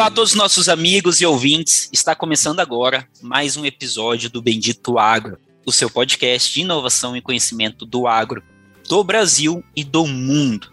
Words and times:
Olá 0.00 0.06
a 0.06 0.10
todos 0.10 0.30
os 0.30 0.36
nossos 0.36 0.66
amigos 0.70 1.20
e 1.20 1.26
ouvintes. 1.26 1.90
Está 1.92 2.14
começando 2.14 2.58
agora 2.58 3.06
mais 3.20 3.58
um 3.58 3.66
episódio 3.66 4.30
do 4.30 4.40
Bendito 4.40 4.98
Agro, 4.98 5.36
o 5.66 5.70
seu 5.70 5.90
podcast 5.90 6.54
de 6.54 6.62
inovação 6.62 7.14
e 7.14 7.20
conhecimento 7.20 7.84
do 7.84 8.06
agro 8.06 8.42
do 8.88 9.04
Brasil 9.04 9.62
e 9.76 9.84
do 9.84 10.06
mundo. 10.06 10.72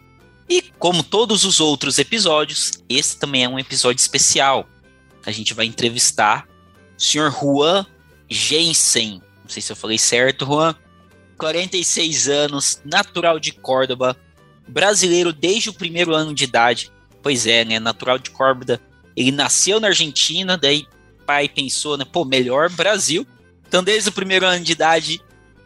E 0.49 0.61
como 0.79 1.03
todos 1.03 1.43
os 1.43 1.59
outros 1.59 1.99
episódios, 1.99 2.71
esse 2.87 3.19
também 3.19 3.43
é 3.43 3.49
um 3.49 3.59
episódio 3.59 3.99
especial. 3.99 4.65
A 5.25 5.31
gente 5.33 5.53
vai 5.53 5.65
entrevistar 5.65 6.47
o 6.97 7.01
Sr. 7.01 7.29
Juan 7.29 7.85
Jensen. 8.29 9.21
Não 9.43 9.49
sei 9.49 9.61
se 9.61 9.73
eu 9.73 9.75
falei 9.75 9.97
certo, 9.97 10.45
Juan. 10.45 10.73
46 11.37 12.29
anos, 12.29 12.81
natural 12.85 13.41
de 13.41 13.51
Córdoba, 13.51 14.15
brasileiro 14.65 15.33
desde 15.33 15.69
o 15.69 15.73
primeiro 15.73 16.15
ano 16.15 16.33
de 16.33 16.45
idade. 16.45 16.89
Pois 17.21 17.45
é, 17.45 17.65
né? 17.65 17.77
Natural 17.77 18.17
de 18.17 18.31
Córdoba 18.31 18.79
ele 19.17 19.31
nasceu 19.31 19.79
na 19.79 19.87
Argentina, 19.87 20.55
daí 20.55 20.85
pai 21.25 21.49
pensou, 21.49 21.97
né, 21.97 22.05
pô, 22.05 22.23
melhor 22.23 22.69
Brasil. 22.69 23.25
Então, 23.67 23.83
desde 23.83 24.09
o 24.09 24.13
primeiro 24.13 24.45
ano 24.45 24.63
de 24.63 24.71
idade, 24.71 25.19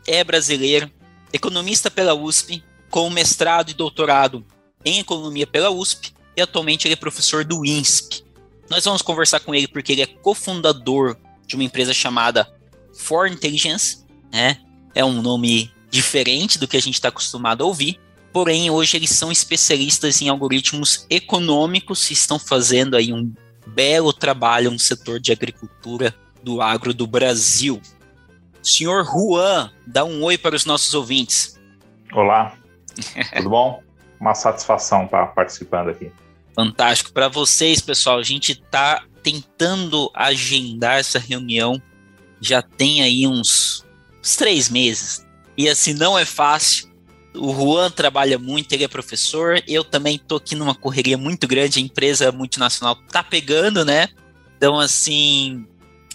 é 0.07 0.23
brasileiro, 0.23 0.89
economista 1.33 1.91
pela 1.91 2.15
USP, 2.15 2.63
com 2.89 3.09
mestrado 3.09 3.69
e 3.69 3.73
doutorado 3.73 4.43
em 4.83 4.99
economia 4.99 5.45
pela 5.45 5.69
USP, 5.69 6.13
e 6.35 6.41
atualmente 6.41 6.87
ele 6.87 6.93
é 6.93 6.97
professor 6.97 7.43
do 7.43 7.65
INSP. 7.65 8.23
Nós 8.69 8.85
vamos 8.85 9.01
conversar 9.01 9.41
com 9.41 9.53
ele 9.53 9.67
porque 9.67 9.91
ele 9.91 10.01
é 10.01 10.07
cofundador 10.07 11.17
de 11.45 11.55
uma 11.55 11.63
empresa 11.63 11.93
chamada 11.93 12.49
For 12.97 13.27
Intelligence, 13.27 14.05
né? 14.31 14.57
É 14.95 15.03
um 15.03 15.21
nome 15.21 15.71
diferente 15.89 16.57
do 16.57 16.67
que 16.67 16.77
a 16.77 16.81
gente 16.81 16.95
está 16.95 17.09
acostumado 17.09 17.63
a 17.63 17.67
ouvir. 17.67 17.99
Porém, 18.31 18.69
hoje 18.69 18.95
eles 18.95 19.09
são 19.09 19.31
especialistas 19.31 20.21
em 20.21 20.29
algoritmos 20.29 21.05
econômicos 21.09 22.09
e 22.09 22.13
estão 22.13 22.39
fazendo 22.39 22.95
aí 22.95 23.11
um 23.11 23.31
belo 23.65 24.11
trabalho 24.13 24.71
no 24.71 24.79
setor 24.79 25.19
de 25.19 25.31
agricultura 25.31 26.15
do 26.43 26.61
agro 26.61 26.93
do 26.93 27.05
Brasil. 27.05 27.81
Senhor 28.61 29.05
Juan, 29.05 29.71
dá 29.85 30.03
um 30.03 30.23
oi 30.23 30.37
para 30.37 30.55
os 30.55 30.65
nossos 30.65 30.93
ouvintes. 30.93 31.59
Olá, 32.13 32.55
tudo 33.33 33.49
bom? 33.49 33.83
Uma 34.19 34.35
satisfação 34.35 35.05
estar 35.05 35.27
participando 35.27 35.89
aqui. 35.89 36.11
Fantástico. 36.55 37.11
Para 37.11 37.27
vocês, 37.27 37.81
pessoal, 37.81 38.19
a 38.19 38.23
gente 38.23 38.51
está 38.51 39.03
tentando 39.23 40.11
agendar 40.13 40.99
essa 40.99 41.17
reunião 41.17 41.81
já 42.41 42.61
tem 42.61 43.03
aí 43.03 43.27
uns, 43.27 43.85
uns 44.19 44.35
três 44.35 44.67
meses. 44.69 45.25
E 45.55 45.69
assim, 45.69 45.93
não 45.93 46.17
é 46.17 46.25
fácil. 46.25 46.90
O 47.33 47.53
Juan 47.53 47.89
trabalha 47.89 48.37
muito, 48.37 48.73
ele 48.73 48.83
é 48.83 48.87
professor. 48.87 49.61
Eu 49.67 49.83
também 49.83 50.17
tô 50.17 50.35
aqui 50.35 50.55
numa 50.55 50.75
correria 50.75 51.17
muito 51.17 51.47
grande, 51.47 51.79
a 51.79 51.81
empresa 51.81 52.31
multinacional 52.31 52.95
tá 53.09 53.23
pegando, 53.23 53.85
né? 53.85 54.09
Então, 54.57 54.79
assim, 54.79 55.65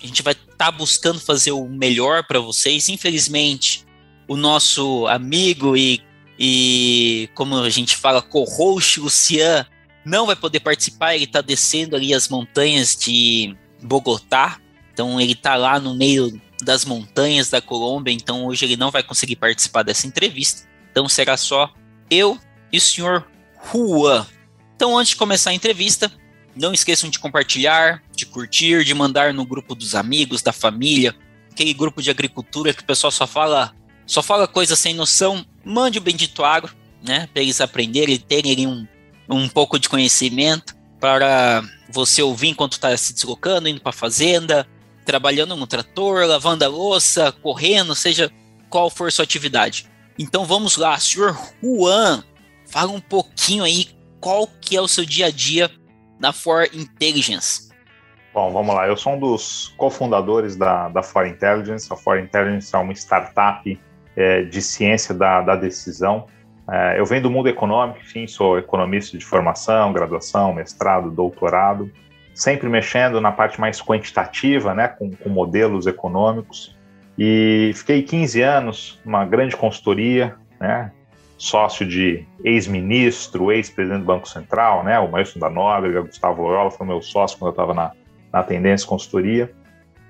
a 0.03 0.07
gente 0.07 0.23
vai 0.23 0.33
estar 0.35 0.57
tá 0.57 0.71
buscando 0.71 1.19
fazer 1.19 1.53
o 1.53 1.67
melhor 1.69 2.25
para 2.27 2.39
vocês. 2.39 2.89
Infelizmente, 2.89 3.85
o 4.29 4.37
nosso 4.37 5.07
amigo 5.07 5.77
e, 5.77 6.03
e 6.39 7.29
como 7.35 7.57
a 7.57 7.71
gente 7.71 7.97
fala, 7.97 8.21
co-host, 8.21 9.01
Lucian, 9.01 9.67
não 10.05 10.27
vai 10.27 10.37
poder 10.37 10.61
participar. 10.61 11.15
Ele 11.15 11.25
está 11.25 11.41
descendo 11.41 11.97
ali 11.97 12.15
as 12.15 12.29
montanhas 12.29 12.95
de 12.95 13.57
Bogotá. 13.83 14.61
Então, 14.93 15.21
ele 15.21 15.33
está 15.33 15.57
lá 15.57 15.81
no 15.81 15.95
meio 15.95 16.41
das 16.63 16.85
montanhas 16.85 17.51
da 17.51 17.61
Colômbia. 17.61 18.13
Então, 18.13 18.47
hoje 18.47 18.65
ele 18.65 18.77
não 18.77 18.91
vai 18.91 19.03
conseguir 19.03 19.37
participar 19.37 19.83
dessa 19.83 20.07
entrevista. 20.07 20.69
Então 20.97 21.11
será 21.11 21.37
só 21.37 21.71
eu 22.09 22.39
e 22.73 22.79
o 22.79 22.81
senhor 22.81 23.27
Juan. 23.71 24.27
Então, 24.75 24.97
antes 24.97 25.11
de 25.11 25.17
começar 25.17 25.51
a 25.51 25.55
entrevista, 25.55 26.11
não 26.57 26.73
esqueçam 26.73 27.11
de 27.11 27.19
compartilhar, 27.19 28.03
de 28.13 28.25
curtir, 28.25 28.83
de 28.83 28.95
mandar 28.95 29.35
no 29.35 29.45
grupo 29.45 29.75
dos 29.75 29.95
amigos, 29.95 30.41
da 30.41 30.55
família, 30.55 31.15
aquele 31.53 31.75
grupo 31.75 32.01
de 32.01 32.11
agricultura 32.11 32.73
que 32.73 32.81
o 32.81 32.87
pessoal 32.87 33.11
só 33.11 33.27
fala, 33.27 33.75
só 34.07 34.23
fala 34.23 34.49
coisa 34.49 34.75
sem 34.75 34.95
noção. 34.95 35.45
Mande 35.63 35.99
o 35.99 36.01
Bendito 36.01 36.43
Agro, 36.43 36.75
né, 37.03 37.29
para 37.31 37.43
eles 37.43 37.61
aprenderem, 37.61 38.17
terem 38.17 38.67
um, 38.67 38.89
um 39.29 39.51
pouco 39.51 39.79
de 39.79 39.91
conhecimento 39.91 40.75
para 40.99 41.63
você 41.91 42.23
ouvir 42.23 42.49
enquanto 42.49 42.73
está 42.73 42.97
se 42.97 43.13
deslocando, 43.13 43.69
indo 43.69 43.83
para 43.83 43.91
a 43.91 43.93
fazenda, 43.93 44.67
trabalhando 45.05 45.57
no 45.57 45.67
trator, 45.67 46.27
lavando 46.27 46.65
a 46.65 46.69
louça, 46.69 47.33
correndo, 47.33 47.95
seja 47.95 48.33
qual 48.71 48.89
for 48.89 49.13
sua 49.13 49.25
atividade. 49.25 49.95
Então 50.19 50.45
vamos 50.45 50.77
lá, 50.77 50.99
senhor 50.99 51.39
Juan, 51.63 52.25
fala 52.67 52.93
um 52.93 53.01
pouquinho 53.01 53.65
aí 53.65 53.89
qual 54.21 54.47
que 54.61 54.77
é 54.77 54.81
o 54.81 54.89
seu 54.89 55.05
dia 55.05 55.27
a 55.27 55.31
dia 55.31 55.71
na 56.19 56.33
For 56.33 56.69
Intelligence. 56.73 57.71
Bom, 58.33 58.53
vamos 58.53 58.75
lá. 58.75 58.87
Eu 58.87 58.97
sou 58.97 59.15
um 59.15 59.19
dos 59.19 59.75
cofundadores 59.79 60.57
da, 60.57 60.91
da 60.91 61.03
For 61.03 61.27
Intelligence. 61.27 61.91
A 61.91 61.97
For 61.97 62.19
Intelligence 62.19 62.75
é 62.75 62.79
uma 62.79 62.93
startup 62.93 63.81
é, 64.15 64.43
de 64.43 64.61
ciência 64.61 65.15
da, 65.15 65.41
da 65.41 65.57
decisão. 65.57 66.27
É, 66.71 67.01
eu 67.01 67.07
venho 67.07 67.23
do 67.23 67.31
mundo 67.31 67.49
econômico, 67.49 68.01
enfim, 68.01 68.27
sou 68.27 68.59
economista 68.59 69.17
de 69.17 69.25
formação, 69.25 69.93
graduação, 69.93 70.53
mestrado, 70.53 71.11
doutorado, 71.11 71.91
sempre 72.35 72.69
mexendo 72.69 73.21
na 73.21 73.33
parte 73.33 73.59
mais 73.59 73.81
quantitativa, 73.81 74.75
né, 74.75 74.89
com, 74.89 75.11
com 75.13 75.31
modelos 75.31 75.87
econômicos. 75.87 76.76
E 77.19 77.73
fiquei 77.75 78.03
15 78.03 78.43
anos 78.43 79.01
numa 79.05 79.25
grande 79.25 79.57
consultoria, 79.57 80.35
né? 80.61 80.93
Sócio 81.39 81.87
de 81.87 82.25
ex-ministro, 82.43 83.53
ex-presidente 83.53 84.01
do 84.01 84.07
Banco 84.07 84.29
Central, 84.29 84.85
né? 84.85 84.99
O 84.99 85.11
Maestro 85.11 85.39
da 85.39 85.51
Nóbrega, 85.51 86.03
Gustavo 86.03 86.43
Loyola, 86.43 86.71
foi 86.71 86.87
meu 86.87 87.03
sócio 87.03 87.39
quando 87.39 87.49
eu 87.49 87.53
estava 87.53 87.75
na, 87.75 87.93
na 88.33 88.43
Tendência 88.43 88.87
Consultoria. 88.89 89.53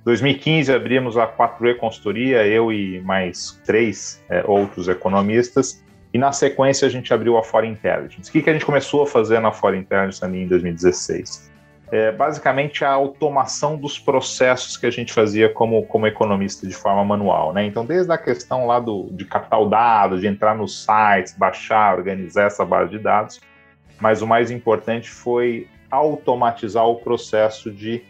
2015 0.05 0.73
abrimos 0.73 1.17
a 1.17 1.27
4E 1.27 1.77
Consultoria, 1.77 2.47
eu 2.47 2.73
e 2.73 3.01
mais 3.01 3.61
três 3.67 4.25
é, 4.29 4.45
outros 4.47 4.87
economistas, 4.87 5.85
e 6.15 6.19
na 6.19 6.31
sequência 6.31 6.87
a 6.87 6.89
gente 6.89 7.13
abriu 7.13 7.37
a 7.37 7.43
Fora 7.43 7.67
Intelligence. 7.67 8.31
O 8.31 8.33
que, 8.33 8.41
que 8.41 8.49
a 8.49 8.53
gente 8.53 8.65
começou 8.65 9.03
a 9.03 9.07
fazer 9.07 9.41
na 9.41 9.51
Fora 9.51 9.77
Intelligence 9.77 10.25
ali 10.25 10.45
em 10.45 10.47
2016? 10.47 11.46
É 11.91 12.11
basicamente 12.11 12.85
a 12.85 12.91
automação 12.91 13.77
dos 13.77 13.99
processos 13.99 14.77
que 14.77 14.87
a 14.87 14.91
gente 14.91 15.13
fazia 15.13 15.49
como, 15.49 15.85
como 15.87 16.07
economista 16.07 16.67
de 16.67 16.75
forma 16.75 17.05
manual. 17.05 17.53
Né? 17.53 17.65
Então, 17.65 17.85
desde 17.85 18.13
a 18.13 18.19
questão 18.19 18.67
lá 18.67 18.81
do, 18.81 19.09
de 19.13 19.27
dados, 19.71 20.21
de 20.21 20.27
entrar 20.27 20.57
nos 20.57 20.85
sites, 20.85 21.35
baixar, 21.37 21.97
organizar 21.97 22.47
essa 22.47 22.65
base 22.65 22.91
de 22.91 22.99
dados, 22.99 23.41
mas 24.01 24.21
o 24.21 24.27
mais 24.27 24.51
importante 24.51 25.09
foi 25.09 25.69
automatizar 25.91 26.87
o 26.87 26.97
processo 26.97 27.71
de 27.71 28.03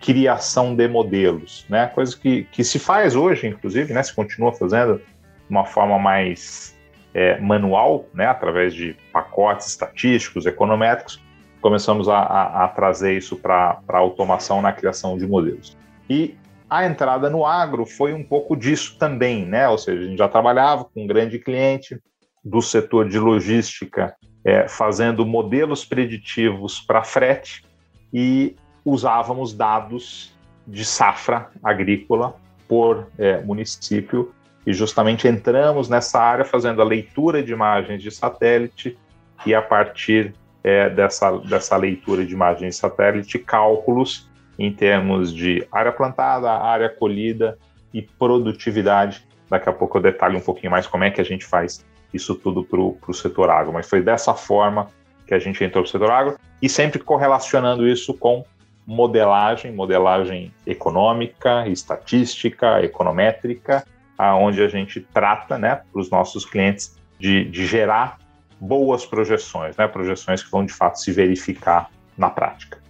criação 0.00 0.74
de 0.74 0.88
modelos, 0.88 1.66
né? 1.68 1.86
Coisa 1.88 2.16
que, 2.16 2.44
que 2.44 2.62
se 2.62 2.78
faz 2.78 3.16
hoje, 3.16 3.48
inclusive, 3.48 3.92
né? 3.92 4.02
Se 4.02 4.14
continua 4.14 4.52
fazendo 4.52 4.98
de 4.98 5.04
uma 5.50 5.64
forma 5.64 5.98
mais 5.98 6.76
é, 7.12 7.38
manual, 7.40 8.06
né? 8.14 8.26
Através 8.26 8.74
de 8.74 8.96
pacotes 9.12 9.66
estatísticos, 9.66 10.46
econométricos, 10.46 11.20
começamos 11.60 12.08
a, 12.08 12.18
a, 12.18 12.64
a 12.64 12.68
trazer 12.68 13.16
isso 13.16 13.36
para 13.36 13.80
a 13.88 13.98
automação 13.98 14.62
na 14.62 14.72
criação 14.72 15.18
de 15.18 15.26
modelos. 15.26 15.76
E 16.08 16.36
a 16.68 16.86
entrada 16.86 17.30
no 17.30 17.46
agro 17.46 17.86
foi 17.86 18.12
um 18.12 18.22
pouco 18.22 18.56
disso 18.56 18.96
também, 18.98 19.46
né? 19.46 19.68
Ou 19.68 19.78
seja, 19.78 20.02
a 20.02 20.06
gente 20.06 20.18
já 20.18 20.28
trabalhava 20.28 20.84
com 20.84 21.04
um 21.04 21.06
grande 21.06 21.38
cliente 21.38 21.98
do 22.44 22.60
setor 22.60 23.08
de 23.08 23.18
logística, 23.18 24.14
é, 24.44 24.68
fazendo 24.68 25.26
modelos 25.26 25.84
preditivos 25.84 26.80
para 26.80 27.02
frete 27.02 27.64
e 28.12 28.56
usávamos 28.84 29.52
dados 29.52 30.32
de 30.66 30.84
safra 30.84 31.50
agrícola 31.62 32.36
por 32.66 33.08
é, 33.18 33.40
município 33.42 34.32
e 34.66 34.72
justamente 34.72 35.26
entramos 35.26 35.88
nessa 35.88 36.20
área 36.20 36.44
fazendo 36.44 36.82
a 36.82 36.84
leitura 36.84 37.42
de 37.42 37.52
imagens 37.52 38.02
de 38.02 38.10
satélite 38.10 38.98
e 39.46 39.54
a 39.54 39.62
partir 39.62 40.34
é, 40.68 40.90
dessa, 40.90 41.38
dessa 41.38 41.76
leitura 41.78 42.26
de 42.26 42.34
imagens 42.34 42.74
de 42.74 42.80
satélite, 42.80 43.38
cálculos 43.38 44.28
em 44.58 44.70
termos 44.70 45.32
de 45.32 45.66
área 45.72 45.90
plantada, 45.90 46.50
área 46.50 46.90
colhida 46.90 47.56
e 47.94 48.02
produtividade. 48.02 49.26
Daqui 49.48 49.68
a 49.70 49.72
pouco 49.72 49.96
eu 49.96 50.02
detalho 50.02 50.36
um 50.36 50.42
pouquinho 50.42 50.70
mais 50.70 50.86
como 50.86 51.04
é 51.04 51.10
que 51.10 51.22
a 51.22 51.24
gente 51.24 51.46
faz 51.46 51.82
isso 52.12 52.34
tudo 52.34 52.62
para 52.62 52.80
o 52.80 53.14
setor 53.14 53.48
agro. 53.48 53.72
Mas 53.72 53.88
foi 53.88 54.02
dessa 54.02 54.34
forma 54.34 54.88
que 55.26 55.32
a 55.32 55.38
gente 55.38 55.64
entrou 55.64 55.82
para 55.82 55.88
o 55.88 55.90
setor 55.90 56.10
agro 56.10 56.36
e 56.60 56.68
sempre 56.68 56.98
correlacionando 56.98 57.88
isso 57.88 58.12
com 58.12 58.44
modelagem, 58.86 59.72
modelagem 59.72 60.52
econômica, 60.66 61.66
estatística, 61.66 62.82
econométrica 62.82 63.86
aonde 64.18 64.60
a 64.62 64.68
gente 64.68 65.00
trata, 65.00 65.56
né, 65.56 65.80
para 65.90 66.00
os 66.00 66.10
nossos 66.10 66.44
clientes 66.44 66.98
de, 67.18 67.44
de 67.44 67.66
gerar 67.66 68.18
boas 68.60 69.06
projeções, 69.06 69.76
né, 69.76 69.86
projeções 69.86 70.42
que 70.42 70.50
vão 70.50 70.64
de 70.64 70.72
fato 70.72 71.00
se 71.00 71.12
verificar 71.12 71.90
na 72.16 72.28
prática. 72.28 72.82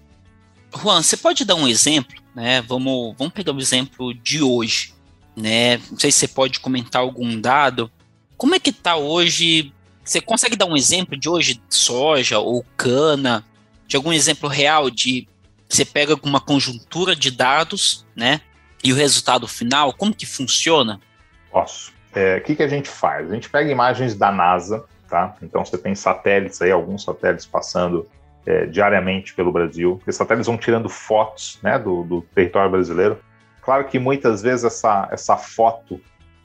Juan, 0.74 1.02
você 1.02 1.16
pode 1.16 1.44
dar 1.44 1.54
um 1.54 1.66
exemplo, 1.66 2.16
né? 2.34 2.60
Vamos, 2.62 3.14
vamos 3.16 3.32
pegar 3.32 3.52
o 3.52 3.60
exemplo 3.60 4.12
de 4.14 4.42
hoje, 4.42 4.94
né? 5.36 5.78
Não 5.90 5.98
sei 5.98 6.12
se 6.12 6.20
você 6.20 6.28
pode 6.28 6.60
comentar 6.60 7.00
algum 7.00 7.40
dado. 7.40 7.90
Como 8.36 8.54
é 8.54 8.60
que 8.60 8.70
está 8.70 8.96
hoje? 8.96 9.72
Você 10.04 10.20
consegue 10.20 10.56
dar 10.56 10.66
um 10.66 10.76
exemplo 10.76 11.16
de 11.16 11.28
hoje 11.28 11.60
soja 11.68 12.38
ou 12.38 12.64
cana, 12.76 13.44
de 13.86 13.96
algum 13.96 14.12
exemplo 14.12 14.48
real 14.48 14.90
de 14.90 15.26
você 15.68 15.84
pega 15.84 16.18
uma 16.22 16.40
conjuntura 16.40 17.14
de 17.14 17.30
dados, 17.30 18.06
né? 18.16 18.40
E 18.82 18.92
o 18.92 18.96
resultado 18.96 19.46
final, 19.46 19.92
como 19.92 20.14
que 20.14 20.24
funciona? 20.24 21.00
Posso. 21.50 21.92
É, 22.14 22.34
o 22.34 22.36
é, 22.36 22.40
que, 22.40 22.56
que 22.56 22.62
a 22.62 22.68
gente 22.68 22.88
faz? 22.88 23.30
A 23.30 23.34
gente 23.34 23.50
pega 23.50 23.70
imagens 23.70 24.14
da 24.14 24.32
NASA, 24.32 24.84
tá? 25.08 25.34
Então 25.42 25.64
você 25.64 25.78
tem 25.78 25.94
satélites 25.94 26.60
aí, 26.62 26.70
alguns 26.70 27.04
satélites 27.04 27.46
passando 27.46 28.06
é, 28.46 28.66
diariamente 28.66 29.34
pelo 29.34 29.52
Brasil. 29.52 30.00
Esses 30.06 30.16
satélites 30.16 30.46
vão 30.46 30.56
tirando 30.56 30.88
fotos 30.88 31.58
né, 31.62 31.78
do, 31.78 32.04
do, 32.04 32.22
território 32.34 32.70
brasileiro. 32.70 33.18
Claro 33.62 33.84
que 33.84 33.98
muitas 33.98 34.42
vezes 34.42 34.64
essa, 34.64 35.08
essa 35.10 35.36
foto 35.36 36.00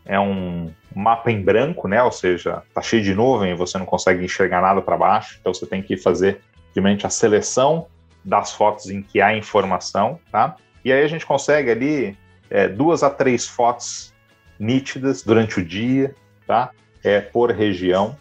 é 0.05 0.19
um 0.19 0.69
mapa 0.93 1.31
em 1.31 1.41
branco, 1.41 1.87
né? 1.87 2.03
Ou 2.03 2.11
seja, 2.11 2.63
tá 2.73 2.81
cheio 2.81 3.03
de 3.03 3.13
nuvem 3.13 3.55
você 3.55 3.77
não 3.77 3.85
consegue 3.85 4.23
enxergar 4.23 4.61
nada 4.61 4.81
para 4.81 4.97
baixo. 4.97 5.37
Então 5.39 5.53
você 5.53 5.65
tem 5.65 5.81
que 5.81 5.95
fazer 5.95 6.41
realmente 6.73 7.05
a 7.05 7.09
seleção 7.09 7.87
das 8.23 8.53
fotos 8.53 8.89
em 8.89 9.01
que 9.01 9.21
há 9.21 9.35
informação, 9.35 10.19
tá? 10.31 10.55
E 10.83 10.91
aí 10.91 11.03
a 11.03 11.07
gente 11.07 11.25
consegue 11.25 11.71
ali 11.71 12.17
é, 12.49 12.67
duas 12.67 13.03
a 13.03 13.09
três 13.09 13.47
fotos 13.47 14.13
nítidas 14.59 15.23
durante 15.23 15.59
o 15.59 15.65
dia, 15.65 16.13
tá? 16.45 16.71
É, 17.01 17.21
por 17.21 17.51
região 17.51 18.17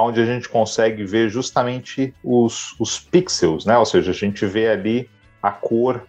onde 0.00 0.20
a 0.20 0.24
gente 0.24 0.48
consegue 0.48 1.04
ver 1.04 1.28
justamente 1.28 2.14
os, 2.22 2.74
os 2.78 2.98
pixels, 2.98 3.64
né? 3.64 3.76
Ou 3.78 3.86
seja, 3.86 4.10
a 4.10 4.14
gente 4.14 4.44
vê 4.46 4.68
ali 4.68 5.08
a 5.42 5.50
cor 5.50 6.02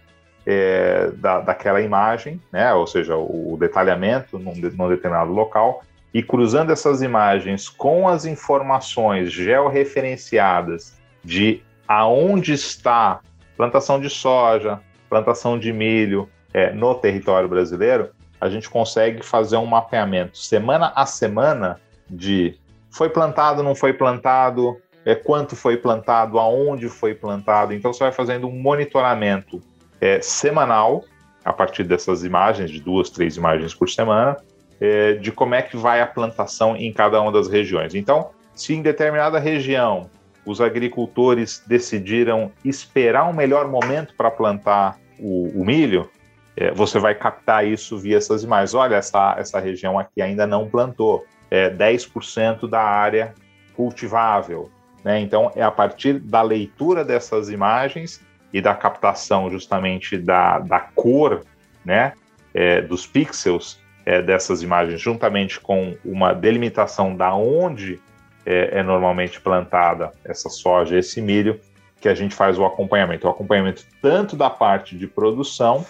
é, 0.46 1.10
da, 1.16 1.40
daquela 1.40 1.80
imagem, 1.80 2.40
né? 2.52 2.72
Ou 2.72 2.86
seja, 2.86 3.16
o, 3.16 3.54
o 3.54 3.56
detalhamento 3.56 4.38
num, 4.38 4.54
num 4.54 4.88
determinado 4.88 5.32
local 5.32 5.82
e 6.12 6.22
cruzando 6.22 6.72
essas 6.72 7.02
imagens 7.02 7.68
com 7.68 8.08
as 8.08 8.24
informações 8.24 9.30
georreferenciadas 9.30 10.98
de 11.22 11.62
aonde 11.86 12.52
está 12.52 13.20
plantação 13.56 14.00
de 14.00 14.08
soja, 14.08 14.80
plantação 15.08 15.58
de 15.58 15.72
milho 15.72 16.28
é, 16.54 16.72
no 16.72 16.94
território 16.94 17.48
brasileiro, 17.48 18.10
a 18.40 18.48
gente 18.48 18.70
consegue 18.70 19.22
fazer 19.22 19.56
um 19.56 19.66
mapeamento 19.66 20.38
semana 20.38 20.92
a 20.94 21.04
semana 21.04 21.80
de 22.08 22.56
foi 22.90 23.08
plantado, 23.08 23.62
não 23.62 23.74
foi 23.74 23.92
plantado, 23.92 24.76
é, 25.04 25.14
quanto 25.14 25.56
foi 25.56 25.76
plantado, 25.76 26.38
aonde 26.38 26.88
foi 26.88 27.14
plantado. 27.14 27.72
Então 27.72 27.92
você 27.92 28.04
vai 28.04 28.12
fazendo 28.12 28.46
um 28.46 28.52
monitoramento 28.52 29.60
é, 30.00 30.20
semanal 30.20 31.04
a 31.44 31.52
partir 31.52 31.84
dessas 31.84 32.24
imagens, 32.24 32.70
de 32.70 32.80
duas, 32.80 33.08
três 33.08 33.36
imagens 33.36 33.74
por 33.74 33.88
semana, 33.88 34.36
é, 34.80 35.14
de 35.14 35.32
como 35.32 35.54
é 35.54 35.62
que 35.62 35.76
vai 35.76 36.00
a 36.00 36.06
plantação 36.06 36.76
em 36.76 36.92
cada 36.92 37.20
uma 37.20 37.32
das 37.32 37.48
regiões. 37.48 37.94
Então, 37.94 38.30
se 38.54 38.74
em 38.74 38.82
determinada 38.82 39.38
região 39.38 40.10
os 40.44 40.60
agricultores 40.60 41.62
decidiram 41.66 42.50
esperar 42.64 43.28
um 43.28 43.32
melhor 43.32 43.68
momento 43.68 44.14
para 44.14 44.30
plantar 44.30 44.98
o, 45.18 45.60
o 45.60 45.64
milho, 45.64 46.10
é, 46.56 46.72
você 46.72 46.98
vai 46.98 47.14
captar 47.14 47.66
isso 47.66 47.96
via 47.98 48.16
essas 48.16 48.42
imagens. 48.42 48.74
Olha, 48.74 48.96
essa, 48.96 49.36
essa 49.38 49.60
região 49.60 49.98
aqui 49.98 50.20
ainda 50.20 50.46
não 50.46 50.68
plantou 50.68 51.24
é, 51.50 51.70
10% 51.70 52.68
da 52.68 52.82
área 52.82 53.34
cultivável. 53.74 54.70
Né? 55.04 55.20
Então, 55.20 55.50
é 55.54 55.62
a 55.62 55.70
partir 55.70 56.18
da 56.18 56.42
leitura 56.42 57.04
dessas 57.04 57.48
imagens 57.48 58.20
e 58.52 58.60
da 58.60 58.74
captação 58.74 59.50
justamente 59.50 60.16
da, 60.16 60.58
da 60.58 60.80
cor 60.80 61.44
né, 61.84 62.12
é, 62.52 62.80
dos 62.80 63.06
pixels 63.06 63.78
é, 64.04 64.22
dessas 64.22 64.62
imagens, 64.62 65.00
juntamente 65.00 65.60
com 65.60 65.96
uma 66.04 66.32
delimitação 66.32 67.14
da 67.14 67.34
onde 67.34 68.00
é, 68.44 68.78
é, 68.78 68.82
normalmente 68.82 69.40
plantada 69.40 70.12
essa 70.24 70.48
soja, 70.48 70.98
esse 70.98 71.20
milho, 71.20 71.60
que 72.00 72.08
a 72.08 72.14
gente 72.14 72.34
faz 72.34 72.58
o 72.58 72.64
acompanhamento. 72.64 73.26
O 73.26 73.30
acompanhamento 73.30 73.84
tanto 74.00 74.36
da 74.36 74.48
parte 74.48 74.96
de 74.96 75.06
produção 75.06 75.84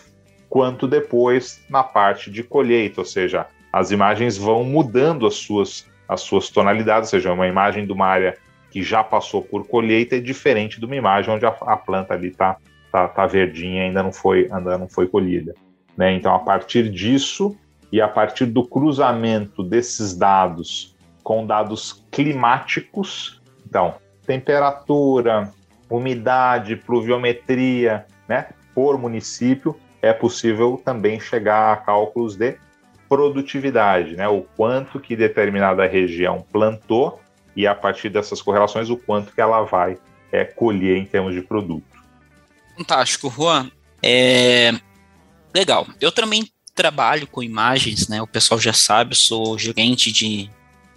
quanto 0.49 0.89
depois 0.89 1.65
na 1.69 1.85
parte 1.85 2.31
de 2.31 2.43
colheita, 2.43 3.03
ou 3.03 3.05
seja, 3.05 3.47
as 3.73 3.91
imagens 3.91 4.37
vão 4.37 4.65
mudando 4.65 5.27
as 5.27 5.35
suas, 5.35 5.87
as 6.09 6.21
suas 6.21 6.49
tonalidades, 6.49 7.13
ou 7.13 7.19
seja, 7.19 7.33
uma 7.33 7.47
imagem 7.47 7.87
de 7.87 7.93
uma 7.93 8.07
área 8.07 8.37
que 8.71 8.83
já 8.83 9.03
passou 9.03 9.43
por 9.43 9.67
colheita 9.67 10.17
é 10.17 10.21
diferente 10.21 10.79
de 10.79 10.87
uma 10.87 10.97
imagem 10.97 11.35
onde 11.35 11.47
a, 11.47 11.49
a 11.49 11.77
planta 11.77 12.15
ali 12.15 12.29
está 12.29 12.57
tá, 12.93 13.09
tá 13.09 13.27
verdinha 13.27 13.85
ainda 13.85 14.03
não 14.03 14.13
foi 14.13 14.49
ainda 14.51 14.77
não 14.77 14.89
foi 14.89 15.07
colhida. 15.07 15.55
Né? 15.97 16.13
Então, 16.13 16.35
a 16.35 16.39
partir 16.39 16.91
disso 16.91 17.57
e 17.91 18.01
a 18.01 18.09
partir 18.09 18.47
do 18.47 18.67
cruzamento 18.67 19.63
desses 19.63 20.17
dados 20.17 20.95
com 21.23 21.47
dados 21.47 22.05
climáticos, 22.11 23.43
então, 23.67 23.95
temperatura, 24.27 25.53
umidade, 25.91 26.77
pluviometria, 26.77 28.07
né, 28.27 28.49
por 28.75 28.99
município, 28.99 29.77
é 30.01 30.13
possível 30.13 30.81
também 30.83 31.19
chegar 31.19 31.73
a 31.73 31.77
cálculos 31.77 32.37
de 32.37 32.57
produtividade, 33.09 34.15
né? 34.17 34.29
O 34.29 34.43
quanto 34.57 35.01
que 35.01 35.17
determinada 35.17 35.87
região 35.87 36.45
plantou 36.53 37.21
e 37.57 37.67
a 37.67 37.75
partir 37.75 38.09
dessas 38.09 38.43
correlações 38.43 38.91
o 38.91 38.97
quanto 38.97 39.33
que 39.33 39.41
ela 39.41 39.63
vai 39.63 39.99
é, 40.31 40.45
colher 40.45 40.97
em 40.97 41.05
termos 41.05 41.35
de 41.35 41.43
produto. 41.43 41.85
Fantástico, 42.77 43.31
Juan. 43.31 43.71
É... 44.03 44.73
Legal. 45.55 45.87
Eu 46.01 46.13
também 46.13 46.49
trabalho 46.75 47.27
com 47.27 47.43
imagens, 47.43 48.07
né? 48.07 48.23
O 48.23 48.27
pessoal 48.27 48.61
já 48.61 48.73
sabe, 48.73 49.17
sou 49.17 49.59
gerente 49.59 50.13
de, 50.13 50.49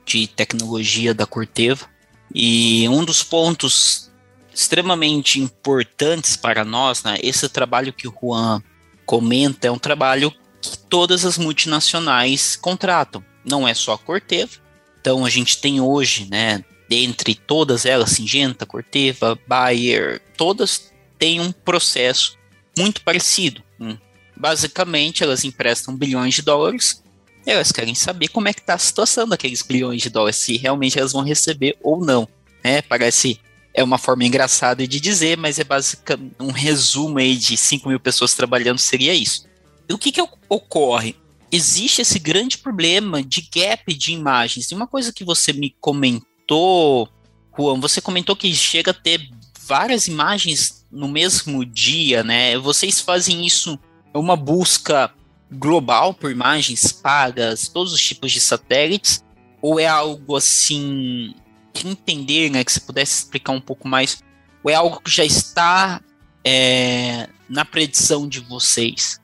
de 0.06 0.28
tecnologia 0.28 1.14
da 1.14 1.26
Corteva 1.26 1.88
e 2.34 2.88
um 2.88 3.04
dos 3.04 3.24
pontos 3.24 4.12
extremamente 4.54 5.40
importantes 5.40 6.36
para 6.36 6.64
nós, 6.64 7.04
né? 7.04 7.18
Esse 7.24 7.50
trabalho 7.50 7.94
que 7.94 8.08
o 8.08 8.14
Juan 8.22 8.62
comenta 9.06 9.68
é 9.68 9.72
um 9.72 9.80
trabalho 9.80 10.32
que 10.62 10.78
todas 10.78 11.26
as 11.26 11.38
multinacionais 11.38 12.56
contratam. 12.56 13.24
Não 13.44 13.68
é 13.68 13.74
só 13.74 13.94
a 13.94 13.98
Corteva. 13.98 14.52
Então 15.00 15.26
a 15.26 15.30
gente 15.30 15.58
tem 15.58 15.82
hoje, 15.82 16.28
né, 16.30 16.64
dentre 16.88 17.34
todas 17.34 17.86
elas, 17.86 18.12
Singenta, 18.12 18.66
Corteva, 18.66 19.38
Bayer, 19.48 20.22
todas 20.38 20.92
têm 21.18 21.40
um 21.40 21.52
processo 21.52 22.38
muito 22.78 23.02
parecido. 23.02 23.64
Hum. 23.80 23.98
Basicamente, 24.38 25.24
elas 25.24 25.44
emprestam 25.44 25.96
bilhões 25.96 26.36
de 26.36 26.42
dólares. 26.42 27.04
Elas 27.46 27.72
querem 27.72 27.96
saber 27.96 28.28
como 28.28 28.48
é 28.48 28.54
que 28.54 28.60
está 28.60 28.76
a 28.76 28.80
situação 28.80 29.28
daqueles 29.28 29.64
bilhões 29.64 30.02
de 30.02 30.10
dólares, 30.10 30.36
se 30.36 30.58
realmente 30.58 31.00
elas 31.00 31.14
vão 31.14 31.24
receber 31.24 31.76
ou 31.82 32.04
não. 32.04 32.28
Né? 32.64 32.84
Parece 32.84 33.40
é 33.74 33.84
uma 33.84 33.98
forma 33.98 34.26
engraçada 34.26 34.86
de 34.86 35.00
dizer, 35.00 35.38
mas 35.38 35.58
é 35.58 35.64
basicamente 35.64 36.36
um 36.40 36.52
resumo 36.52 37.18
aí 37.18 37.36
de 37.36 37.56
5 37.56 37.88
mil 37.88 38.00
pessoas 38.00 38.34
trabalhando 38.34 38.80
seria 38.80 39.14
isso 39.14 39.50
o 39.90 39.98
que, 39.98 40.12
que 40.12 40.22
ocorre? 40.50 41.16
Existe 41.52 42.02
esse 42.02 42.18
grande 42.18 42.58
problema 42.58 43.22
de 43.22 43.42
gap 43.54 43.94
de 43.94 44.14
imagens. 44.14 44.72
E 44.72 44.76
uma 44.76 44.88
coisa 44.88 45.12
que 45.12 45.24
você 45.24 45.52
me 45.52 45.76
comentou, 45.82 47.10
Juan, 47.58 47.80
você 47.80 48.00
comentou 48.00 48.36
que 48.36 48.54
chega 48.54 48.92
a 48.92 48.94
ter 48.94 49.30
várias 49.66 50.08
imagens 50.08 50.86
no 50.92 51.08
mesmo 51.08 51.66
dia, 51.66 52.24
né? 52.24 52.58
Vocês 52.58 53.00
fazem 53.00 53.46
isso, 53.46 53.80
uma 54.14 54.36
busca 54.36 55.14
global 55.52 56.14
por 56.14 56.32
imagens 56.32 56.92
pagas, 56.92 57.68
todos 57.68 57.94
os 57.94 58.02
tipos 58.02 58.32
de 58.32 58.40
satélites, 58.40 59.24
ou 59.62 59.80
é 59.80 59.88
algo 59.88 60.36
assim 60.36 61.34
que 61.74 61.88
entender, 61.88 62.50
né? 62.50 62.64
Que 62.64 62.72
você 62.72 62.80
pudesse 62.80 63.20
explicar 63.20 63.54
um 63.54 63.62
pouco 63.62 63.88
mais, 63.88 64.22
ou 64.64 64.72
é 64.72 64.76
algo 64.76 65.02
que 65.02 65.12
já 65.12 65.24
está 65.24 66.02
é, 66.46 67.30
na 67.50 67.64
predição 67.64 68.28
de 68.28 68.40
vocês? 68.40 69.21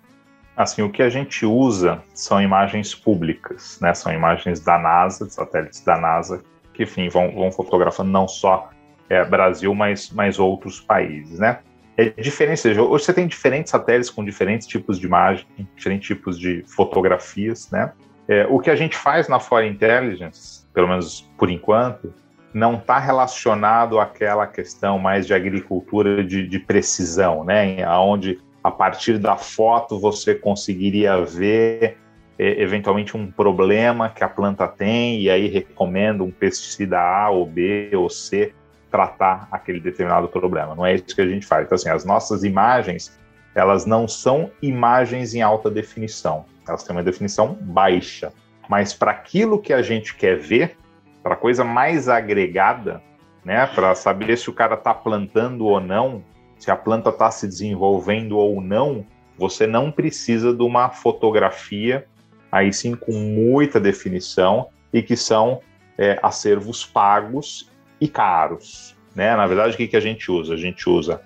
Assim, 0.57 0.81
o 0.81 0.89
que 0.89 1.03
a 1.03 1.09
gente 1.09 1.45
usa 1.45 2.01
são 2.15 2.41
imagens 2.41 2.95
públicas, 2.95 3.77
né? 3.79 3.93
São 3.93 4.11
imagens 4.11 4.59
da 4.59 4.79
NASA, 4.79 5.29
satélites 5.29 5.81
da 5.81 5.95
NASA, 5.95 6.43
que, 6.73 6.81
enfim, 6.81 7.09
vão, 7.09 7.31
vão 7.31 7.51
fotografando 7.51 8.09
não 8.09 8.27
só 8.27 8.71
é, 9.07 9.23
Brasil, 9.23 9.75
mas, 9.75 10.09
mas 10.09 10.39
outros 10.39 10.81
países, 10.81 11.37
né? 11.37 11.59
É 11.95 12.09
diferente, 12.09 12.59
seja, 12.59 12.81
hoje 12.81 13.05
você 13.05 13.13
tem 13.13 13.27
diferentes 13.27 13.71
satélites 13.71 14.09
com 14.09 14.23
diferentes 14.25 14.67
tipos 14.67 14.99
de 14.99 15.05
imagem, 15.05 15.45
diferentes 15.75 16.07
tipos 16.07 16.39
de 16.39 16.63
fotografias, 16.67 17.69
né? 17.71 17.93
É, 18.27 18.45
o 18.49 18.59
que 18.59 18.71
a 18.71 18.75
gente 18.75 18.95
faz 18.95 19.27
na 19.27 19.39
Foreign 19.39 19.75
Intelligence, 19.75 20.65
pelo 20.73 20.87
menos 20.87 21.21
por 21.37 21.49
enquanto, 21.49 22.13
não 22.53 22.75
está 22.75 22.97
relacionado 22.97 23.99
àquela 23.99 24.47
questão 24.47 24.97
mais 24.97 25.27
de 25.27 25.33
agricultura 25.33 26.23
de, 26.23 26.47
de 26.47 26.59
precisão, 26.59 27.43
né? 27.43 27.87
Onde 27.89 28.39
a 28.67 28.71
partir 28.71 29.17
da 29.17 29.37
foto 29.37 29.97
você 29.99 30.35
conseguiria 30.35 31.23
ver 31.23 31.97
eventualmente 32.37 33.17
um 33.17 33.31
problema 33.31 34.09
que 34.09 34.23
a 34.23 34.29
planta 34.29 34.67
tem 34.67 35.21
e 35.21 35.29
aí 35.29 35.47
recomenda 35.47 36.23
um 36.23 36.29
pesticida 36.29 36.99
A 36.99 37.29
ou 37.29 37.45
B 37.45 37.89
ou 37.95 38.09
C 38.09 38.53
tratar 38.91 39.47
aquele 39.51 39.79
determinado 39.79 40.27
problema. 40.27 40.75
Não 40.75 40.85
é 40.85 40.95
isso 40.95 41.15
que 41.15 41.21
a 41.21 41.27
gente 41.27 41.45
faz. 41.45 41.65
Então, 41.65 41.75
assim, 41.75 41.89
as 41.89 42.05
nossas 42.05 42.43
imagens, 42.43 43.17
elas 43.55 43.85
não 43.85 44.07
são 44.07 44.51
imagens 44.61 45.33
em 45.33 45.41
alta 45.41 45.69
definição. 45.69 46.45
Elas 46.67 46.83
têm 46.83 46.95
uma 46.95 47.03
definição 47.03 47.57
baixa. 47.59 48.31
Mas 48.69 48.93
para 48.93 49.11
aquilo 49.11 49.59
que 49.59 49.73
a 49.73 49.81
gente 49.81 50.15
quer 50.15 50.37
ver, 50.37 50.77
para 51.23 51.35
coisa 51.35 51.63
mais 51.63 52.07
agregada, 52.07 53.01
né, 53.43 53.65
para 53.65 53.95
saber 53.95 54.37
se 54.37 54.49
o 54.49 54.53
cara 54.53 54.75
está 54.75 54.93
plantando 54.93 55.65
ou 55.65 55.79
não, 55.79 56.23
se 56.59 56.71
a 56.71 56.75
planta 56.75 57.09
está 57.09 57.29
se 57.31 57.47
desenvolvendo 57.47 58.37
ou 58.37 58.61
não, 58.61 59.05
você 59.37 59.67
não 59.67 59.91
precisa 59.91 60.53
de 60.53 60.63
uma 60.63 60.89
fotografia 60.89 62.05
aí 62.51 62.73
sim 62.73 62.95
com 62.95 63.11
muita 63.11 63.79
definição 63.79 64.69
e 64.91 65.01
que 65.01 65.15
são 65.15 65.61
é, 65.97 66.19
acervos 66.21 66.85
pagos 66.85 67.69
e 67.99 68.07
caros. 68.07 68.95
Né? 69.15 69.35
Na 69.35 69.45
verdade, 69.47 69.73
o 69.73 69.77
que, 69.77 69.87
que 69.87 69.97
a 69.97 70.01
gente 70.01 70.31
usa? 70.31 70.53
A 70.53 70.57
gente 70.57 70.89
usa 70.89 71.21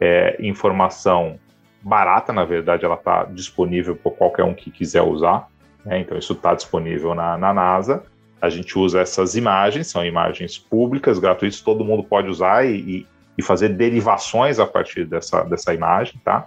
é, 0.00 0.36
informação 0.40 1.38
barata, 1.82 2.32
na 2.32 2.44
verdade, 2.44 2.84
ela 2.84 2.94
está 2.94 3.24
disponível 3.24 3.94
para 3.94 4.10
qualquer 4.12 4.44
um 4.44 4.54
que 4.54 4.70
quiser 4.70 5.02
usar. 5.02 5.48
Né? 5.84 6.00
Então, 6.00 6.16
isso 6.16 6.32
está 6.32 6.54
disponível 6.54 7.14
na, 7.14 7.36
na 7.36 7.52
NASA. 7.52 8.02
A 8.40 8.48
gente 8.48 8.78
usa 8.78 9.00
essas 9.00 9.36
imagens, 9.36 9.86
são 9.86 10.04
imagens 10.04 10.58
públicas, 10.58 11.18
gratuitas, 11.18 11.60
todo 11.60 11.84
mundo 11.84 12.02
pode 12.02 12.28
usar 12.28 12.66
e, 12.66 12.76
e 12.76 13.06
fazer 13.42 13.70
derivações 13.70 14.58
a 14.58 14.66
partir 14.66 15.04
dessa, 15.04 15.42
dessa 15.44 15.74
imagem, 15.74 16.20
tá? 16.24 16.46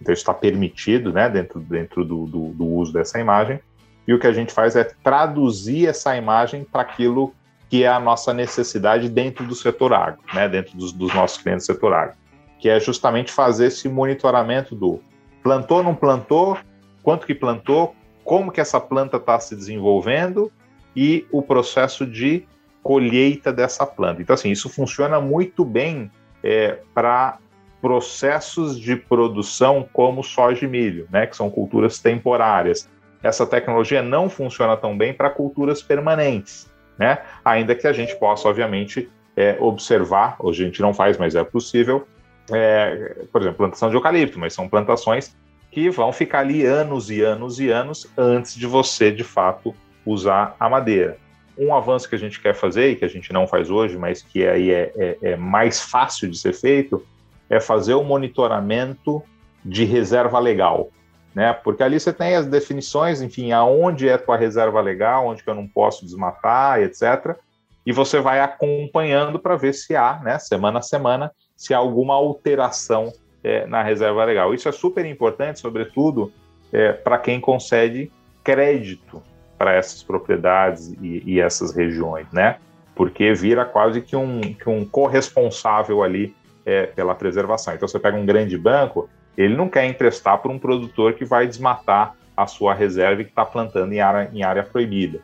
Então 0.00 0.12
isso 0.12 0.22
está 0.22 0.34
permitido, 0.34 1.12
né, 1.12 1.28
dentro, 1.28 1.60
dentro 1.60 2.04
do, 2.04 2.26
do, 2.26 2.48
do, 2.50 2.66
uso 2.66 2.92
dessa 2.92 3.18
imagem. 3.18 3.60
E 4.06 4.12
o 4.12 4.18
que 4.18 4.26
a 4.26 4.32
gente 4.32 4.52
faz 4.52 4.76
é 4.76 4.84
traduzir 4.84 5.88
essa 5.88 6.16
imagem 6.16 6.64
para 6.64 6.82
aquilo 6.82 7.34
que 7.68 7.82
é 7.82 7.88
a 7.88 7.98
nossa 7.98 8.32
necessidade 8.32 9.08
dentro 9.08 9.44
do 9.44 9.54
setor 9.54 9.92
agro, 9.92 10.20
né, 10.32 10.48
dentro 10.48 10.76
dos, 10.76 10.92
dos 10.92 11.12
nossos 11.14 11.38
clientes 11.38 11.66
do 11.66 11.72
setor 11.72 11.92
agro, 11.92 12.14
que 12.60 12.68
é 12.68 12.78
justamente 12.78 13.32
fazer 13.32 13.66
esse 13.66 13.88
monitoramento 13.88 14.74
do 14.74 15.00
plantou, 15.42 15.82
não 15.82 15.94
plantou, 15.94 16.58
quanto 17.02 17.26
que 17.26 17.34
plantou, 17.34 17.94
como 18.24 18.52
que 18.52 18.60
essa 18.60 18.80
planta 18.80 19.16
está 19.16 19.38
se 19.40 19.54
desenvolvendo 19.56 20.52
e 20.94 21.26
o 21.30 21.42
processo 21.42 22.06
de 22.06 22.44
colheita 22.82 23.52
dessa 23.52 23.84
planta. 23.86 24.22
Então, 24.22 24.34
assim, 24.34 24.50
isso 24.50 24.68
funciona 24.68 25.20
muito 25.20 25.64
bem 25.64 26.10
é, 26.46 26.78
para 26.94 27.38
processos 27.82 28.78
de 28.78 28.94
produção 28.94 29.88
como 29.92 30.22
soja 30.22 30.64
e 30.64 30.68
milho, 30.68 31.08
né, 31.10 31.26
que 31.26 31.36
são 31.36 31.50
culturas 31.50 31.98
temporárias. 31.98 32.88
Essa 33.22 33.44
tecnologia 33.44 34.00
não 34.00 34.30
funciona 34.30 34.76
tão 34.76 34.96
bem 34.96 35.12
para 35.12 35.28
culturas 35.28 35.82
permanentes, 35.82 36.70
né? 36.96 37.18
Ainda 37.44 37.74
que 37.74 37.86
a 37.86 37.92
gente 37.92 38.14
possa, 38.16 38.48
obviamente, 38.48 39.10
é, 39.36 39.56
observar, 39.58 40.36
hoje 40.38 40.62
a 40.62 40.66
gente 40.66 40.80
não 40.80 40.94
faz, 40.94 41.18
mas 41.18 41.34
é 41.34 41.42
possível, 41.42 42.06
é, 42.52 43.24
por 43.32 43.40
exemplo, 43.40 43.58
plantação 43.58 43.88
de 43.90 43.96
eucalipto, 43.96 44.38
mas 44.38 44.54
são 44.54 44.68
plantações 44.68 45.36
que 45.72 45.90
vão 45.90 46.12
ficar 46.12 46.40
ali 46.40 46.64
anos 46.64 47.10
e 47.10 47.20
anos 47.22 47.58
e 47.58 47.68
anos 47.68 48.06
antes 48.16 48.54
de 48.54 48.66
você, 48.66 49.10
de 49.10 49.24
fato, 49.24 49.74
usar 50.04 50.54
a 50.60 50.68
madeira. 50.68 51.18
Um 51.58 51.74
avanço 51.74 52.08
que 52.08 52.14
a 52.14 52.18
gente 52.18 52.40
quer 52.40 52.54
fazer 52.54 52.90
e 52.90 52.96
que 52.96 53.04
a 53.04 53.08
gente 53.08 53.32
não 53.32 53.46
faz 53.46 53.70
hoje, 53.70 53.96
mas 53.96 54.22
que 54.22 54.46
aí 54.46 54.70
é, 54.70 54.92
é, 54.96 55.18
é 55.22 55.36
mais 55.36 55.80
fácil 55.80 56.28
de 56.28 56.38
ser 56.38 56.52
feito, 56.52 57.04
é 57.48 57.60
fazer 57.60 57.94
o 57.94 58.04
monitoramento 58.04 59.22
de 59.64 59.84
reserva 59.84 60.38
legal, 60.38 60.90
né? 61.34 61.52
Porque 61.52 61.82
ali 61.82 61.98
você 61.98 62.12
tem 62.12 62.34
as 62.34 62.46
definições, 62.46 63.20
enfim, 63.20 63.52
aonde 63.52 64.08
é 64.08 64.14
a 64.14 64.18
tua 64.18 64.36
reserva 64.36 64.80
legal, 64.80 65.26
onde 65.26 65.42
que 65.42 65.50
eu 65.50 65.54
não 65.54 65.66
posso 65.66 66.04
desmatar, 66.04 66.80
etc. 66.80 67.36
E 67.84 67.92
você 67.92 68.20
vai 68.20 68.40
acompanhando 68.40 69.38
para 69.38 69.56
ver 69.56 69.72
se 69.72 69.94
há, 69.96 70.20
né, 70.22 70.38
semana 70.38 70.80
a 70.80 70.82
semana, 70.82 71.30
se 71.56 71.72
há 71.72 71.78
alguma 71.78 72.14
alteração 72.14 73.12
é, 73.42 73.66
na 73.66 73.82
reserva 73.82 74.24
legal. 74.24 74.52
Isso 74.52 74.68
é 74.68 74.72
super 74.72 75.06
importante, 75.06 75.60
sobretudo 75.60 76.32
é, 76.72 76.92
para 76.92 77.16
quem 77.18 77.40
concede 77.40 78.10
crédito 78.42 79.22
para 79.56 79.72
essas 79.72 80.02
propriedades 80.02 80.94
e, 81.00 81.22
e, 81.24 81.40
essas 81.40 81.74
regiões, 81.74 82.26
né? 82.32 82.56
Porque 82.94 83.32
vira 83.34 83.64
quase 83.64 84.00
que 84.00 84.16
um, 84.16 84.40
que 84.40 84.68
um 84.68 84.84
corresponsável 84.84 86.02
ali 86.02 86.34
é, 86.64 86.86
pela 86.86 87.14
preservação. 87.14 87.74
Então, 87.74 87.86
você 87.86 87.98
pega 87.98 88.16
um 88.16 88.26
grande 88.26 88.56
banco, 88.56 89.08
ele 89.36 89.56
não 89.56 89.68
quer 89.68 89.84
emprestar 89.86 90.38
para 90.38 90.50
um 90.50 90.58
produtor 90.58 91.14
que 91.14 91.24
vai 91.24 91.46
desmatar 91.46 92.14
a 92.36 92.46
sua 92.46 92.74
reserva 92.74 93.22
e 93.22 93.24
que 93.24 93.30
está 93.30 93.44
plantando 93.44 93.92
em 93.92 94.00
área, 94.00 94.30
em 94.32 94.42
área 94.42 94.62
proibida, 94.62 95.20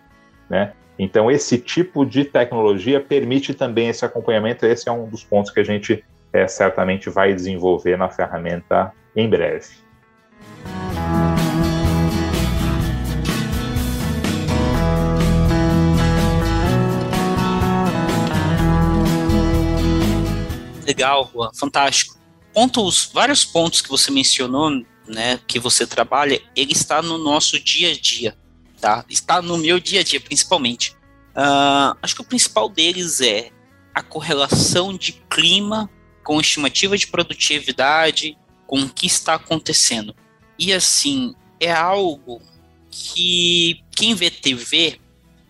né? 0.49 0.73
Então, 0.99 1.31
esse 1.31 1.59
tipo 1.59 2.05
de 2.05 2.25
tecnologia 2.25 3.01
permite 3.01 3.55
também 3.55 3.89
esse 3.89 4.05
acompanhamento. 4.05 4.67
Esse 4.67 4.89
é 4.89 4.93
um 4.93 5.09
dos 5.09 5.25
pontos 5.25 5.51
que 5.51 5.59
a 5.59 5.65
gente 5.65 6.05
é, 6.33 6.47
certamente 6.47 7.11
vai 7.11 7.35
desenvolver 7.35 7.97
na 7.97 8.09
ferramenta 8.09 8.93
em 9.17 9.29
breve. 9.29 9.83
Legal, 20.93 21.31
Juan, 21.33 21.51
fantástico. 21.55 22.19
Pontos, 22.53 23.11
vários 23.15 23.47
pontos 23.47 23.81
que 23.81 23.89
você 23.89 24.11
mencionou, 24.11 24.71
né, 25.09 25.41
que 25.47 25.59
você 25.59 25.87
trabalha, 25.87 26.41
ele 26.55 26.73
está 26.73 27.01
no 27.01 27.17
nosso 27.17 27.59
dia 27.59 27.93
a 27.93 27.99
dia, 27.99 28.37
tá? 28.79 29.05
Está 29.09 29.41
no 29.41 29.57
meu 29.57 29.81
dia 29.81 30.01
a 30.01 30.05
dia, 30.05 30.21
principalmente. 30.21 30.95
Uh, 31.35 31.97
acho 32.03 32.15
que 32.15 32.21
o 32.21 32.25
principal 32.25 32.69
deles 32.69 33.23
é 33.23 33.51
a 33.95 34.03
correlação 34.03 34.95
de 34.95 35.13
clima 35.31 35.89
com 36.23 36.39
estimativa 36.39 36.97
de 36.97 37.07
produtividade, 37.07 38.37
com 38.67 38.83
o 38.83 38.89
que 38.89 39.07
está 39.07 39.35
acontecendo. 39.35 40.15
E 40.59 40.75
assim, 40.75 41.35
é 41.59 41.73
algo 41.73 42.43
que 42.91 43.83
quem 43.93 44.15
vê 44.15 44.31
TV 44.31 45.01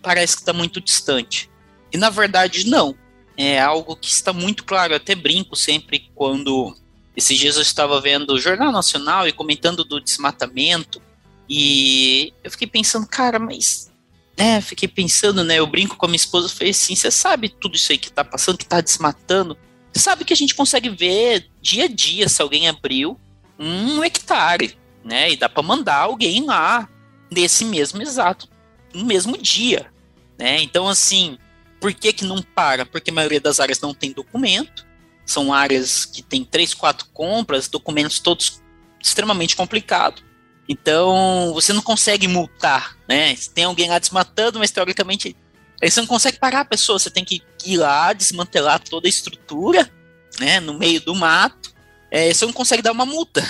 parece 0.01 0.37
que 0.37 0.43
está 0.43 0.53
muito 0.53 0.81
distante. 0.81 1.51
E 1.93 1.97
na 1.97 2.11
verdade, 2.11 2.65
não 2.69 2.97
é 3.45 3.61
algo 3.61 3.97
que 3.97 4.09
está 4.09 4.33
muito 4.33 4.65
claro. 4.65 4.93
Eu 4.93 4.97
até 4.97 5.15
brinco 5.15 5.57
sempre 5.57 6.11
quando 6.15 6.75
esses 7.17 7.39
dias 7.39 7.57
eu 7.57 7.63
estava 7.63 8.01
vendo 8.01 8.31
o 8.33 8.41
Jornal 8.41 8.73
Nacional 8.73 9.27
e 9.29 9.33
comentando 9.33 9.85
do 9.85 10.01
desmatamento. 10.01 11.01
E 11.49 12.33
eu 12.43 12.51
fiquei 12.51 12.67
pensando, 12.67 13.07
cara, 13.07 13.39
mas. 13.39 13.91
Né, 14.39 14.61
fiquei 14.63 14.89
pensando, 14.89 15.45
né? 15.45 15.59
Eu 15.59 15.67
brinco 15.67 15.97
com 15.97 16.07
a 16.07 16.09
minha 16.09 16.17
esposa, 16.17 16.49
falei 16.49 16.71
assim: 16.71 16.97
você 16.97 17.11
sabe 17.11 17.51
tudo 17.51 17.77
isso 17.77 17.93
aí 17.93 17.99
que 17.99 18.09
está 18.09 18.25
passando, 18.25 18.57
que 18.57 18.65
está 18.65 18.81
desmatando? 18.81 19.57
Você 19.93 20.01
sabe 20.01 20.25
que 20.25 20.33
a 20.33 20.37
gente 20.37 20.55
consegue 20.55 20.89
ver 20.89 21.51
dia 21.61 21.85
a 21.85 21.89
dia 21.89 22.29
se 22.29 22.41
alguém 22.41 22.67
abriu 22.67 23.21
um 23.59 24.03
hectare, 24.03 24.77
né? 25.05 25.31
E 25.33 25.37
dá 25.37 25.49
para 25.49 25.63
mandar 25.63 25.97
alguém 25.97 26.47
lá 26.47 26.89
nesse 27.31 27.65
mesmo 27.65 28.01
exato, 28.01 28.49
no 28.95 29.05
mesmo 29.05 29.37
dia, 29.37 29.93
né? 30.39 30.63
Então, 30.63 30.89
assim, 30.89 31.39
por 31.83 31.93
que, 31.93 32.13
que 32.13 32.25
não 32.25 32.41
para? 32.41 32.87
Porque 32.87 33.11
a 33.11 33.13
maioria 33.13 33.41
das 33.41 33.59
áreas 33.59 33.81
não 33.81 33.93
tem 33.93 34.13
documento, 34.13 34.87
são 35.27 35.53
áreas 35.53 36.05
que 36.05 36.23
tem 36.23 36.45
três, 36.45 36.73
quatro 36.73 37.09
compras, 37.13 37.67
documentos 37.67 38.21
todos 38.21 38.63
extremamente 39.03 39.57
complicados. 39.57 40.23
Então, 40.69 41.51
você 41.53 41.73
não 41.73 41.83
consegue 41.83 42.29
multar, 42.29 42.97
né? 43.09 43.35
Tem 43.53 43.65
alguém 43.65 43.89
lá 43.89 43.99
desmatando, 43.99 44.61
mas 44.61 44.71
teoricamente 44.71 45.37
aí 45.83 45.91
você 45.91 46.01
não 46.01 46.07
consegue 46.07 46.39
parar 46.39 46.61
a 46.61 46.65
pessoa, 46.65 47.01
você 47.01 47.11
tem 47.11 47.25
que 47.25 47.43
ir 47.67 47.77
lá, 47.77 48.13
desmantelar 48.13 48.79
toda 48.79 49.09
a 49.09 49.11
estrutura, 49.11 49.91
né, 50.39 50.61
no 50.61 50.75
meio 50.75 51.01
do 51.01 51.17
mato. 51.17 51.75
É, 52.13 52.33
você 52.33 52.47
não 52.47 52.53
consegue 52.53 52.81
dar 52.81 52.93
uma 52.93 53.05
multa. 53.05 53.43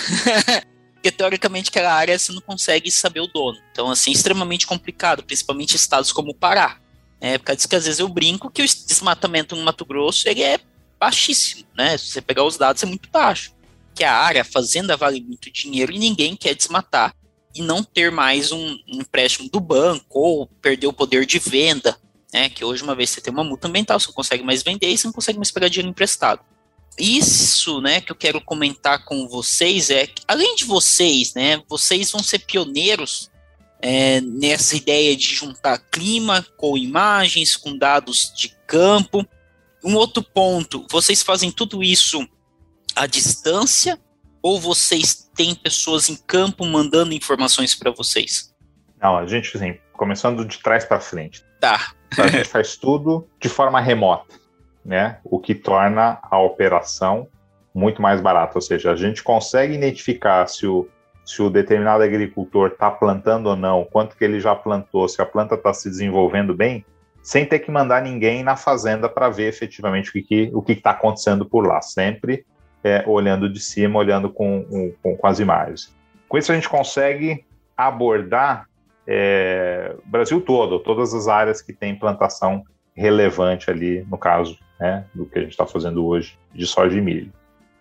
Porque 0.95 1.11
teoricamente 1.11 1.69
aquela 1.69 1.93
área 1.93 2.19
você 2.19 2.33
não 2.33 2.41
consegue 2.41 2.91
saber 2.91 3.21
o 3.21 3.27
dono. 3.27 3.59
Então, 3.73 3.91
assim, 3.91 4.11
extremamente 4.11 4.67
complicado, 4.67 5.23
principalmente 5.23 5.77
estados 5.77 6.13
como 6.13 6.31
o 6.31 6.35
Pará. 6.35 6.81
É, 7.25 7.39
por 7.39 7.45
causa 7.45 7.69
que 7.69 7.77
às 7.77 7.85
vezes 7.85 8.01
eu 8.01 8.09
brinco 8.09 8.51
que 8.51 8.61
o 8.61 8.67
desmatamento 8.67 9.55
no 9.55 9.63
Mato 9.63 9.85
Grosso 9.85 10.29
ele 10.29 10.43
é 10.43 10.59
baixíssimo, 10.99 11.65
né? 11.73 11.97
Se 11.97 12.07
você 12.07 12.21
pegar 12.21 12.43
os 12.43 12.57
dados, 12.57 12.83
é 12.83 12.87
muito 12.87 13.09
baixo. 13.11 13.53
Que 13.95 14.03
a 14.03 14.13
área, 14.13 14.43
a 14.43 14.45
fazenda 14.45 14.97
vale 14.97 15.21
muito 15.21 15.49
dinheiro 15.49 15.93
e 15.93 16.01
ninguém 16.01 16.35
quer 16.35 16.53
desmatar 16.53 17.15
e 17.55 17.63
não 17.63 17.85
ter 17.85 18.11
mais 18.11 18.51
um, 18.51 18.73
um 18.89 19.01
empréstimo 19.01 19.49
do 19.49 19.61
banco 19.61 20.19
ou 20.19 20.47
perder 20.61 20.89
o 20.89 20.93
poder 20.93 21.25
de 21.25 21.39
venda, 21.39 21.97
né? 22.33 22.49
Que 22.49 22.65
hoje, 22.65 22.83
uma 22.83 22.95
vez 22.97 23.11
você 23.11 23.21
tem 23.21 23.33
uma 23.33 23.45
multa 23.45 23.69
ambiental, 23.69 24.01
você 24.01 24.09
não 24.09 24.15
consegue 24.15 24.43
mais 24.43 24.65
vender 24.65 24.89
e 24.89 24.99
você 24.99 25.07
não 25.07 25.15
consegue 25.15 25.39
mais 25.39 25.53
pegar 25.53 25.69
dinheiro 25.69 25.91
emprestado. 25.91 26.41
Isso, 26.99 27.81
né, 27.81 28.01
que 28.01 28.11
eu 28.11 28.17
quero 28.17 28.41
comentar 28.41 29.05
com 29.05 29.29
vocês 29.29 29.91
é 29.91 30.09
que, 30.09 30.23
além 30.27 30.57
de 30.57 30.65
vocês, 30.65 31.35
né, 31.35 31.63
vocês 31.69 32.11
vão 32.11 32.23
ser 32.23 32.41
pioneiros 32.41 33.31
é, 33.83 34.21
nessa 34.21 34.77
ideia 34.77 35.17
de 35.17 35.35
juntar 35.35 35.77
clima 35.91 36.47
com 36.57 36.79
imagens, 36.79 37.57
com 37.57 37.77
dados 37.77 38.33
de 38.35 38.57
campo. 38.67 39.27
Um 39.85 39.97
outro 39.97 40.23
ponto, 40.23 40.87
vocês 40.89 41.23
fazem 41.23 41.51
tudo 41.51 41.83
isso 41.83 42.27
à 42.95 43.07
distância 43.07 43.99
ou 44.41 44.61
vocês 44.61 45.29
têm 45.35 45.55
pessoas 45.55 46.09
em 46.09 46.17
campo 46.17 46.65
mandando 46.65 47.13
informações 47.13 47.75
para 47.75 47.91
vocês? 47.91 48.55
Não, 49.01 49.19
a 49.19 49.27
gente, 49.27 49.57
assim, 49.57 49.77
começando 49.93 50.45
de 50.45 50.59
trás 50.59 50.85
para 50.85 51.01
frente. 51.01 51.45
Tá. 51.61 51.93
A 52.19 52.29
gente 52.29 52.49
faz 52.49 52.77
tudo 52.77 53.27
de 53.41 53.49
forma 53.49 53.81
remota, 53.81 54.35
né? 54.85 55.19
O 55.25 55.41
que 55.41 55.55
torna 55.55 56.21
a 56.23 56.39
operação 56.39 57.27
muito 57.75 58.01
mais 58.01 58.21
barata. 58.21 58.53
Ou 58.57 58.63
seja, 58.63 58.93
a 58.93 58.97
gente 58.97 59.23
consegue 59.23 59.75
identificar 59.75 60.47
se 60.47 60.67
o, 60.67 60.89
se 61.33 61.41
o 61.41 61.49
determinado 61.49 62.03
agricultor 62.03 62.69
está 62.69 62.91
plantando 62.91 63.49
ou 63.49 63.57
não, 63.57 63.85
quanto 63.85 64.17
que 64.17 64.25
ele 64.25 64.39
já 64.39 64.55
plantou, 64.55 65.09
se 65.09 65.23
a 65.23 65.27
planta 65.27 65.55
está 65.55 65.73
se 65.73 65.89
desenvolvendo 65.89 66.55
bem, 66.55 66.85
sem 67.23 67.47
ter 67.47 67.61
que 67.61 67.71
mandar 67.71 68.03
ninguém 68.03 68.43
na 68.43 68.55
fazenda 68.55 69.09
para 69.09 69.31
ver 69.31 69.49
efetivamente 69.49 70.11
o 70.11 70.13
que 70.13 70.51
o 70.53 70.61
que 70.61 70.73
está 70.73 70.91
acontecendo 70.91 71.47
por 71.47 71.67
lá. 71.67 71.81
Sempre 71.81 72.45
é, 72.85 73.03
olhando 73.07 73.49
de 73.49 73.61
cima, 73.61 73.99
olhando 73.99 74.29
com, 74.29 74.95
com, 75.03 75.17
com 75.17 75.27
as 75.27 75.39
imagens. 75.39 75.95
Com 76.29 76.37
isso 76.37 76.53
a 76.53 76.55
gente 76.55 76.69
consegue 76.69 77.45
abordar 77.77 78.69
é, 79.07 79.95
Brasil 80.05 80.41
todo, 80.41 80.81
todas 80.81 81.15
as 81.15 81.29
áreas 81.29 81.63
que 81.63 81.73
tem 81.73 81.99
plantação 81.99 82.63
relevante 82.95 83.71
ali, 83.71 84.05
no 84.11 84.19
caso 84.19 84.59
né, 84.79 85.07
do 85.15 85.25
que 85.25 85.39
a 85.39 85.43
gente 85.43 85.53
está 85.53 85.67
fazendo 85.67 86.05
hoje 86.05 86.39
de 86.53 86.67
soja 86.67 86.99
e 86.99 87.01
milho. 87.01 87.33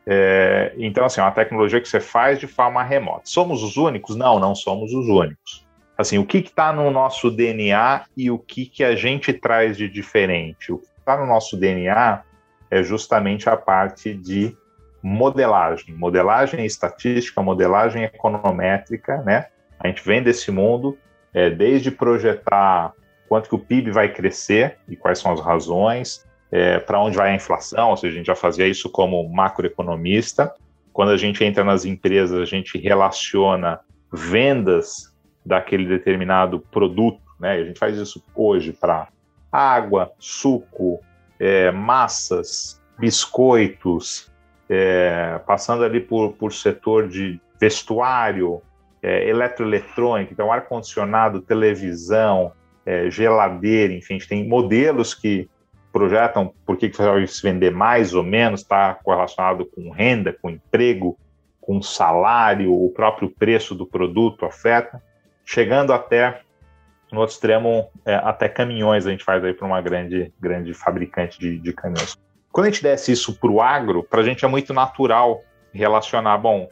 É, 0.05 0.73
então, 0.77 1.05
assim, 1.05 1.21
é 1.21 1.23
uma 1.23 1.31
tecnologia 1.31 1.79
que 1.79 1.87
você 1.87 1.99
faz 1.99 2.39
de 2.39 2.47
forma 2.47 2.83
remota. 2.83 3.21
Somos 3.25 3.63
os 3.63 3.77
únicos? 3.77 4.15
Não, 4.15 4.39
não 4.39 4.55
somos 4.55 4.93
os 4.93 5.07
únicos. 5.07 5.65
Assim, 5.97 6.17
o 6.17 6.25
que 6.25 6.39
está 6.39 6.73
no 6.73 6.89
nosso 6.89 7.29
DNA 7.29 8.05
e 8.17 8.31
o 8.31 8.39
que, 8.39 8.65
que 8.65 8.83
a 8.83 8.95
gente 8.95 9.31
traz 9.31 9.77
de 9.77 9.87
diferente? 9.87 10.71
O 10.71 10.79
que 10.79 10.87
está 10.97 11.17
no 11.17 11.27
nosso 11.27 11.55
DNA 11.55 12.23
é 12.71 12.81
justamente 12.81 13.47
a 13.49 13.55
parte 13.55 14.13
de 14.13 14.55
modelagem, 15.03 15.93
modelagem 15.95 16.65
estatística, 16.65 17.41
modelagem 17.41 18.03
econométrica, 18.03 19.17
né? 19.17 19.47
A 19.79 19.87
gente 19.87 20.03
vem 20.05 20.21
desse 20.21 20.51
mundo 20.51 20.97
é, 21.33 21.49
desde 21.49 21.91
projetar 21.91 22.93
quanto 23.27 23.49
que 23.49 23.55
o 23.55 23.59
PIB 23.59 23.91
vai 23.91 24.11
crescer 24.13 24.77
e 24.87 24.95
quais 24.95 25.19
são 25.19 25.31
as 25.31 25.39
razões, 25.39 26.25
é, 26.51 26.79
para 26.79 26.99
onde 26.99 27.15
vai 27.15 27.31
a 27.31 27.35
inflação, 27.35 27.91
ou 27.91 27.97
seja, 27.97 28.13
a 28.13 28.17
gente 28.17 28.27
já 28.27 28.35
fazia 28.35 28.67
isso 28.67 28.89
como 28.89 29.27
macroeconomista. 29.29 30.53
Quando 30.91 31.11
a 31.11 31.17
gente 31.17 31.43
entra 31.43 31.63
nas 31.63 31.85
empresas, 31.85 32.37
a 32.37 32.45
gente 32.45 32.77
relaciona 32.77 33.79
vendas 34.11 35.15
daquele 35.45 35.85
determinado 35.85 36.59
produto, 36.59 37.21
né? 37.39 37.53
A 37.53 37.63
gente 37.63 37.79
faz 37.79 37.97
isso 37.97 38.21
hoje 38.35 38.73
para 38.73 39.07
água, 39.51 40.11
suco, 40.19 40.99
é, 41.39 41.71
massas, 41.71 42.81
biscoitos, 42.99 44.29
é, 44.69 45.39
passando 45.45 45.83
ali 45.83 45.99
por, 45.99 46.33
por 46.33 46.53
setor 46.53 47.07
de 47.07 47.39
vestuário, 47.59 48.61
é, 49.01 49.29
então 50.29 50.51
ar-condicionado, 50.51 51.41
televisão, 51.41 52.51
é, 52.85 53.09
geladeira, 53.09 53.93
enfim, 53.93 54.15
a 54.15 54.17
gente 54.17 54.27
tem 54.27 54.47
modelos 54.47 55.13
que 55.13 55.49
projetam 55.91 56.53
por 56.65 56.77
que, 56.77 56.89
que 56.89 56.97
vai 56.97 57.25
se 57.27 57.41
vender 57.41 57.71
mais 57.71 58.13
ou 58.13 58.23
menos, 58.23 58.61
está 58.61 58.95
correlacionado 58.95 59.65
com 59.65 59.89
renda, 59.89 60.35
com 60.41 60.49
emprego, 60.49 61.17
com 61.59 61.81
salário, 61.81 62.73
o 62.73 62.89
próprio 62.91 63.29
preço 63.29 63.75
do 63.75 63.85
produto 63.85 64.45
afeta, 64.45 65.01
chegando 65.45 65.93
até 65.93 66.41
no 67.11 67.19
outro 67.19 67.33
extremo, 67.33 67.89
é, 68.05 68.15
até 68.15 68.47
caminhões 68.47 69.05
a 69.05 69.11
gente 69.11 69.23
faz 69.23 69.43
aí 69.43 69.53
para 69.53 69.67
uma 69.67 69.81
grande, 69.81 70.33
grande 70.39 70.73
fabricante 70.73 71.37
de, 71.39 71.57
de 71.57 71.73
caminhões. 71.73 72.17
Quando 72.51 72.67
a 72.67 72.69
gente 72.69 72.83
desce 72.83 73.11
isso 73.11 73.37
para 73.37 73.51
o 73.51 73.61
agro, 73.61 74.03
para 74.03 74.21
a 74.21 74.23
gente 74.23 74.45
é 74.45 74.47
muito 74.47 74.73
natural 74.73 75.41
relacionar, 75.73 76.37
bom, 76.37 76.69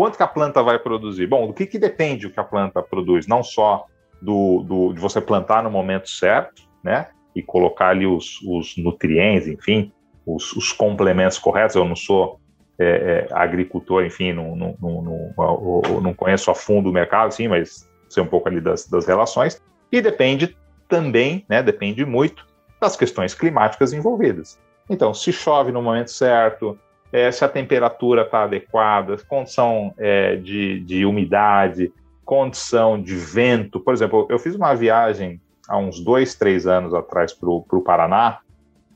Quanto 0.00 0.16
que 0.16 0.22
a 0.22 0.26
planta 0.26 0.62
vai 0.62 0.78
produzir? 0.78 1.26
Bom, 1.26 1.46
do 1.46 1.52
que, 1.52 1.66
que 1.66 1.78
depende 1.78 2.26
o 2.26 2.30
que 2.30 2.40
a 2.40 2.42
planta 2.42 2.82
produz? 2.82 3.26
Não 3.26 3.42
só 3.42 3.84
do, 4.18 4.62
do, 4.62 4.94
de 4.94 4.98
você 4.98 5.20
plantar 5.20 5.62
no 5.62 5.70
momento 5.70 6.08
certo, 6.08 6.62
né? 6.82 7.08
E 7.34 7.42
colocar 7.42 7.88
ali 7.88 8.06
os, 8.06 8.40
os 8.42 8.76
nutrientes, 8.76 9.46
enfim, 9.46 9.92
os, 10.26 10.52
os, 10.52 10.72
complementos 10.72 11.38
corretos. 11.38 11.76
Eu 11.76 11.84
não 11.84 11.96
sou 11.96 12.40
é, 12.78 13.28
é, 13.28 13.28
agricultor, 13.32 14.04
enfim, 14.04 14.32
não, 14.32 14.56
não, 14.56 14.76
não, 14.80 16.00
não, 16.00 16.14
conheço 16.14 16.50
a 16.50 16.54
fundo 16.54 16.90
o 16.90 16.92
mercado, 16.92 17.32
sim, 17.32 17.46
mas 17.46 17.88
sei 18.08 18.22
um 18.22 18.26
pouco 18.26 18.48
ali 18.48 18.60
das, 18.60 18.88
das 18.88 19.06
relações. 19.06 19.62
E 19.92 20.00
depende 20.00 20.56
também, 20.88 21.44
né? 21.48 21.62
Depende 21.62 22.04
muito 22.04 22.46
das 22.80 22.96
questões 22.96 23.34
climáticas 23.34 23.92
envolvidas. 23.92 24.58
Então, 24.88 25.14
se 25.14 25.32
chove 25.32 25.70
no 25.70 25.80
momento 25.80 26.10
certo, 26.10 26.76
é, 27.12 27.30
se 27.30 27.44
a 27.44 27.48
temperatura 27.48 28.22
está 28.22 28.44
adequada, 28.44 29.16
condição 29.28 29.94
é, 29.98 30.36
de, 30.36 30.80
de 30.80 31.04
umidade, 31.04 31.92
condição 32.24 33.00
de 33.00 33.14
vento. 33.14 33.80
Por 33.80 33.92
exemplo, 33.92 34.26
eu 34.30 34.38
fiz 34.38 34.54
uma 34.54 34.74
viagem 34.74 35.40
há 35.70 35.78
uns 35.78 36.00
dois, 36.00 36.34
três 36.34 36.66
anos 36.66 36.92
atrás 36.92 37.32
para 37.32 37.48
o 37.48 37.82
Paraná, 37.82 38.40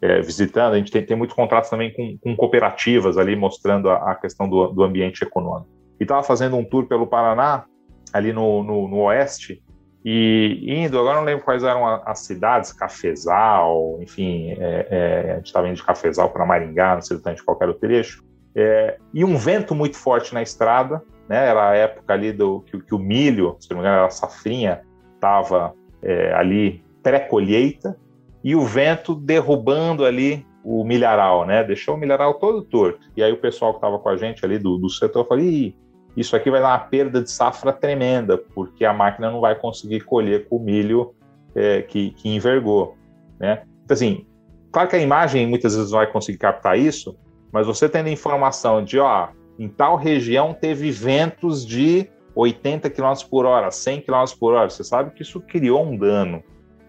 é, 0.02 0.20
visitando, 0.20 0.74
a 0.74 0.76
gente 0.76 0.90
tem, 0.90 1.06
tem 1.06 1.16
muitos 1.16 1.34
contratos 1.34 1.70
também 1.70 1.92
com, 1.94 2.18
com 2.18 2.37
cooperativas 2.37 3.16
ali, 3.16 3.37
mostrando 3.37 3.88
a, 3.88 4.10
a 4.10 4.14
questão 4.16 4.48
do, 4.48 4.66
do, 4.68 4.82
ambiente 4.82 5.22
econômico. 5.22 5.70
E 5.98 6.02
estava 6.02 6.22
fazendo 6.22 6.56
um 6.56 6.64
tour 6.64 6.87
pelo 6.87 7.06
Paraná, 7.06 7.64
ali 8.12 8.32
no, 8.32 8.62
no, 8.62 8.88
no 8.88 8.96
oeste, 9.04 9.62
e 10.04 10.62
indo, 10.66 10.98
agora 10.98 11.16
não 11.16 11.24
lembro 11.24 11.44
quais 11.44 11.62
eram 11.62 11.87
as 12.04 12.18
cidades, 12.20 12.72
Cafezal, 12.72 13.98
enfim, 14.02 14.50
é, 14.58 14.88
é, 14.90 15.32
a 15.32 15.37
gente 15.37 15.46
estava 15.46 15.68
indo 15.68 15.76
de 15.76 15.82
Cafezal 15.82 16.28
para 16.28 16.44
Maringá, 16.44 16.96
não 16.96 17.00
sei 17.00 17.16
exatamente 17.16 17.42
qual 17.42 17.56
era 17.58 17.70
o 17.70 17.74
trecho, 17.74 18.22
é, 18.54 18.98
e 19.14 19.24
um 19.24 19.38
vento 19.38 19.74
muito 19.74 19.96
forte 19.96 20.34
na 20.34 20.42
estrada, 20.42 21.02
né, 21.26 21.48
era 21.48 21.70
a 21.70 21.74
época 21.74 22.12
ali 22.12 22.32
do 22.32 22.60
que, 22.60 22.78
que 22.78 22.94
o 22.94 22.98
milho, 22.98 23.56
se 23.58 23.70
não 23.70 23.78
me 23.78 23.82
engano, 23.82 24.04
a 24.04 24.10
safrinha, 24.10 24.82
estava 25.14 25.74
é, 26.04 26.32
ali 26.34 26.82
pré-colheita, 27.02 27.96
e 28.42 28.54
o 28.54 28.62
vento 28.62 29.14
derrubando 29.14 30.04
ali 30.04 30.46
o 30.62 30.84
milharal, 30.84 31.46
né, 31.46 31.62
deixou 31.62 31.94
o 31.94 31.98
milharal 31.98 32.34
todo 32.34 32.62
torto. 32.62 33.06
E 33.16 33.22
aí 33.22 33.32
o 33.32 33.40
pessoal 33.40 33.72
que 33.72 33.78
estava 33.78 33.98
com 33.98 34.08
a 34.08 34.16
gente 34.16 34.44
ali 34.44 34.58
do, 34.58 34.78
do 34.78 34.88
setor 34.88 35.26
falou, 35.26 35.44
Ih, 35.44 35.76
isso 36.16 36.36
aqui 36.36 36.50
vai 36.50 36.60
dar 36.60 36.68
uma 36.68 36.78
perda 36.78 37.22
de 37.22 37.30
safra 37.30 37.72
tremenda, 37.72 38.38
porque 38.38 38.84
a 38.84 38.92
máquina 38.92 39.30
não 39.30 39.40
vai 39.40 39.54
conseguir 39.54 40.00
colher 40.00 40.48
com 40.48 40.56
o 40.56 40.60
milho 40.60 41.14
é, 41.54 41.82
que, 41.82 42.10
que 42.12 42.28
envergou. 42.28 42.96
Né? 43.38 43.62
Então, 43.84 43.94
assim, 43.94 44.26
claro 44.70 44.88
que 44.88 44.96
a 44.96 45.00
imagem 45.00 45.46
muitas 45.46 45.74
vezes 45.74 45.90
não 45.90 45.98
vai 45.98 46.06
conseguir 46.06 46.38
captar 46.38 46.78
isso, 46.78 47.16
mas 47.52 47.66
você 47.66 47.88
tendo 47.88 48.08
informação 48.08 48.82
de, 48.82 48.98
ó, 48.98 49.28
em 49.58 49.68
tal 49.68 49.96
região 49.96 50.54
teve 50.54 50.90
ventos 50.90 51.64
de 51.66 52.08
80 52.35 52.90
km 52.90 53.14
por 53.31 53.47
hora, 53.47 53.70
100 53.70 54.03
km 54.03 54.25
por 54.38 54.55
hora, 54.55 54.68
você 54.68 54.83
sabe 54.83 55.11
que 55.12 55.23
isso 55.23 55.40
criou 55.40 55.85
um 55.85 55.97
dano 55.97 56.42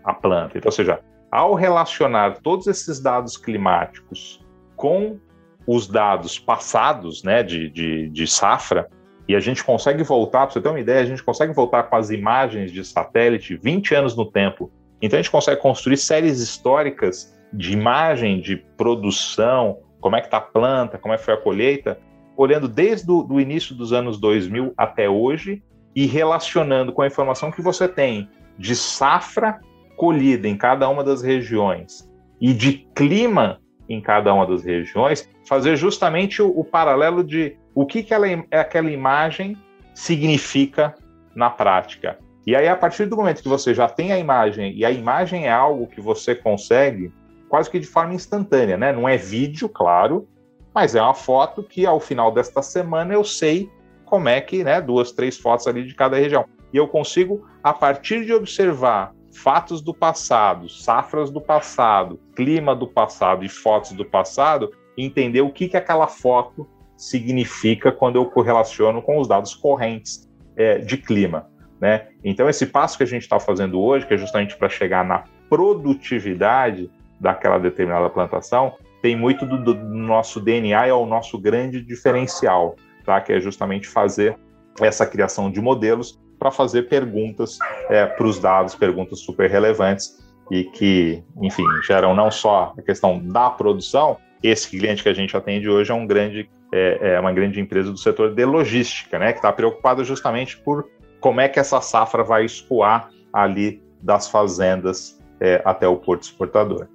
à 0.03 0.13
planta. 0.13 0.57
Então, 0.57 0.69
ou 0.69 0.71
seja, 0.71 0.99
ao 1.31 1.53
relacionar 1.53 2.39
todos 2.41 2.67
esses 2.67 2.99
dados 2.99 3.37
climáticos 3.37 4.39
com 4.75 5.19
os 5.67 5.87
dados 5.87 6.37
passados 6.37 7.23
né, 7.23 7.43
de, 7.43 7.69
de, 7.69 8.09
de 8.09 8.27
safra, 8.27 8.87
e 9.27 9.35
a 9.35 9.39
gente 9.39 9.63
consegue 9.63 10.03
voltar, 10.03 10.45
para 10.45 10.53
você 10.53 10.61
ter 10.61 10.69
uma 10.69 10.79
ideia, 10.79 11.01
a 11.01 11.05
gente 11.05 11.23
consegue 11.23 11.51
voltar 11.51 11.83
com 11.83 11.95
as 11.95 12.11
imagens 12.11 12.71
de 12.71 12.85
satélite 12.85 13.55
20 13.55 13.95
anos 13.95 14.15
no 14.15 14.25
tempo. 14.25 14.71
Então 15.01 15.17
a 15.17 15.21
gente 15.21 15.31
consegue 15.31 15.59
construir 15.59 15.97
séries 15.97 16.39
históricas 16.39 17.35
de 17.51 17.73
imagem, 17.73 18.39
de 18.39 18.57
produção, 18.77 19.79
como 19.99 20.15
é 20.15 20.21
que 20.21 20.27
está 20.27 20.37
a 20.37 20.41
planta, 20.41 20.97
como 20.99 21.13
é 21.13 21.17
que 21.17 21.23
foi 21.23 21.33
a 21.33 21.37
colheita, 21.37 21.99
olhando 22.37 22.67
desde 22.67 23.09
o 23.11 23.39
início 23.39 23.75
dos 23.75 23.93
anos 23.93 24.19
2000 24.19 24.73
até 24.77 25.09
hoje 25.09 25.63
e 25.95 26.05
relacionando 26.05 26.91
com 26.91 27.01
a 27.01 27.07
informação 27.07 27.51
que 27.51 27.61
você 27.61 27.87
tem 27.87 28.29
de 28.57 28.75
safra 28.75 29.59
colhida 29.95 30.47
em 30.47 30.57
cada 30.57 30.89
uma 30.89 31.03
das 31.03 31.21
regiões 31.21 32.09
e 32.39 32.53
de 32.53 32.87
clima 32.93 33.59
em 33.87 34.01
cada 34.01 34.33
uma 34.33 34.45
das 34.45 34.63
regiões, 34.63 35.29
fazer 35.47 35.75
justamente 35.75 36.41
o, 36.41 36.47
o 36.47 36.63
paralelo 36.63 37.23
de 37.23 37.55
o 37.73 37.85
que, 37.85 38.01
que 38.03 38.13
ela, 38.13 38.25
aquela 38.51 38.91
imagem 38.91 39.55
significa 39.93 40.95
na 41.35 41.49
prática. 41.49 42.17
E 42.45 42.55
aí, 42.55 42.67
a 42.67 42.75
partir 42.75 43.05
do 43.05 43.15
momento 43.15 43.41
que 43.41 43.49
você 43.49 43.73
já 43.73 43.87
tem 43.87 44.11
a 44.11 44.19
imagem, 44.19 44.75
e 44.75 44.85
a 44.85 44.91
imagem 44.91 45.47
é 45.47 45.51
algo 45.51 45.87
que 45.87 45.99
você 45.99 46.35
consegue 46.35 47.11
quase 47.49 47.69
que 47.69 47.79
de 47.79 47.87
forma 47.87 48.13
instantânea, 48.13 48.77
né? 48.77 48.91
Não 48.91 49.07
é 49.07 49.17
vídeo, 49.17 49.69
claro, 49.69 50.27
mas 50.75 50.93
é 50.93 51.01
uma 51.01 51.13
foto 51.13 51.63
que 51.63 51.85
ao 51.85 52.01
final 52.01 52.33
desta 52.33 52.61
semana 52.61 53.13
eu 53.13 53.23
sei 53.23 53.71
como 54.03 54.27
é 54.27 54.41
que, 54.41 54.61
né? 54.61 54.81
Duas, 54.81 55.13
três 55.13 55.37
fotos 55.37 55.65
ali 55.67 55.85
de 55.85 55.95
cada 55.95 56.17
região. 56.17 56.45
E 56.73 56.77
eu 56.77 56.85
consigo, 56.85 57.47
a 57.63 57.73
partir 57.73 58.25
de 58.25 58.33
observar 58.33 59.13
fatos 59.33 59.81
do 59.81 59.93
passado, 59.93 60.69
safras 60.69 61.31
do 61.31 61.39
passado, 61.39 62.19
clima 62.35 62.75
do 62.75 62.87
passado 62.87 63.45
e 63.45 63.49
fotos 63.49 63.93
do 63.93 64.03
passado, 64.03 64.71
entender 64.97 65.41
o 65.41 65.51
que, 65.51 65.69
que 65.69 65.77
aquela 65.77 66.07
foto 66.07 66.67
significa 66.97 67.91
quando 67.91 68.17
eu 68.17 68.25
correlaciono 68.25 69.01
com 69.01 69.17
os 69.17 69.27
dados 69.27 69.55
correntes 69.55 70.29
é, 70.55 70.77
de 70.77 70.97
clima. 70.97 71.49
Né? 71.79 72.07
Então, 72.23 72.49
esse 72.49 72.65
passo 72.65 72.97
que 72.97 73.03
a 73.03 73.07
gente 73.07 73.23
está 73.23 73.39
fazendo 73.39 73.81
hoje, 73.81 74.05
que 74.05 74.13
é 74.13 74.17
justamente 74.17 74.57
para 74.57 74.69
chegar 74.69 75.05
na 75.05 75.23
produtividade 75.49 76.89
daquela 77.19 77.57
determinada 77.57 78.09
plantação, 78.09 78.73
tem 79.05 79.15
muito 79.15 79.45
do, 79.45 79.59
do 79.59 79.75
nosso 79.75 80.39
DNA 80.39 80.87
é 80.87 80.91
o 80.91 81.05
nosso 81.05 81.37
grande 81.37 81.79
diferencial, 81.79 82.75
tá? 83.05 83.21
que 83.21 83.31
é 83.31 83.39
justamente 83.39 83.87
fazer 83.87 84.35
essa 84.81 85.05
criação 85.05 85.51
de 85.51 85.61
modelos 85.61 86.19
para 86.39 86.49
fazer 86.49 86.89
perguntas 86.89 87.59
é, 87.87 88.03
para 88.03 88.25
os 88.25 88.39
dados, 88.39 88.73
perguntas 88.73 89.19
super 89.19 89.47
relevantes 89.47 90.17
e 90.49 90.63
que, 90.63 91.23
enfim, 91.39 91.63
geram 91.85 92.15
não 92.15 92.31
só 92.31 92.73
a 92.75 92.81
questão 92.81 93.19
da 93.19 93.47
produção. 93.47 94.17
Esse 94.41 94.71
cliente 94.71 95.03
que 95.03 95.09
a 95.09 95.13
gente 95.13 95.37
atende 95.37 95.69
hoje 95.69 95.91
é 95.91 95.93
um 95.93 96.07
grande 96.07 96.49
é, 96.73 97.13
é 97.13 97.19
uma 97.19 97.31
grande 97.31 97.61
empresa 97.61 97.91
do 97.91 97.99
setor 97.99 98.33
de 98.33 98.43
logística, 98.43 99.19
né, 99.19 99.33
que 99.33 99.37
está 99.37 99.53
preocupada 99.53 100.03
justamente 100.03 100.57
por 100.57 100.89
como 101.19 101.39
é 101.41 101.47
que 101.47 101.59
essa 101.59 101.79
safra 101.79 102.23
vai 102.23 102.43
escoar 102.43 103.11
ali 103.31 103.83
das 104.01 104.27
fazendas 104.27 105.21
é, 105.39 105.61
até 105.63 105.87
o 105.87 105.95
porto 105.95 106.23
exportador. 106.23 106.87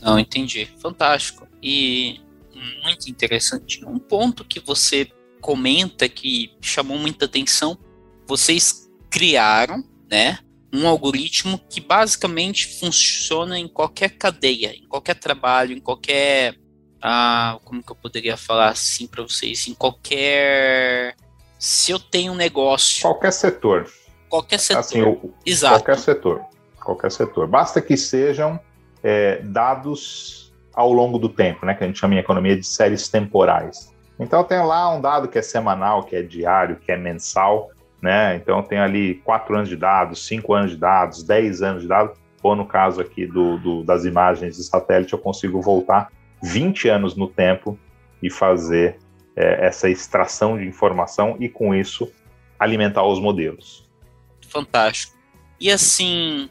Não, 0.00 0.18
entendi. 0.18 0.66
Fantástico. 0.78 1.46
E 1.62 2.20
muito 2.82 3.08
interessante. 3.08 3.84
Um 3.84 3.98
ponto 3.98 4.44
que 4.44 4.60
você 4.60 5.10
comenta 5.40 6.08
que 6.08 6.54
chamou 6.60 6.98
muita 6.98 7.24
atenção, 7.24 7.78
vocês 8.26 8.90
criaram, 9.08 9.82
né, 10.10 10.38
um 10.72 10.86
algoritmo 10.86 11.58
que 11.68 11.80
basicamente 11.80 12.78
funciona 12.78 13.58
em 13.58 13.66
qualquer 13.66 14.10
cadeia, 14.10 14.74
em 14.74 14.86
qualquer 14.86 15.14
trabalho, 15.14 15.76
em 15.76 15.80
qualquer 15.80 16.54
ah, 17.02 17.58
como 17.64 17.82
que 17.82 17.90
eu 17.90 17.96
poderia 17.96 18.36
falar 18.36 18.68
assim 18.68 19.06
para 19.06 19.22
vocês, 19.22 19.66
em 19.66 19.74
qualquer 19.74 21.16
se 21.58 21.90
eu 21.90 21.98
tenho 21.98 22.32
um 22.32 22.36
negócio, 22.36 23.02
qualquer 23.02 23.32
setor, 23.32 23.90
qualquer 24.28 24.58
setor, 24.58 24.80
assim, 24.80 25.02
o, 25.02 25.34
exato, 25.44 25.76
qualquer 25.76 25.98
setor, 25.98 26.44
qualquer 26.82 27.10
setor, 27.10 27.46
basta 27.48 27.80
que 27.80 27.96
sejam 27.96 28.60
é, 29.02 29.40
dados 29.42 30.52
ao 30.74 30.92
longo 30.92 31.18
do 31.18 31.28
tempo, 31.28 31.66
né, 31.66 31.74
que 31.74 31.84
a 31.84 31.86
gente 31.86 31.98
chama 31.98 32.14
em 32.14 32.18
economia 32.18 32.56
de 32.56 32.66
séries 32.66 33.08
temporais. 33.08 33.92
Então 34.18 34.44
tem 34.44 34.58
lá 34.58 34.94
um 34.94 35.00
dado 35.00 35.28
que 35.28 35.38
é 35.38 35.42
semanal, 35.42 36.04
que 36.04 36.14
é 36.14 36.22
diário, 36.22 36.76
que 36.76 36.92
é 36.92 36.96
mensal, 36.96 37.70
né? 38.02 38.36
Então 38.36 38.62
tem 38.62 38.78
ali 38.78 39.14
quatro 39.24 39.54
anos 39.54 39.68
de 39.68 39.76
dados, 39.76 40.26
cinco 40.26 40.54
anos 40.54 40.72
de 40.72 40.76
dados, 40.76 41.22
dez 41.22 41.62
anos 41.62 41.82
de 41.82 41.88
dados, 41.88 42.18
ou 42.42 42.54
no 42.54 42.66
caso 42.66 43.00
aqui 43.00 43.26
do, 43.26 43.58
do, 43.58 43.82
das 43.82 44.04
imagens 44.04 44.56
de 44.56 44.64
satélite, 44.64 45.12
eu 45.12 45.18
consigo 45.18 45.60
voltar 45.60 46.10
20 46.42 46.88
anos 46.88 47.16
no 47.16 47.28
tempo 47.28 47.78
e 48.22 48.30
fazer 48.30 48.98
é, 49.36 49.66
essa 49.66 49.88
extração 49.88 50.56
de 50.58 50.66
informação 50.66 51.36
e 51.38 51.48
com 51.48 51.74
isso 51.74 52.10
alimentar 52.58 53.04
os 53.04 53.18
modelos. 53.18 53.88
Fantástico. 54.48 55.16
E 55.58 55.70
assim, 55.70 56.50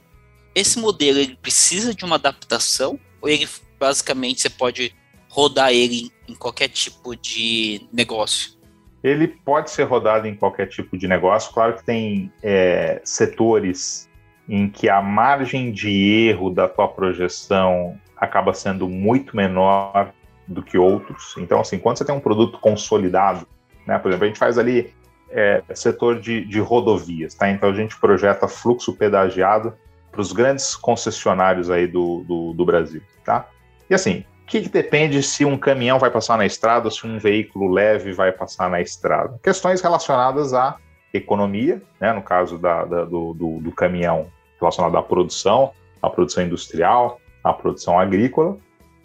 esse 0.53 0.79
modelo 0.79 1.19
ele 1.19 1.35
precisa 1.35 1.93
de 1.93 2.03
uma 2.03 2.15
adaptação 2.15 2.99
ou 3.21 3.29
ele 3.29 3.47
basicamente 3.79 4.41
você 4.41 4.49
pode 4.49 4.95
rodar 5.29 5.71
ele 5.71 6.11
em 6.27 6.35
qualquer 6.35 6.69
tipo 6.69 7.15
de 7.15 7.87
negócio? 7.93 8.57
Ele 9.03 9.27
pode 9.27 9.71
ser 9.71 9.83
rodado 9.83 10.27
em 10.27 10.35
qualquer 10.35 10.67
tipo 10.67 10.97
de 10.97 11.07
negócio. 11.07 11.53
Claro 11.53 11.75
que 11.75 11.83
tem 11.83 12.31
é, 12.43 13.01
setores 13.03 14.09
em 14.47 14.67
que 14.67 14.89
a 14.89 15.01
margem 15.01 15.71
de 15.71 15.89
erro 16.27 16.49
da 16.49 16.67
tua 16.67 16.87
projeção 16.87 17.97
acaba 18.17 18.53
sendo 18.53 18.89
muito 18.89 19.35
menor 19.35 20.11
do 20.47 20.61
que 20.63 20.77
outros. 20.77 21.35
Então, 21.37 21.61
assim, 21.61 21.77
quando 21.77 21.97
você 21.97 22.05
tem 22.05 22.13
um 22.13 22.19
produto 22.19 22.59
consolidado, 22.59 23.47
né, 23.85 23.97
por 23.99 24.09
exemplo, 24.09 24.25
a 24.25 24.27
gente 24.27 24.39
faz 24.39 24.57
ali 24.57 24.93
é, 25.29 25.63
setor 25.73 26.19
de, 26.19 26.43
de 26.45 26.59
rodovias, 26.59 27.35
tá? 27.35 27.49
Então 27.49 27.69
a 27.69 27.73
gente 27.73 27.97
projeta 27.99 28.47
fluxo 28.47 28.93
pedagiado 28.93 29.73
para 30.11 30.21
os 30.21 30.31
grandes 30.31 30.75
concessionários 30.75 31.69
aí 31.69 31.87
do, 31.87 32.23
do, 32.27 32.53
do 32.53 32.65
Brasil, 32.65 33.01
tá? 33.23 33.47
E 33.89 33.93
assim, 33.93 34.23
que 34.49 34.59
depende 34.61 35.21
se 35.21 35.45
um 35.45 35.57
caminhão 35.57 35.99
vai 35.99 36.09
passar 36.09 36.37
na 36.37 36.45
estrada 36.45 36.89
se 36.89 37.05
um 37.05 37.19
veículo 37.19 37.71
leve 37.71 38.11
vai 38.11 38.31
passar 38.31 38.69
na 38.69 38.81
estrada. 38.81 39.39
Questões 39.43 39.79
relacionadas 39.79 40.53
à 40.53 40.77
economia, 41.13 41.81
né, 41.99 42.11
no 42.13 42.21
caso 42.21 42.57
da, 42.57 42.83
da, 42.83 43.05
do, 43.05 43.33
do, 43.33 43.59
do, 43.59 43.71
caminhão 43.71 44.27
relacionado 44.59 44.97
à 44.97 45.03
produção, 45.03 45.71
à 46.01 46.09
produção 46.09 46.43
industrial, 46.43 47.19
à 47.43 47.53
produção 47.53 47.99
agrícola, 47.99 48.57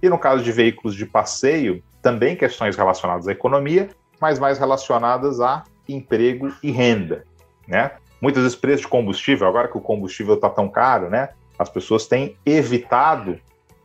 e 0.02 0.08
no 0.08 0.18
caso 0.18 0.42
de 0.42 0.50
veículos 0.50 0.94
de 0.94 1.06
passeio, 1.06 1.82
também 2.02 2.36
questões 2.36 2.76
relacionadas 2.76 3.28
à 3.28 3.32
economia, 3.32 3.88
mas 4.20 4.38
mais 4.38 4.58
relacionadas 4.58 5.40
a 5.40 5.64
emprego 5.88 6.52
e 6.62 6.70
renda. 6.70 7.24
Né? 7.66 7.90
Muitas 8.24 8.42
vezes 8.42 8.56
preço 8.56 8.84
de 8.84 8.88
combustível, 8.88 9.46
agora 9.46 9.68
que 9.68 9.76
o 9.76 9.82
combustível 9.82 10.36
está 10.36 10.48
tão 10.48 10.66
caro, 10.66 11.10
né, 11.10 11.28
as 11.58 11.68
pessoas 11.68 12.06
têm 12.06 12.38
evitado 12.46 13.38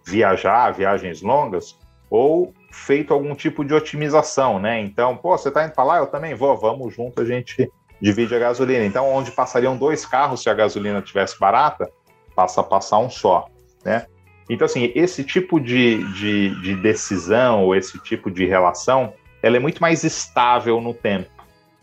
viajar, 0.05 0.71
viagens 0.71 1.21
longas, 1.21 1.77
ou 2.09 2.53
feito 2.71 3.13
algum 3.13 3.35
tipo 3.35 3.65
de 3.65 3.73
otimização, 3.73 4.57
né? 4.57 4.79
Então, 4.79 5.17
pô, 5.17 5.37
você 5.37 5.49
está 5.49 5.65
indo 5.65 5.73
para 5.73 5.83
lá, 5.83 5.97
eu 5.97 6.07
também 6.07 6.35
vou, 6.35 6.55
vamos 6.55 6.95
junto, 6.95 7.21
a 7.21 7.25
gente 7.25 7.69
divide 8.01 8.33
a 8.33 8.39
gasolina. 8.39 8.85
Então, 8.85 9.11
onde 9.11 9.29
passariam 9.29 9.75
dois 9.75 10.05
carros 10.05 10.41
se 10.41 10.49
a 10.49 10.53
gasolina 10.53 11.01
tivesse 11.01 11.37
barata, 11.37 11.91
passa 12.33 12.61
a 12.61 12.63
passar 12.63 12.99
um 12.99 13.09
só, 13.09 13.45
né? 13.83 14.05
Então, 14.49 14.63
assim, 14.63 14.89
esse 14.95 15.21
tipo 15.21 15.59
de, 15.59 16.01
de, 16.13 16.61
de 16.61 16.75
decisão 16.75 17.65
ou 17.65 17.75
esse 17.75 17.99
tipo 17.99 18.31
de 18.31 18.45
relação, 18.45 19.13
ela 19.43 19.57
é 19.57 19.59
muito 19.59 19.81
mais 19.81 20.05
estável 20.05 20.79
no 20.79 20.93
tempo, 20.93 21.29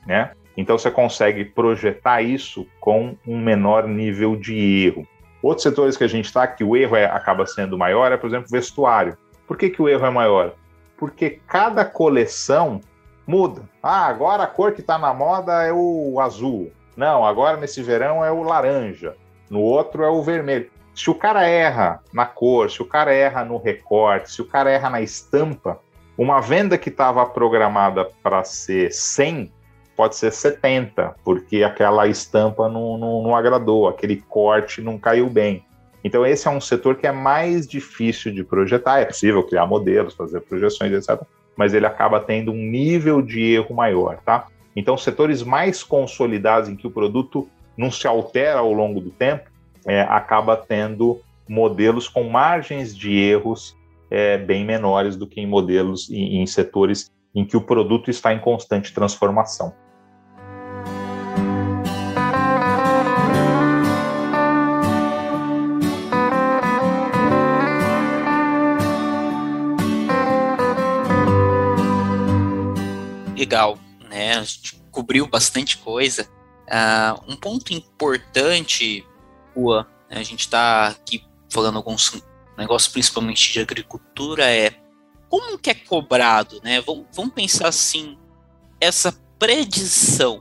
né? 0.07 0.33
Então, 0.57 0.79
você 0.79 0.91
consegue 0.91 1.45
projetar 1.45 2.23
isso 2.23 2.67
com 2.81 3.17
um 3.27 3.39
menor 3.39 3.87
nível 3.87 4.37
de 4.37 4.87
erro. 4.87 5.07
Outros 5.43 5.63
setores 5.63 5.97
que 5.97 6.05
a 6.05 6.09
gente 6.09 6.25
está, 6.25 6.47
que 6.47 6.65
o 6.65 6.77
erro 6.77 6.97
é, 6.97 7.05
acaba 7.05 7.47
sendo 7.47 7.77
maior, 7.77 8.11
é, 8.11 8.17
por 8.17 8.29
exemplo, 8.29 8.49
vestuário. 8.51 9.17
Por 9.47 9.57
que, 9.57 9.71
que 9.71 9.83
o 9.83 9.89
erro 9.89 10.07
é 10.07 10.11
maior? 10.11 10.55
Porque 10.97 11.41
cada 11.47 11.85
coleção 11.85 12.81
muda. 13.27 13.63
Ah, 13.83 14.07
agora 14.07 14.45
a 14.45 14.47
cor 14.47 14.73
que 14.73 14.81
está 14.81 14.99
na 14.99 15.13
moda 15.13 15.63
é 15.63 15.73
o 15.73 16.19
azul. 16.21 16.73
Não, 16.97 17.25
agora 17.25 17.59
nesse 17.59 17.83
verão 17.83 18.25
é 18.25 18.33
o 18.33 18.43
laranja. 18.43 19.15
No 19.51 19.61
outro 19.61 20.03
é 20.03 20.09
o 20.09 20.23
vermelho. 20.23 20.71
Se 20.95 21.11
o 21.11 21.15
cara 21.15 21.47
erra 21.47 22.03
na 22.13 22.25
cor, 22.25 22.71
se 22.71 22.81
o 22.81 22.87
cara 22.87 23.13
erra 23.13 23.45
no 23.45 23.59
recorte, 23.59 24.33
se 24.33 24.41
o 24.41 24.47
cara 24.47 24.71
erra 24.71 24.89
na 24.89 25.03
estampa, 25.03 25.79
uma 26.17 26.41
venda 26.41 26.79
que 26.79 26.89
estava 26.89 27.27
programada 27.27 28.09
para 28.23 28.43
ser 28.43 28.91
100 28.91 29.53
pode 29.97 30.17
ser 30.17 30.31
70, 30.31 31.17
porque 31.25 31.63
aquela 31.63 32.07
estampa 32.07 32.69
não, 32.69 32.99
não, 32.99 33.23
não, 33.23 33.35
agradou, 33.35 33.89
aquele 33.89 34.17
corte 34.17 34.83
não 34.83 34.99
caiu 34.99 35.29
bem. 35.31 35.65
Então, 36.05 36.25
esse 36.25 36.47
é 36.47 36.51
um 36.51 36.61
setor 36.61 36.97
que 36.97 37.07
é 37.07 37.13
mais 37.13 37.67
difícil 37.67 38.33
de 38.33 38.45
projetar. 38.45 39.01
É 39.01 39.07
possível 39.07 39.43
criar 39.43 39.67
modelos, 39.67 40.15
fazer 40.15 40.41
projeções, 40.43 40.93
etc. 40.93 41.21
Mas 41.57 41.75
ele 41.75 41.87
acaba 41.87 42.21
tendo 42.21 42.53
um 42.53 42.57
nível 42.57 43.21
de 43.23 43.41
erro 43.55 43.75
maior, 43.75 44.19
tá? 44.25 44.47
Então, 44.77 44.97
setores 44.97 45.43
mais 45.43 45.83
consolidados 45.83 46.69
em 46.69 46.77
que 46.77 46.87
o 46.87 46.91
produto 46.91 47.49
não 47.77 47.91
se 47.91 48.07
altera 48.07 48.61
ao 48.61 48.73
longo 48.73 49.01
do 49.01 49.11
tempo, 49.11 49.51
é, 49.87 50.03
acaba 50.03 50.57
tendo 50.57 51.21
modelos 51.49 52.09
com 52.09 52.25
margens 52.25 52.97
de 52.97 53.17
erros 53.17 53.77
é, 54.11 54.37
bem 54.37 54.65
menores 54.65 55.17
do 55.17 55.27
que 55.27 55.41
em 55.41 55.47
modelos 55.47 56.11
em, 56.11 56.43
em 56.43 56.47
setores 56.47 57.11
em 57.35 57.45
que 57.45 57.57
o 57.57 57.61
produto 57.61 58.11
está 58.11 58.33
em 58.33 58.39
constante 58.39 58.93
transformação. 58.93 59.75
Legal, 73.47 73.79
né? 74.09 74.35
A 74.35 74.43
gente 74.43 74.77
cobriu 74.91 75.27
bastante 75.29 75.79
coisa. 75.79 76.29
Uh, 76.67 77.33
um 77.33 77.37
ponto 77.37 77.73
importante, 77.73 79.07
né? 79.57 80.19
a 80.19 80.23
gente 80.23 80.41
está 80.41 80.89
aqui 80.89 81.25
falando 81.49 81.77
alguns 81.77 82.21
negócios 82.59 82.93
principalmente 82.93 83.53
de 83.53 83.61
agricultura, 83.61 84.45
é 84.51 84.73
como 85.29 85.59
que 85.59 85.71
é 85.71 85.75
cobrado, 85.75 86.61
né? 86.65 86.81
Vamos, 86.81 87.07
vamos 87.13 87.33
pensar 87.35 87.69
assim, 87.69 88.19
essa 88.81 89.13
predição, 89.39 90.41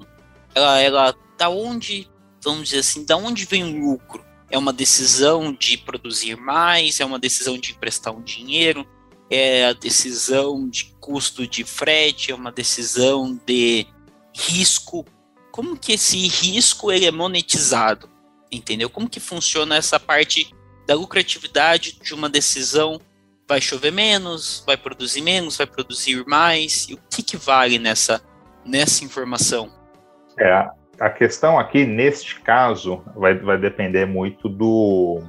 ela, 0.55 0.79
ela 0.79 1.15
da 1.37 1.49
onde, 1.49 2.09
vamos 2.43 2.69
dizer 2.69 2.79
assim, 2.79 3.05
da 3.05 3.15
onde 3.15 3.45
vem 3.45 3.63
o 3.63 3.91
lucro? 3.91 4.25
É 4.49 4.57
uma 4.57 4.73
decisão 4.73 5.53
de 5.53 5.77
produzir 5.77 6.37
mais? 6.37 6.99
É 6.99 7.05
uma 7.05 7.19
decisão 7.19 7.57
de 7.57 7.71
emprestar 7.71 8.15
um 8.15 8.21
dinheiro? 8.21 8.87
é 9.29 9.65
a 9.65 9.73
decisão 9.73 10.67
de 10.69 10.94
custo 11.05 11.45
de 11.45 11.63
frete, 11.63 12.31
é 12.31 12.35
uma 12.35 12.51
decisão 12.51 13.39
de 13.45 13.85
risco. 14.33 15.05
Como 15.51 15.77
que 15.77 15.93
esse 15.93 16.27
risco 16.27 16.91
ele 16.91 17.05
é 17.05 17.11
monetizado? 17.11 18.09
Entendeu? 18.51 18.89
Como 18.89 19.07
que 19.07 19.19
funciona 19.19 19.75
essa 19.75 19.99
parte 19.99 20.51
da 20.87 20.95
lucratividade 20.95 21.99
de 22.01 22.11
uma 22.15 22.27
decisão? 22.27 22.99
Vai 23.47 23.61
chover 23.61 23.91
menos, 23.91 24.63
vai 24.65 24.75
produzir 24.75 25.21
menos, 25.21 25.57
vai 25.57 25.67
produzir 25.67 26.25
mais? 26.25 26.89
E 26.89 26.95
o 26.95 26.99
que, 27.07 27.21
que 27.21 27.37
vale 27.37 27.77
nessa, 27.77 28.19
nessa 28.65 29.05
informação? 29.05 29.71
É, 30.39 30.67
a 30.99 31.09
questão 31.11 31.59
aqui, 31.59 31.85
neste 31.85 32.41
caso, 32.41 33.03
vai, 33.15 33.37
vai 33.37 33.59
depender 33.59 34.07
muito 34.07 34.49
do 34.49 35.21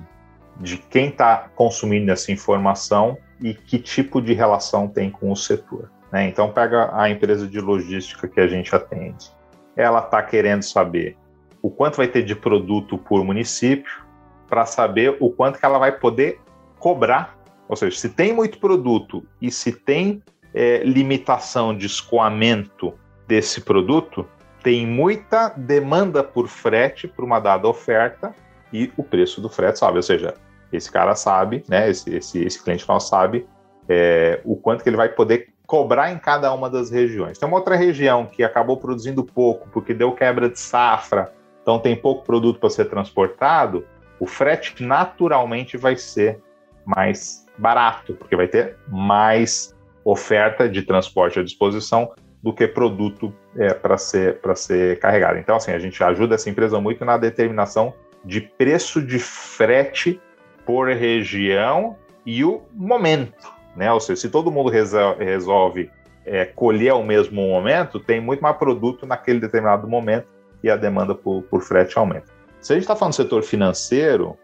de 0.59 0.79
quem 0.79 1.11
está 1.11 1.51
consumindo 1.55 2.11
essa 2.11 2.33
informação 2.33 3.19
e 3.41 3.55
que 3.55 3.79
tipo 3.79 4.21
de 4.21 4.33
relação 4.33 4.89
tem 4.89 5.11
com 5.11 5.31
o 5.31 5.37
setor. 5.37 5.91
Né? 6.13 6.29
Então, 6.29 6.53
pega 6.53 6.91
a 6.93 7.11
empresa 7.11 7.47
de 7.47 7.61
logística 7.61 8.29
que 8.29 8.41
a 8.41 8.47
gente 8.47 8.75
atende. 8.75 9.31
Ela 9.77 10.01
está 10.01 10.23
querendo 10.23 10.63
saber 10.63 11.17
o 11.61 11.71
quanto 11.71 11.97
vai 11.97 12.09
ter 12.09 12.23
de 12.23 12.35
produto 12.35 12.97
por 12.97 13.25
município, 13.25 14.05
para 14.49 14.65
saber 14.65 15.17
o 15.21 15.31
quanto 15.31 15.59
que 15.59 15.67
ela 15.67 15.79
vai 15.79 15.93
poder 15.93 16.41
cobrar. 16.79 17.37
Ou 17.69 17.75
seja, 17.75 17.97
se 17.97 18.09
tem 18.09 18.33
muito 18.33 18.59
produto 18.59 19.25
e 19.43 19.51
se 19.51 19.73
tem 19.73 20.23
é, 20.55 20.79
limitação 20.85 21.77
de 21.77 21.87
escoamento 21.87 22.95
desse 23.27 23.61
produto, 23.61 24.27
tem 24.63 24.87
muita 24.87 25.49
demanda 25.49 26.23
por 26.23 26.49
frete 26.49 27.09
para 27.09 27.25
uma 27.25 27.41
dada 27.41 27.67
oferta 27.69 28.35
e 28.73 28.93
o 28.97 29.03
preço 29.03 29.41
do 29.41 29.49
frete 29.49 29.79
sabe. 29.79 29.97
Ou 29.97 30.03
seja, 30.03 30.35
esse 30.73 30.91
cara 30.91 31.15
sabe, 31.15 31.63
né? 31.69 31.89
Esse, 31.91 32.15
esse, 32.15 32.45
esse 32.45 32.63
cliente 32.63 32.89
nosso 32.89 33.09
sabe 33.09 33.47
é, 33.89 34.41
o 34.45 34.57
quanto 34.57 34.83
que 34.83 34.89
ele 34.89 34.97
vai 34.97 35.09
poder 35.09 35.49
cobrar 35.67 36.13
em 36.13 36.19
cada 36.19 36.53
uma 36.53 36.71
das 36.71 36.91
regiões. 36.91 37.39
Tem 37.39 37.49
uma 37.49 37.59
outra 37.59 37.77
região 37.77 38.27
que 38.27 38.45
acabou 38.45 38.77
produzindo 38.77 39.25
pouco 39.25 39.69
porque 39.71 39.93
deu 39.93 40.13
quebra 40.13 40.49
de 40.49 40.59
safra, 40.59 41.33
então 41.63 41.79
tem 41.79 41.97
pouco 41.97 42.25
produto 42.25 42.61
para 42.61 42.71
ser 42.71 42.85
transportado, 42.87 43.85
o 44.21 44.27
frete 44.27 44.83
naturalmente 44.83 45.77
vai 45.77 45.97
ser 45.97 46.41
mais 46.85 47.45
barato, 47.59 48.15
porque 48.15 48.37
vai 48.37 48.47
ter 48.47 48.77
mais 48.89 49.75
oferta 50.05 50.69
de 50.69 50.83
transporte 50.83 51.41
à 51.41 51.43
disposição 51.43 52.13
do 52.43 52.53
que 52.53 52.69
produto 52.69 53.35
é, 53.57 53.75
para 53.75 53.99
ser, 53.99 54.39
ser 54.55 55.01
carregado. 55.01 55.39
Então, 55.39 55.57
assim, 55.57 55.73
a 55.73 55.79
gente 55.81 56.03
ajuda 56.05 56.37
essa 56.37 56.49
empresa 56.49 56.81
muito 56.81 57.05
na 57.05 57.17
determinação 57.17 57.93
de 58.25 58.41
preço 58.41 59.03
de 59.03 59.19
frete 59.19 60.21
por 60.67 60.89
região 60.89 61.97
e 62.27 62.45
o 62.45 62.63
momento. 62.75 63.55
Né? 63.75 63.91
Ou 63.93 64.01
seja, 64.01 64.21
se 64.21 64.29
todo 64.29 64.51
mundo 64.51 64.69
resolve 64.69 65.91
é, 66.27 66.45
colher 66.45 66.91
ao 66.91 67.05
mesmo 67.05 67.41
momento, 67.41 68.01
tem 68.01 68.21
muito 68.21 68.43
mais 68.43 68.57
produto 68.57 69.07
naquele 69.07 69.39
determinado 69.39 69.89
momento 69.89 70.27
e 70.63 70.69
a 70.69 70.77
demanda 70.77 71.15
por, 71.15 71.43
por 71.43 71.63
frete 71.63 71.97
aumenta. 71.97 72.27
Se 72.61 72.73
a 72.73 72.77
gente 72.77 72.83
está 72.83 72.97
falando 72.97 73.13
do 73.13 73.17
setor 73.17 73.43
financeiro, 73.45 74.37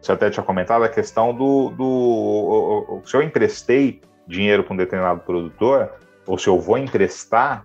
você 0.00 0.12
até 0.12 0.30
tinha 0.30 0.44
comentado 0.44 0.84
a 0.84 0.88
questão 0.88 1.34
do, 1.34 1.70
do 1.70 3.02
se 3.04 3.16
eu 3.16 3.22
emprestei 3.22 4.00
dinheiro 4.28 4.62
para 4.62 4.74
um 4.74 4.76
determinado 4.76 5.20
produtor, 5.20 5.90
ou 6.26 6.38
se 6.38 6.46
eu 6.46 6.58
vou 6.58 6.78
emprestar, 6.78 7.64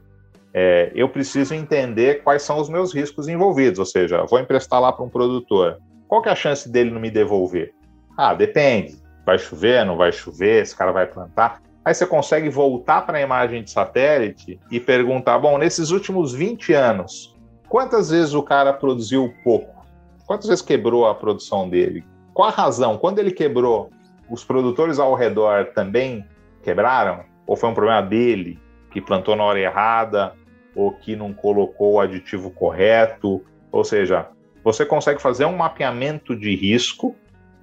é, 0.54 0.92
eu 0.96 1.08
preciso 1.08 1.54
entender 1.54 2.24
quais 2.24 2.42
são 2.42 2.60
os 2.60 2.70
meus 2.70 2.94
riscos 2.94 3.28
envolvidos. 3.28 3.80
Ou 3.80 3.86
seja, 3.86 4.26
vou 4.26 4.40
emprestar 4.40 4.82
lá 4.82 4.92
para 4.92 5.06
um 5.06 5.10
produtor. 5.10 5.78
Qual 6.08 6.22
que 6.22 6.30
é 6.30 6.32
a 6.32 6.36
chance 6.36 6.68
dele 6.68 6.90
não 6.90 7.00
me 7.00 7.12
devolver? 7.12 7.74
Ah, 8.22 8.34
depende. 8.34 9.02
Vai 9.26 9.40
chover, 9.40 9.86
não 9.86 9.96
vai 9.96 10.12
chover, 10.12 10.62
esse 10.62 10.76
cara 10.76 10.92
vai 10.92 11.08
plantar. 11.08 11.62
Aí 11.86 11.94
você 11.94 12.06
consegue 12.06 12.50
voltar 12.50 13.04
para 13.06 13.18
a 13.18 13.22
imagem 13.22 13.64
de 13.64 13.72
satélite 13.72 14.60
e 14.70 14.78
perguntar: 14.78 15.40
bom, 15.40 15.58
nesses 15.58 15.90
últimos 15.90 16.34
20 16.34 16.74
anos, 16.74 17.34
quantas 17.70 18.10
vezes 18.10 18.34
o 18.34 18.44
cara 18.44 18.74
produziu 18.74 19.34
pouco? 19.42 19.86
Quantas 20.28 20.50
vezes 20.50 20.62
quebrou 20.62 21.08
a 21.08 21.16
produção 21.16 21.70
dele? 21.70 22.04
Qual 22.34 22.50
a 22.50 22.52
razão? 22.52 22.98
Quando 22.98 23.20
ele 23.20 23.32
quebrou, 23.32 23.90
os 24.30 24.44
produtores 24.44 25.00
ao 25.00 25.16
redor 25.16 25.68
também 25.68 26.26
quebraram? 26.62 27.24
Ou 27.48 27.56
foi 27.56 27.70
um 27.70 27.74
problema 27.74 28.02
dele, 28.02 28.60
que 28.92 29.00
plantou 29.00 29.34
na 29.38 29.46
hora 29.46 29.62
errada, 29.62 30.34
ou 30.76 30.92
que 30.92 31.16
não 31.16 31.32
colocou 31.32 31.94
o 31.94 32.00
aditivo 32.02 32.52
correto? 32.52 33.42
Ou 33.72 33.86
seja, 33.86 34.28
você 34.62 34.86
consegue 34.86 35.22
fazer 35.22 35.46
um 35.46 35.56
mapeamento 35.56 36.36
de 36.36 36.54
risco 36.54 37.16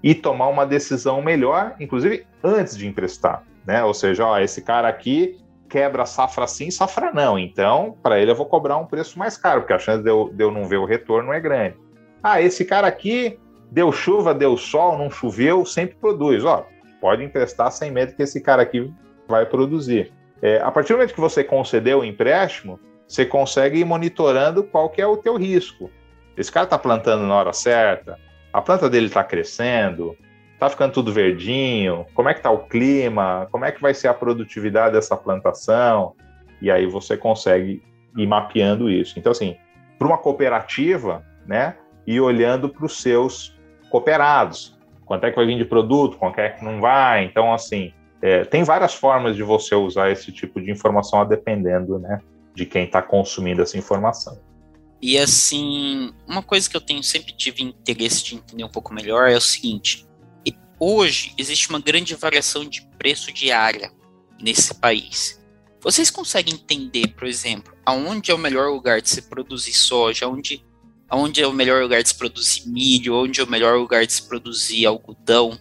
e 0.03 0.15
tomar 0.15 0.49
uma 0.49 0.67
decisão 0.67 1.23
melhor, 1.23 1.75
inclusive 1.81 2.27
antes 2.43 2.77
de 2.77 2.87
emprestar, 2.87 3.43
né? 3.67 3.83
Ou 3.83 3.95
seja, 3.95 4.27
ó, 4.27 4.39
esse 4.39 4.63
cara 4.63 4.89
aqui 4.89 5.39
quebra 5.69 6.07
safra 6.07 6.47
sim, 6.47 6.71
safra 6.71 7.13
não. 7.13 7.39
Então, 7.39 7.97
para 8.03 8.19
ele 8.19 8.31
eu 8.31 8.37
vou 8.37 8.47
cobrar 8.47 8.77
um 8.77 8.87
preço 8.87 9.19
mais 9.19 9.37
caro, 9.37 9.63
porque 9.63 9.73
a 9.73 9.79
chance 9.79 10.03
de 10.03 10.11
eu, 10.11 10.31
de 10.33 10.43
eu 10.43 10.51
não 10.51 10.65
ver 10.65 10.77
o 10.77 10.85
retorno 10.85 11.33
é 11.33 11.41
grande. 11.41 11.77
Ah, 12.23 12.41
esse 12.41 12.65
cara 12.65 12.87
aqui 12.87 13.39
deu 13.71 13.93
chuva, 13.93 14.35
deu 14.35 14.57
sol, 14.57 14.97
não 14.97 15.11
choveu, 15.11 15.65
sempre 15.65 15.97
produz. 15.97 16.45
Ó, 16.45 16.67
pode 17.01 17.25
emprestar 17.25 17.71
sem 17.73 17.91
medo 17.91 18.15
que 18.15 18.23
esse 18.23 18.41
cara 18.41 18.63
aqui 18.63 18.93
vai 19.29 19.45
produzir. 19.45 20.13
É, 20.43 20.61
a 20.61 20.71
partir 20.71 20.93
do 20.93 20.97
momento 20.97 21.15
que 21.15 21.21
você 21.21 21.43
concedeu 21.43 22.01
o 22.01 22.05
empréstimo, 22.05 22.79
você 23.09 23.25
consegue 23.25 23.81
ir 23.81 23.85
monitorando 23.85 24.65
qual 24.65 24.89
que 24.89 25.01
é 25.01 25.07
o 25.07 25.17
teu 25.17 25.37
risco. 25.37 25.91
Esse 26.37 26.53
cara 26.53 26.65
está 26.65 26.79
plantando 26.79 27.27
na 27.27 27.35
hora 27.35 27.53
certa, 27.53 28.19
a 28.57 28.63
planta 28.63 28.89
dele 28.89 29.05
está 29.05 29.23
crescendo, 29.23 30.17
está 30.55 30.71
ficando 30.71 30.91
tudo 30.91 31.13
verdinho, 31.13 32.07
como 32.15 32.31
é 32.31 32.33
que 32.33 32.39
está 32.39 32.51
o 32.51 32.61
clima, 32.61 33.47
como 33.53 33.67
é 33.67 33.71
que 33.71 33.83
vai 33.83 33.93
ser 33.93 34.09
a 34.09 34.15
produtividade 34.15 34.95
dessa 34.95 35.15
plantação, 35.15 36.15
e 36.63 36.71
aí 36.71 36.87
você 36.87 37.19
consegue 37.19 37.83
ir 38.17 38.27
mapeando 38.27 38.89
isso. 38.89 39.19
Então, 39.19 39.31
assim, 39.31 39.59
para 39.99 40.09
uma 40.09 40.17
cooperativa, 40.17 41.23
né, 41.47 41.77
e 42.07 42.19
olhando 42.19 42.71
para 42.71 42.87
os 42.87 43.03
seus 43.03 43.55
cooperados, 43.91 44.75
quanto 45.05 45.25
é 45.25 45.31
que 45.31 45.37
vai 45.37 45.45
vir 45.45 45.59
de 45.59 45.67
produto, 45.67 46.17
quanto 46.17 46.39
é 46.39 46.49
que 46.49 46.65
não 46.65 46.81
vai, 46.81 47.27
então, 47.27 47.53
assim, 47.53 47.93
é, 48.23 48.43
tem 48.43 48.65
várias 48.65 48.95
formas 48.95 49.37
de 49.37 49.43
você 49.43 49.75
usar 49.75 50.11
esse 50.11 50.33
tipo 50.33 50.63
de 50.63 50.71
informação, 50.71 51.27
dependendo, 51.27 51.99
né, 51.99 52.21
de 52.55 52.65
quem 52.65 52.85
está 52.85 53.03
consumindo 53.03 53.61
essa 53.61 53.77
informação. 53.77 54.46
E 55.01 55.19
assim, 55.19 56.13
uma 56.27 56.43
coisa 56.43 56.69
que 56.69 56.77
eu 56.77 56.81
tenho 56.81 57.03
sempre 57.03 57.33
tive 57.33 57.63
interesse 57.63 58.25
de 58.25 58.35
entender 58.37 58.65
um 58.65 58.69
pouco 58.69 58.95
melhor 58.95 59.31
é 59.31 59.37
o 59.37 59.41
seguinte: 59.41 60.07
hoje 60.79 61.33
existe 61.37 61.69
uma 61.69 61.81
grande 61.81 62.15
variação 62.15 62.65
de 62.65 62.83
preço 62.99 63.33
de 63.33 63.51
área 63.51 63.93
nesse 64.41 64.75
país. 64.75 65.41
Vocês 65.83 66.11
conseguem 66.11 66.55
entender, 66.55 67.09
por 67.09 67.27
exemplo, 67.27 67.75
aonde 67.85 68.31
é 68.31 68.35
o 68.35 68.39
melhor 68.39 68.71
lugar 68.71 69.01
de 69.01 69.09
se 69.09 69.23
produzir 69.23 69.73
soja, 69.73 70.27
onde, 70.27 70.65
aonde 71.09 71.41
é 71.41 71.47
o 71.47 71.53
melhor 71.53 71.83
lugar 71.83 72.03
de 72.03 72.09
se 72.09 72.15
produzir 72.15 72.67
milho, 72.69 73.15
onde 73.15 73.41
é 73.41 73.45
o 73.45 73.51
melhor 73.51 73.79
lugar 73.79 74.05
de 74.05 74.13
se 74.13 74.23
produzir 74.23 74.87
algodão? 74.87 75.59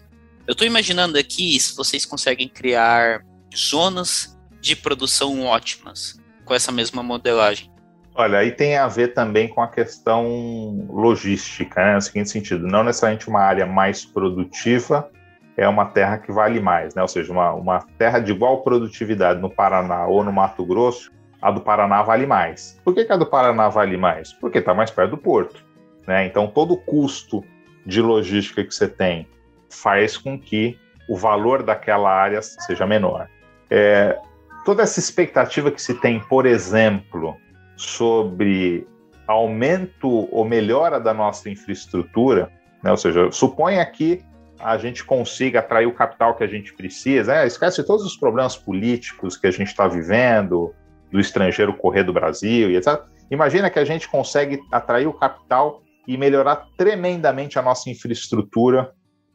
Eu 0.48 0.54
estou 0.54 0.65
imaginando 0.65 1.17
aqui 1.17 1.60
se 1.60 1.76
vocês 1.76 2.06
conseguem 2.06 2.48
criar 2.48 3.24
zonas 3.56 4.38
de 4.60 4.76
produção 4.76 5.43
ótimas 5.43 6.19
com 6.43 6.54
essa 6.54 6.71
mesma 6.71 7.04
modelagem. 7.04 7.71
Olha, 8.17 8.39
aí 8.39 8.51
tem 8.51 8.78
a 8.78 8.88
ver 8.88 9.10
também 9.13 9.49
com 9.49 9.62
a 9.62 9.67
questão 9.67 10.88
logística, 10.89 11.84
né? 11.84 11.95
No 11.95 12.01
seguinte 12.01 12.30
sentido, 12.30 12.65
não 12.65 12.82
necessariamente 12.82 13.28
uma 13.28 13.41
área 13.41 13.65
mais 13.65 14.06
produtiva 14.06 15.10
é 15.58 15.67
uma 15.67 15.86
terra 15.86 16.17
que 16.17 16.32
vale 16.32 16.62
mais, 16.62 16.95
né? 16.95 17.01
Ou 17.01 17.08
seja, 17.10 17.32
uma, 17.32 17.54
uma 17.54 17.86
terra 17.97 18.19
de 18.19 18.32
igual 18.32 18.62
produtividade 18.62 19.41
no 19.41 19.49
Paraná 19.49 20.06
ou 20.08 20.23
no 20.23 20.32
Mato 20.32 20.65
Grosso, 20.65 21.12
a 21.41 21.51
do 21.51 21.60
Paraná 21.60 22.01
vale 22.04 22.25
mais. 22.25 22.80
Por 22.86 22.93
que, 22.93 23.04
que 23.04 23.12
a 23.12 23.17
do 23.17 23.25
Paraná 23.25 23.67
vale 23.67 23.97
mais? 23.97 24.32
Porque 24.32 24.60
está 24.60 24.73
mais 24.73 24.91
perto 24.91 25.12
do 25.12 25.17
porto, 25.17 25.63
né? 26.08 26.25
Então 26.25 26.47
todo 26.47 26.73
o 26.73 26.78
custo 26.78 27.43
de 27.86 28.01
logística 28.01 28.63
que 28.63 28.73
você 28.73 28.88
tem 28.88 29.28
faz 29.69 30.17
com 30.17 30.39
que 30.39 30.80
o 31.10 31.17
valor 31.17 31.63
daquela 31.63 32.12
área 32.12 32.41
seja 32.41 32.86
menor. 32.88 33.28
É, 33.69 34.17
toda 34.65 34.84
essa 34.84 34.99
expectativa 34.99 35.69
que 35.69 35.82
se 35.82 35.93
tem, 35.95 36.19
por 36.19 36.45
exemplo, 36.45 37.38
sobre 37.75 38.88
aumento 39.27 40.27
ou 40.31 40.45
melhora 40.45 40.99
da 40.99 41.13
nossa 41.13 41.49
infraestrutura, 41.49 42.51
né? 42.83 42.91
ou 42.91 42.97
seja, 42.97 43.31
suponha 43.31 43.85
que 43.85 44.23
a 44.59 44.77
gente 44.77 45.03
consiga 45.03 45.59
atrair 45.59 45.85
o 45.85 45.93
capital 45.93 46.35
que 46.35 46.43
a 46.43 46.47
gente 46.47 46.73
precisa, 46.73 47.33
né? 47.33 47.47
esquece 47.47 47.83
todos 47.83 48.05
os 48.05 48.15
problemas 48.15 48.55
políticos 48.55 49.35
que 49.35 49.47
a 49.47 49.51
gente 49.51 49.67
está 49.67 49.88
vivendo, 49.88 50.73
do 51.11 51.19
estrangeiro 51.19 51.73
correr 51.75 52.03
do 52.03 52.13
Brasil 52.13 52.69
e 52.69 52.75
etc. 52.75 53.01
Imagina 53.29 53.69
que 53.69 53.79
a 53.79 53.85
gente 53.85 54.07
consegue 54.07 54.59
atrair 54.71 55.07
o 55.07 55.13
capital 55.13 55.81
e 56.07 56.17
melhorar 56.17 56.67
tremendamente 56.77 57.57
a 57.57 57.61
nossa 57.61 57.89
infraestrutura 57.89 58.91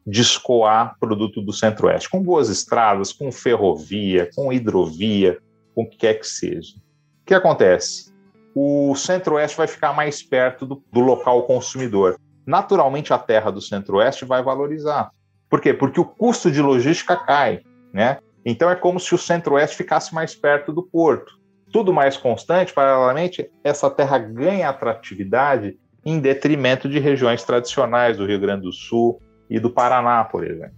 de 0.06 0.20
escoar 0.20 0.96
produto 0.98 1.42
do 1.42 1.52
Centro-Oeste, 1.52 2.08
com 2.08 2.22
boas 2.22 2.48
estradas, 2.48 3.12
com 3.12 3.30
ferrovia, 3.30 4.30
com 4.34 4.52
hidrovia, 4.52 5.38
com 5.74 5.82
o 5.82 5.88
que 5.88 5.98
quer 5.98 6.14
que 6.14 6.26
seja. 6.26 6.76
O 7.22 7.26
que 7.26 7.34
acontece? 7.34 8.09
O 8.54 8.94
Centro-Oeste 8.94 9.56
vai 9.56 9.66
ficar 9.66 9.92
mais 9.92 10.22
perto 10.22 10.66
do, 10.66 10.82
do 10.92 11.00
local 11.00 11.42
consumidor. 11.44 12.18
Naturalmente, 12.46 13.12
a 13.12 13.18
terra 13.18 13.50
do 13.50 13.60
Centro-Oeste 13.60 14.24
vai 14.24 14.42
valorizar. 14.42 15.10
Por 15.48 15.60
quê? 15.60 15.74
Porque 15.74 16.00
o 16.00 16.04
custo 16.04 16.50
de 16.50 16.60
logística 16.60 17.16
cai, 17.16 17.60
né? 17.92 18.18
Então 18.44 18.70
é 18.70 18.76
como 18.76 18.98
se 18.98 19.14
o 19.14 19.18
Centro-Oeste 19.18 19.76
ficasse 19.76 20.14
mais 20.14 20.34
perto 20.34 20.72
do 20.72 20.82
porto. 20.82 21.38
Tudo 21.72 21.92
mais 21.92 22.16
constante, 22.16 22.72
paralelamente, 22.72 23.50
essa 23.62 23.90
terra 23.90 24.18
ganha 24.18 24.68
atratividade 24.68 25.78
em 26.04 26.18
detrimento 26.18 26.88
de 26.88 26.98
regiões 26.98 27.44
tradicionais 27.44 28.16
do 28.16 28.26
Rio 28.26 28.40
Grande 28.40 28.62
do 28.62 28.72
Sul 28.72 29.20
e 29.48 29.60
do 29.60 29.70
Paraná, 29.70 30.24
por 30.24 30.44
exemplo, 30.44 30.74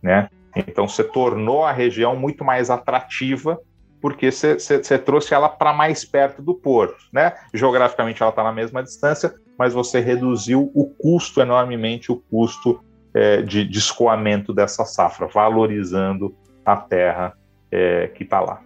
né? 0.00 0.28
Então 0.54 0.86
você 0.86 1.02
tornou 1.02 1.64
a 1.64 1.72
região 1.72 2.14
muito 2.14 2.44
mais 2.44 2.70
atrativa 2.70 3.58
porque 4.02 4.32
você 4.32 4.98
trouxe 4.98 5.32
ela 5.32 5.48
para 5.48 5.72
mais 5.72 6.04
perto 6.04 6.42
do 6.42 6.54
porto, 6.54 7.04
né? 7.12 7.34
Geograficamente 7.54 8.20
ela 8.20 8.30
está 8.30 8.42
na 8.42 8.52
mesma 8.52 8.82
distância, 8.82 9.32
mas 9.56 9.72
você 9.72 10.00
reduziu 10.00 10.72
o 10.74 10.86
custo 10.86 11.40
enormemente, 11.40 12.10
o 12.10 12.16
custo 12.16 12.84
é, 13.14 13.42
de, 13.42 13.64
de 13.64 13.78
escoamento 13.78 14.52
dessa 14.52 14.84
safra, 14.84 15.28
valorizando 15.28 16.34
a 16.66 16.76
terra 16.76 17.38
é, 17.70 18.08
que 18.08 18.24
está 18.24 18.40
lá. 18.40 18.60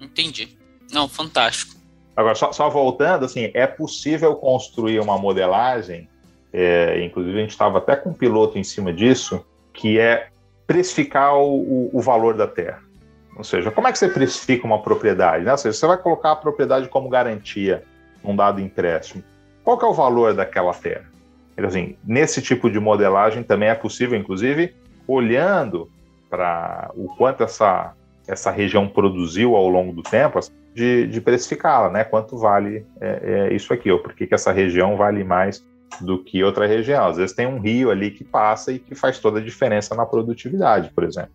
Entendi. 0.00 0.56
Não, 0.92 1.08
fantástico. 1.08 1.74
Agora, 2.14 2.36
só, 2.36 2.52
só 2.52 2.70
voltando, 2.70 3.24
assim, 3.24 3.50
é 3.54 3.66
possível 3.66 4.36
construir 4.36 5.00
uma 5.00 5.18
modelagem, 5.18 6.08
é, 6.52 7.04
inclusive 7.04 7.36
a 7.36 7.40
gente 7.40 7.50
estava 7.50 7.78
até 7.78 7.96
com 7.96 8.10
um 8.10 8.14
piloto 8.14 8.56
em 8.56 8.64
cima 8.64 8.92
disso, 8.92 9.44
que 9.74 9.98
é 9.98 10.28
precificar 10.64 11.36
o, 11.36 11.90
o, 11.92 12.00
valor 12.00 12.36
da 12.36 12.46
terra. 12.46 12.82
Ou 13.36 13.44
seja, 13.44 13.70
como 13.70 13.86
é 13.86 13.92
que 13.92 13.98
você 13.98 14.08
precifica 14.08 14.66
uma 14.66 14.80
propriedade? 14.80 15.44
Né? 15.44 15.52
Ou 15.52 15.58
seja, 15.58 15.76
você 15.76 15.86
vai 15.86 15.98
colocar 15.98 16.32
a 16.32 16.36
propriedade 16.36 16.88
como 16.88 17.08
garantia 17.08 17.82
num 18.24 18.34
dado 18.34 18.60
empréstimo. 18.60 19.22
Qual 19.62 19.76
que 19.78 19.84
é 19.84 19.88
o 19.88 19.92
valor 19.92 20.34
daquela 20.34 20.72
terra? 20.72 21.04
Então, 21.52 21.68
assim, 21.68 21.96
nesse 22.04 22.40
tipo 22.40 22.70
de 22.70 22.78
modelagem 22.78 23.42
também 23.42 23.68
é 23.68 23.74
possível, 23.74 24.18
inclusive, 24.18 24.74
olhando 25.06 25.90
para 26.28 26.90
o 26.94 27.08
quanto 27.16 27.42
essa, 27.42 27.92
essa 28.26 28.50
região 28.50 28.88
produziu 28.88 29.54
ao 29.54 29.68
longo 29.68 29.92
do 29.92 30.02
tempo, 30.02 30.38
de, 30.74 31.06
de 31.06 31.20
precificá-la, 31.20 31.90
né? 31.90 32.04
Quanto 32.04 32.36
vale 32.36 32.84
é, 33.00 33.48
é 33.50 33.54
isso 33.54 33.72
aqui, 33.72 33.90
ou 33.90 33.98
por 33.98 34.12
que, 34.12 34.26
que 34.26 34.34
essa 34.34 34.52
região 34.52 34.96
vale 34.96 35.24
mais 35.24 35.64
do 36.00 36.22
que 36.22 36.42
outra 36.44 36.66
região. 36.66 37.06
Às 37.06 37.16
vezes 37.16 37.34
tem 37.34 37.46
um 37.46 37.58
rio 37.58 37.90
ali 37.90 38.10
que 38.10 38.24
passa 38.24 38.72
e 38.72 38.78
que 38.78 38.94
faz 38.94 39.18
toda 39.18 39.38
a 39.38 39.42
diferença 39.42 39.94
na 39.94 40.04
produtividade, 40.04 40.90
por 40.94 41.04
exemplo. 41.04 41.30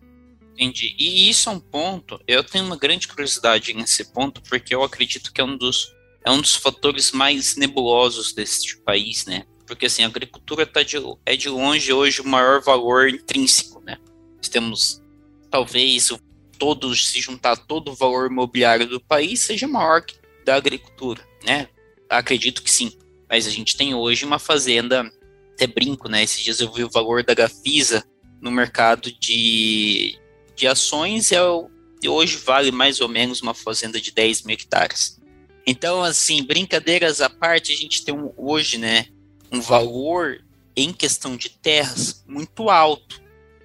Entendi. 0.52 0.94
E 0.98 1.28
isso 1.28 1.48
é 1.48 1.52
um 1.52 1.60
ponto, 1.60 2.20
eu 2.26 2.44
tenho 2.44 2.64
uma 2.64 2.76
grande 2.76 3.08
curiosidade 3.08 3.72
nesse 3.72 4.04
ponto, 4.12 4.42
porque 4.42 4.74
eu 4.74 4.82
acredito 4.82 5.32
que 5.32 5.40
é 5.40 5.44
um 5.44 5.56
dos, 5.56 5.92
é 6.24 6.30
um 6.30 6.40
dos 6.40 6.54
fatores 6.54 7.12
mais 7.12 7.56
nebulosos 7.56 8.32
deste 8.32 8.76
país, 8.78 9.24
né? 9.24 9.44
Porque 9.66 9.86
assim, 9.86 10.04
a 10.04 10.06
agricultura 10.06 10.66
tá 10.66 10.82
de, 10.82 10.96
é 11.24 11.36
de 11.36 11.48
longe 11.48 11.92
hoje 11.92 12.20
o 12.20 12.28
maior 12.28 12.60
valor 12.60 13.08
intrínseco, 13.08 13.80
né? 13.80 13.96
Nós 14.36 14.48
temos 14.48 15.02
talvez 15.50 16.10
todos 16.58 17.08
se 17.08 17.20
juntar 17.20 17.56
todo 17.56 17.90
o 17.90 17.94
valor 17.94 18.30
imobiliário 18.30 18.86
do 18.86 19.00
país 19.00 19.40
seja 19.40 19.66
maior 19.66 20.02
que 20.02 20.14
da 20.44 20.56
agricultura, 20.56 21.26
né? 21.44 21.68
Acredito 22.08 22.62
que 22.62 22.70
sim. 22.70 22.92
Mas 23.28 23.46
a 23.46 23.50
gente 23.50 23.76
tem 23.76 23.94
hoje 23.94 24.24
uma 24.24 24.38
fazenda, 24.38 25.10
até 25.54 25.66
brinco, 25.66 26.08
né? 26.08 26.22
Esses 26.22 26.42
dias 26.42 26.60
eu 26.60 26.70
vi 26.72 26.84
o 26.84 26.90
valor 26.90 27.24
da 27.24 27.34
Gafisa 27.34 28.04
no 28.40 28.50
mercado 28.50 29.10
de, 29.12 30.18
de 30.62 30.68
ações 30.68 31.32
e 31.32 32.08
hoje 32.08 32.36
vale 32.36 32.70
mais 32.70 33.00
ou 33.00 33.08
menos 33.08 33.42
uma 33.42 33.52
fazenda 33.52 34.00
de 34.00 34.12
10 34.12 34.42
mil 34.42 34.54
hectares. 34.54 35.20
Então, 35.66 36.04
assim, 36.04 36.40
brincadeiras 36.44 37.20
à 37.20 37.28
parte, 37.28 37.72
a 37.72 37.76
gente 37.76 38.04
tem 38.04 38.14
um, 38.14 38.32
hoje, 38.36 38.78
né, 38.78 39.06
um 39.50 39.60
valor 39.60 40.40
em 40.76 40.92
questão 40.92 41.36
de 41.36 41.48
terras 41.48 42.24
muito 42.28 42.70
alto. 42.70 43.20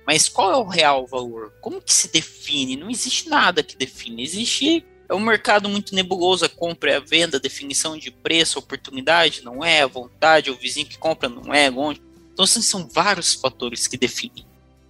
Mas 0.08 0.28
qual 0.28 0.52
é 0.52 0.58
o 0.58 0.68
real 0.68 1.06
valor? 1.06 1.54
Como 1.62 1.80
que 1.80 1.94
se 1.94 2.12
define? 2.12 2.76
Não 2.76 2.90
existe 2.90 3.30
nada 3.30 3.62
que 3.62 3.78
define. 3.78 4.24
Existe 4.24 4.84
é 5.08 5.14
um 5.14 5.20
mercado 5.20 5.70
muito 5.70 5.94
nebuloso, 5.94 6.46
a 6.46 6.50
compra 6.50 6.92
e 6.92 6.96
a 6.96 7.00
venda, 7.00 7.40
definição 7.40 7.96
de 7.96 8.10
preço, 8.10 8.58
oportunidade, 8.58 9.44
não 9.44 9.64
é, 9.64 9.84
a 9.84 9.88
vontade, 9.88 10.50
o 10.50 10.58
vizinho 10.58 10.88
que 10.88 10.98
compra 10.98 11.30
não 11.30 11.54
é, 11.54 11.70
longe. 11.70 12.02
Então, 12.34 12.44
assim, 12.44 12.62
são 12.62 12.88
vários 12.88 13.36
fatores 13.36 13.86
que 13.86 13.98
definem. 13.98 14.46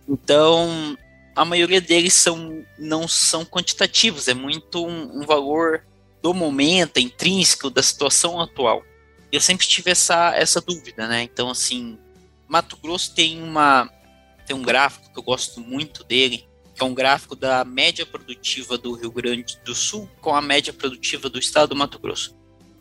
Então, 0.07 0.97
a 1.37 1.45
maioria 1.45 1.79
deles 1.79 2.15
são, 2.15 2.65
não 2.79 3.07
são 3.07 3.45
quantitativos, 3.45 4.27
é 4.27 4.33
muito 4.33 4.83
um, 4.83 5.21
um 5.21 5.23
valor 5.23 5.85
do 6.19 6.33
momento, 6.33 6.97
intrínseco, 6.97 7.69
da 7.69 7.83
situação 7.83 8.41
atual. 8.41 8.83
Eu 9.31 9.39
sempre 9.39 9.67
tive 9.67 9.91
essa, 9.91 10.35
essa 10.35 10.59
dúvida, 10.59 11.07
né? 11.07 11.21
Então, 11.21 11.51
assim, 11.51 11.95
Mato 12.47 12.75
Grosso 12.77 13.13
tem 13.13 13.43
uma, 13.43 13.87
tem 14.47 14.55
um 14.55 14.63
gráfico 14.63 15.13
que 15.13 15.19
eu 15.19 15.21
gosto 15.21 15.61
muito 15.61 16.03
dele, 16.03 16.47
que 16.73 16.81
é 16.81 16.85
um 16.85 16.95
gráfico 16.95 17.35
da 17.35 17.63
média 17.63 18.03
produtiva 18.03 18.75
do 18.75 18.93
Rio 18.93 19.11
Grande 19.11 19.59
do 19.63 19.75
Sul 19.75 20.09
com 20.19 20.33
a 20.33 20.41
média 20.41 20.73
produtiva 20.73 21.29
do 21.29 21.37
estado 21.37 21.69
do 21.69 21.75
Mato 21.75 21.99
Grosso. 21.99 22.35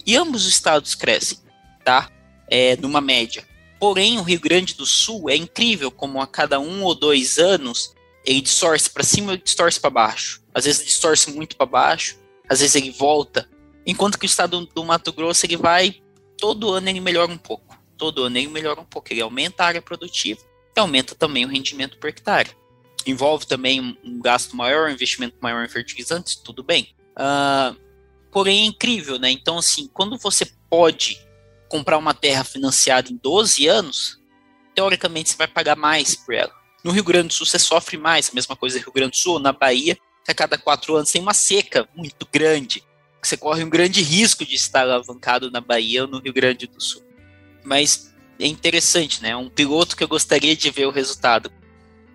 E 0.07 0.17
ambos 0.17 0.47
os 0.47 0.49
estados 0.49 0.95
crescem, 0.95 1.41
tá? 1.85 2.11
É, 2.49 2.75
numa 2.77 3.03
média. 3.03 3.47
Porém, 3.79 4.17
o 4.19 4.23
Rio 4.23 4.41
Grande 4.41 4.73
do 4.73 4.87
Sul 4.87 5.29
é 5.29 5.37
incrível 5.37 5.91
como 5.91 6.23
a 6.23 6.27
cada 6.27 6.59
um 6.59 6.83
ou 6.85 6.95
dois 6.95 7.37
anos 7.37 7.95
ele 8.27 8.41
distorce 8.41 8.91
para 8.91 9.05
cima 9.05 9.35
e 9.35 9.39
distorce 9.39 9.81
para 9.81 9.89
baixo. 9.89 10.43
Às 10.53 10.65
vezes 10.65 10.85
distorce 10.85 11.31
muito 11.31 11.57
para 11.57 11.67
baixo, 11.67 12.19
às 12.49 12.61
vezes 12.61 12.75
ele 12.75 12.91
volta. 12.91 13.49
Enquanto 13.87 14.19
que 14.19 14.25
o 14.25 14.27
estado 14.27 14.67
do 14.67 14.85
Mato 14.85 15.13
Grosso 15.13 15.47
ele 15.47 15.57
vai 15.57 16.03
todo 16.37 16.71
ano 16.71 16.89
ele 16.89 17.01
melhora 17.01 17.31
um 17.31 17.39
pouco. 17.39 17.77
Todo 17.97 18.25
ano 18.25 18.37
ele 18.37 18.49
melhora 18.49 18.81
um 18.81 18.85
pouco. 18.85 19.13
Ele 19.13 19.21
aumenta 19.21 19.63
a 19.63 19.67
área 19.67 19.83
produtiva 19.83 20.41
e 20.77 20.81
aumenta 20.81 21.15
também 21.15 21.45
o 21.45 21.49
rendimento 21.49 21.97
por 21.99 22.09
hectare. 22.09 22.51
Envolve 23.07 23.47
também 23.47 23.81
um, 24.05 24.21
gasto 24.21 24.57
maior, 24.57 24.89
um 24.89 24.93
investimento 24.93 25.37
maior 25.41 25.65
em 25.65 25.69
fertilizantes, 25.69 26.37
tudo 26.37 26.63
bem. 26.63 26.95
Uh, 27.13 27.77
porém, 28.33 28.63
é 28.63 28.67
incrível, 28.67 29.19
né? 29.19 29.31
Então, 29.31 29.59
assim, 29.59 29.89
quando 29.93 30.19
você 30.19 30.51
pode 30.69 31.25
comprar 31.69 31.99
uma 31.99 32.13
terra 32.13 32.45
financiada 32.45 33.11
em 33.11 33.17
12 33.17 33.67
anos, 33.69 34.21
teoricamente 34.75 35.31
você 35.31 35.37
vai 35.37 35.49
pagar 35.49 35.77
mais 35.77 36.17
por 36.17 36.35
ela. 36.35 36.53
No 36.87 36.93
Rio 36.93 37.03
Grande 37.03 37.27
do 37.27 37.35
Sul 37.35 37.45
você 37.45 37.59
sofre 37.59 37.97
mais, 37.97 38.31
a 38.31 38.33
mesma 38.33 38.55
coisa 38.55 38.79
no 38.79 38.85
Rio 38.85 38.93
Grande 38.93 39.11
do 39.11 39.17
Sul, 39.17 39.41
na 39.41 39.53
Bahia, 39.53 39.99
a 40.29 40.33
cada 40.33 40.57
quatro 40.57 40.95
anos 40.95 41.11
tem 41.11 41.21
uma 41.21 41.35
seca 41.35 41.89
muito 41.97 42.25
grande. 42.33 42.81
Você 43.21 43.37
corre 43.37 43.65
um 43.65 43.69
grande 43.69 44.03
risco 44.03 44.45
de 44.45 44.55
estar 44.55 44.83
alavancado 44.83 45.51
na 45.51 45.61
Bahia 45.61 46.03
ou 46.03 46.09
no 46.09 46.21
Rio 46.21 46.33
Grande 46.33 46.69
do 46.69 46.81
Sul. 46.81 47.03
Mas 47.65 48.15
é 48.39 48.47
interessante, 48.47 49.21
né? 49.21 49.35
Um 49.35 49.49
piloto 49.49 49.97
que 49.97 50.05
eu 50.05 50.07
gostaria 50.07 50.55
de 50.55 50.71
ver 50.71 50.87
o 50.87 50.93
resultado. 50.93 51.51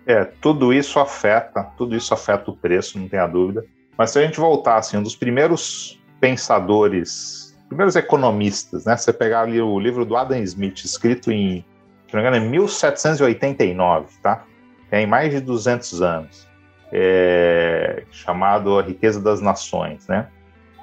É, 0.06 0.24
tudo 0.24 0.72
isso 0.72 0.98
afeta, 0.98 1.64
tudo 1.76 1.94
isso 1.94 2.14
afeta 2.14 2.50
o 2.50 2.56
preço, 2.56 2.98
não 2.98 3.06
tenha 3.06 3.26
dúvida. 3.26 3.66
Mas 3.98 4.12
se 4.12 4.20
a 4.20 4.22
gente 4.22 4.40
voltar, 4.40 4.78
assim, 4.78 4.96
um 4.96 5.02
dos 5.02 5.14
primeiros 5.14 6.00
pensadores, 6.18 7.54
primeiros 7.68 7.94
economistas, 7.94 8.86
né? 8.86 8.96
Você 8.96 9.12
pegar 9.12 9.42
ali 9.42 9.60
o 9.60 9.78
livro 9.78 10.06
do 10.06 10.16
Adam 10.16 10.42
Smith, 10.42 10.82
escrito 10.82 11.30
em, 11.30 11.62
se 12.08 12.14
não 12.14 12.22
me 12.22 12.26
engano, 12.26 12.46
em 12.46 12.48
1789, 12.48 14.06
tá? 14.22 14.46
Tem 14.92 15.06
mais 15.06 15.30
de 15.30 15.40
200 15.40 16.02
anos, 16.02 16.46
é, 16.92 18.02
chamado 18.10 18.78
A 18.78 18.82
Riqueza 18.82 19.22
das 19.22 19.40
Nações, 19.40 20.06
né? 20.06 20.28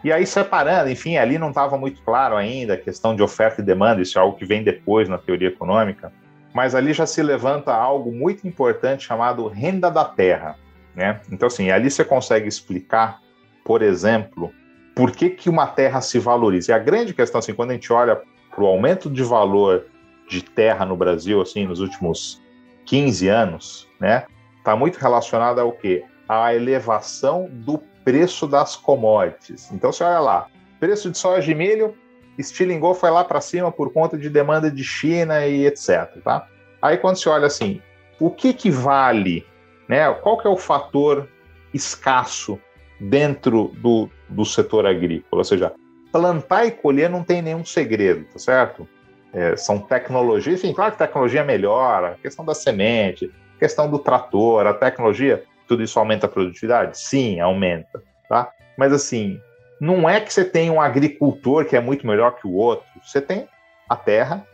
E 0.04 0.12
aí, 0.12 0.26
separando, 0.26 0.90
enfim, 0.90 1.18
ali 1.18 1.38
não 1.38 1.50
estava 1.50 1.78
muito 1.78 2.02
claro 2.02 2.36
ainda 2.36 2.74
a 2.74 2.78
questão 2.78 3.16
de 3.16 3.22
oferta 3.22 3.62
e 3.62 3.64
demanda, 3.64 4.02
isso 4.02 4.18
é 4.18 4.22
algo 4.22 4.36
que 4.36 4.46
vem 4.46 4.64
depois 4.64 5.08
na 5.08 5.20
teoria 5.20 5.50
econômica, 5.50 6.12
mas 6.56 6.74
ali 6.74 6.92
já 6.92 7.06
se 7.06 7.22
levanta 7.22 7.72
algo 7.72 8.12
muito 8.12 8.48
importante 8.48 9.06
chamado 9.06 9.48
renda 9.48 9.92
da 9.92 10.06
terra. 10.06 10.56
Né? 10.96 11.22
Então, 11.32 11.46
assim, 11.46 11.70
ali 11.70 11.92
você 11.92 12.04
consegue 12.04 12.48
explicar, 12.48 13.20
por 13.64 13.84
exemplo, 13.84 14.52
por 14.96 15.12
que, 15.12 15.30
que 15.30 15.52
uma 15.52 15.68
terra 15.68 16.02
se 16.02 16.18
valoriza. 16.18 16.72
E 16.72 16.74
a 16.74 16.80
grande 16.80 17.14
questão, 17.14 17.38
assim, 17.38 17.54
quando 17.54 17.70
a 17.70 17.74
gente 17.74 17.94
olha 17.94 18.20
para 18.50 18.64
o 18.64 18.66
aumento 18.66 19.08
de 19.08 19.22
valor 19.22 19.86
de 20.28 20.42
terra 20.42 20.84
no 20.84 20.98
Brasil, 20.98 21.40
assim, 21.40 21.68
nos 21.68 21.80
últimos 21.80 22.42
15 22.88 23.28
anos, 23.28 23.89
né, 24.00 24.26
está 24.58 24.76
muito 24.76 24.98
relacionado 24.98 25.60
ao 25.60 25.72
quê? 25.72 26.04
A 26.28 26.54
elevação 26.54 27.50
do 27.52 27.80
preço 28.04 28.48
das 28.48 28.76
commodities. 28.76 29.72
Então, 29.72 29.92
você 29.92 30.04
olha 30.04 30.20
lá, 30.20 30.48
preço 30.80 31.12
de 31.12 31.18
soja 31.18 31.52
e 31.52 31.56
milho, 31.56 31.96
estilingou, 32.38 32.94
foi 32.94 33.12
lá 33.12 33.24
para 33.24 33.42
cima 33.42 33.72
por 33.72 33.92
conta 33.92 34.18
de 34.18 34.30
demanda 34.30 34.72
de 34.72 34.84
China 34.84 35.46
e 35.46 35.66
etc. 35.66 36.22
Tá? 36.24 36.48
Aí, 36.82 36.98
quando 36.98 37.18
você 37.18 37.30
olha 37.30 37.48
assim, 37.48 37.82
o 38.20 38.30
que, 38.30 38.54
que 38.54 38.72
vale, 38.72 39.46
né? 39.88 40.12
qual 40.16 40.38
que 40.38 40.48
é 40.48 40.50
o 40.50 40.58
fator 40.58 41.28
escasso 41.74 42.60
dentro 43.00 43.72
do, 43.78 44.10
do 44.28 44.46
setor 44.46 44.86
agrícola? 44.86 45.42
Ou 45.42 45.44
seja, 45.44 45.74
plantar 46.12 46.66
e 46.66 46.72
colher 46.72 47.10
não 47.10 47.24
tem 47.24 47.42
nenhum 47.42 47.66
segredo, 47.66 48.26
tá 48.32 48.40
certo? 48.40 48.88
É, 49.32 49.56
são 49.56 49.78
tecnologias, 49.80 50.64
enfim, 50.64 50.74
claro 50.74 50.94
que 50.94 50.98
tecnologia 50.98 51.44
melhora, 51.44 52.14
a 52.14 52.16
questão 52.16 52.44
da 52.44 52.56
semente, 52.56 53.32
questão 53.60 53.90
do 53.90 54.00
trator, 54.00 54.66
a 54.66 54.74
tecnologia 54.74 55.44
tudo 55.70 55.84
isso 55.84 56.00
aumenta 56.00 56.26
a 56.26 56.30
produtividade? 56.30 56.98
Sim, 56.98 57.40
aumenta, 57.40 58.02
tá? 58.28 58.52
Mas 58.76 58.92
assim, 58.92 59.40
não 59.80 60.10
é 60.10 60.20
que 60.20 60.34
você 60.34 60.44
tem 60.44 60.72
um 60.72 60.82
agricultor 60.82 61.64
que 61.64 61.76
é 61.76 61.80
muito 61.80 62.08
melhor 62.08 62.36
que 62.36 62.48
o 62.48 62.54
outro. 62.54 62.86
Você 63.06 63.22
tem 63.22 63.48
a 63.88 63.96
terra, 63.96 64.46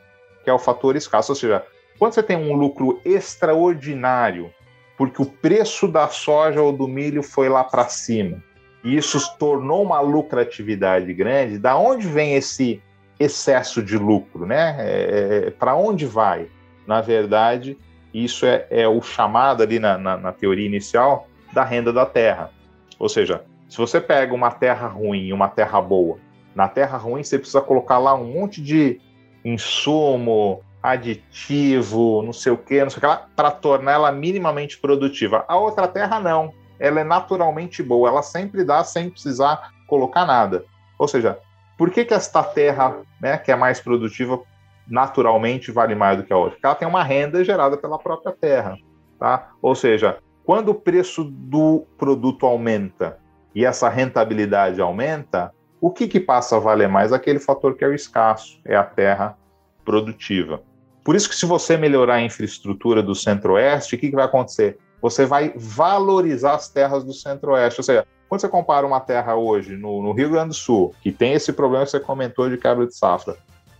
que 0.44 0.50
é 0.50 0.54
o 0.54 0.60
fator 0.60 0.96
escasso. 0.98 1.32
Ou 1.32 1.36
seja, 1.36 1.66
quando 1.98 2.14
você 2.14 2.22
tem 2.22 2.36
um 2.36 2.54
lucro 2.54 3.00
extraordinário, 3.06 4.54
porque 4.98 5.22
o 5.22 5.26
preço 5.26 5.88
da 5.88 6.10
soja 6.10 6.62
ou 6.62 6.74
do 6.74 6.88
milho 6.88 7.24
foi 7.24 7.48
lá 7.48 7.64
para 7.64 7.88
cima, 7.88 8.44
e 8.84 8.98
isso 8.98 9.38
tornou 9.38 9.82
uma 9.84 10.02
lucratividade 10.02 11.12
grande, 11.14 11.58
da 11.58 11.78
onde 11.78 12.08
vem 12.08 12.36
esse 12.36 12.82
excesso 13.18 13.82
de 13.82 13.98
lucro, 13.98 14.46
né? 14.46 14.76
É, 14.80 15.46
é, 15.46 15.48
é 15.48 15.52
para 15.52 15.76
onde 15.76 16.06
vai? 16.06 16.48
Na 16.86 17.02
verdade, 17.02 17.78
isso 18.24 18.46
é, 18.46 18.66
é 18.70 18.88
o 18.88 19.02
chamado 19.02 19.62
ali 19.62 19.80
na, 19.80 19.98
na, 19.98 20.18
na 20.18 20.32
teoria 20.32 20.66
inicial 20.66 21.28
da 21.54 21.64
renda 21.64 21.92
da 21.92 22.06
terra. 22.06 22.52
Ou 22.98 23.10
seja, 23.10 23.44
se 23.68 23.78
você 23.78 24.00
pega 24.00 24.34
uma 24.34 24.52
terra 24.52 24.88
ruim 24.88 25.26
e 25.26 25.34
uma 25.34 25.50
terra 25.50 25.82
boa, 25.82 26.18
na 26.56 26.68
terra 26.68 26.98
ruim 26.98 27.24
você 27.24 27.38
precisa 27.38 27.62
colocar 27.62 27.98
lá 27.98 28.14
um 28.14 28.32
monte 28.32 28.62
de 28.62 29.02
insumo, 29.44 30.64
aditivo, 30.82 32.22
não 32.24 32.32
sei 32.32 32.52
o 32.52 32.58
que, 32.58 32.82
não 32.82 32.90
sei 32.90 32.98
o 32.98 33.02
que 33.02 33.08
lá, 33.08 33.28
para 33.36 33.52
tornar 33.52 33.94
ela 33.94 34.12
minimamente 34.12 34.78
produtiva. 34.78 35.44
A 35.48 35.58
outra 35.58 35.88
terra 35.88 36.20
não. 36.20 36.54
Ela 36.80 37.02
é 37.02 37.04
naturalmente 37.04 37.82
boa, 37.82 38.10
ela 38.10 38.22
sempre 38.22 38.64
dá 38.64 38.84
sem 38.84 39.10
precisar 39.10 39.72
colocar 39.88 40.26
nada. 40.26 40.66
Ou 41.00 41.08
seja, 41.08 41.40
por 41.78 41.90
que, 41.90 42.06
que 42.06 42.14
esta 42.14 42.44
terra, 42.44 42.98
né, 43.20 43.38
que 43.38 43.52
é 43.52 43.56
mais 43.56 43.80
produtiva, 43.80 44.42
naturalmente 44.88 45.72
vale 45.72 45.96
mais 45.96 46.18
do 46.18 46.24
que 46.24 46.34
a 46.34 46.38
outra? 46.38 46.52
Porque 46.52 46.66
ela 46.66 46.76
tem 46.76 46.88
uma 46.88 47.04
renda 47.04 47.44
gerada 47.44 47.78
pela 47.78 47.98
própria 47.98 48.34
terra. 48.34 48.78
Tá? 49.20 49.52
Ou 49.62 49.76
seja, 49.76 50.20
quando 50.44 50.70
o 50.70 50.76
preço 50.76 51.24
do 51.24 51.86
produto 51.98 52.46
aumenta 52.46 53.18
e 53.54 53.66
essa 53.66 53.90
rentabilidade 53.90 54.82
aumenta, 54.82 55.54
o 55.80 55.92
que, 55.92 56.08
que 56.08 56.20
passa 56.20 56.58
a 56.58 56.60
valer 56.60 56.90
mais? 56.90 57.14
Aquele 57.14 57.40
fator 57.40 57.76
que 57.76 57.84
é 57.84 57.88
o 57.88 57.94
escasso, 57.94 58.60
é 58.66 58.76
a 58.76 58.84
terra 58.84 59.38
produtiva. 59.84 60.62
Por 61.04 61.16
isso 61.16 61.30
que 61.30 61.36
se 61.36 61.46
você 61.46 61.78
melhorar 61.78 62.16
a 62.16 62.22
infraestrutura 62.22 63.04
do 63.04 63.14
centro-oeste, 63.14 63.96
o 63.96 64.00
que, 64.00 64.10
que 64.10 64.16
vai 64.16 64.26
acontecer? 64.26 64.78
Você 65.02 65.26
vai 65.26 65.54
valorizar 65.56 66.56
as 66.56 66.68
terras 66.68 67.04
do 67.04 67.14
centro-oeste. 67.14 67.80
Ou 67.80 67.84
seja, 67.84 68.08
quando 68.28 68.42
você 68.42 68.50
compara 68.50 68.88
uma 68.88 69.00
terra 69.00 69.36
hoje 69.36 69.76
no, 69.76 70.02
no, 70.02 70.12
Rio 70.14 70.32
Grande 70.32 70.50
do 70.50 70.56
Sul, 70.56 70.96
que 71.02 71.12
tem 71.12 71.34
esse 71.34 71.54
problema 71.54 71.86
que 71.86 71.92
você 71.92 72.00
comentou 72.00 72.50
de 72.50 72.58
quebra 72.58 72.88
de 72.88 72.96
safra, 72.96 73.38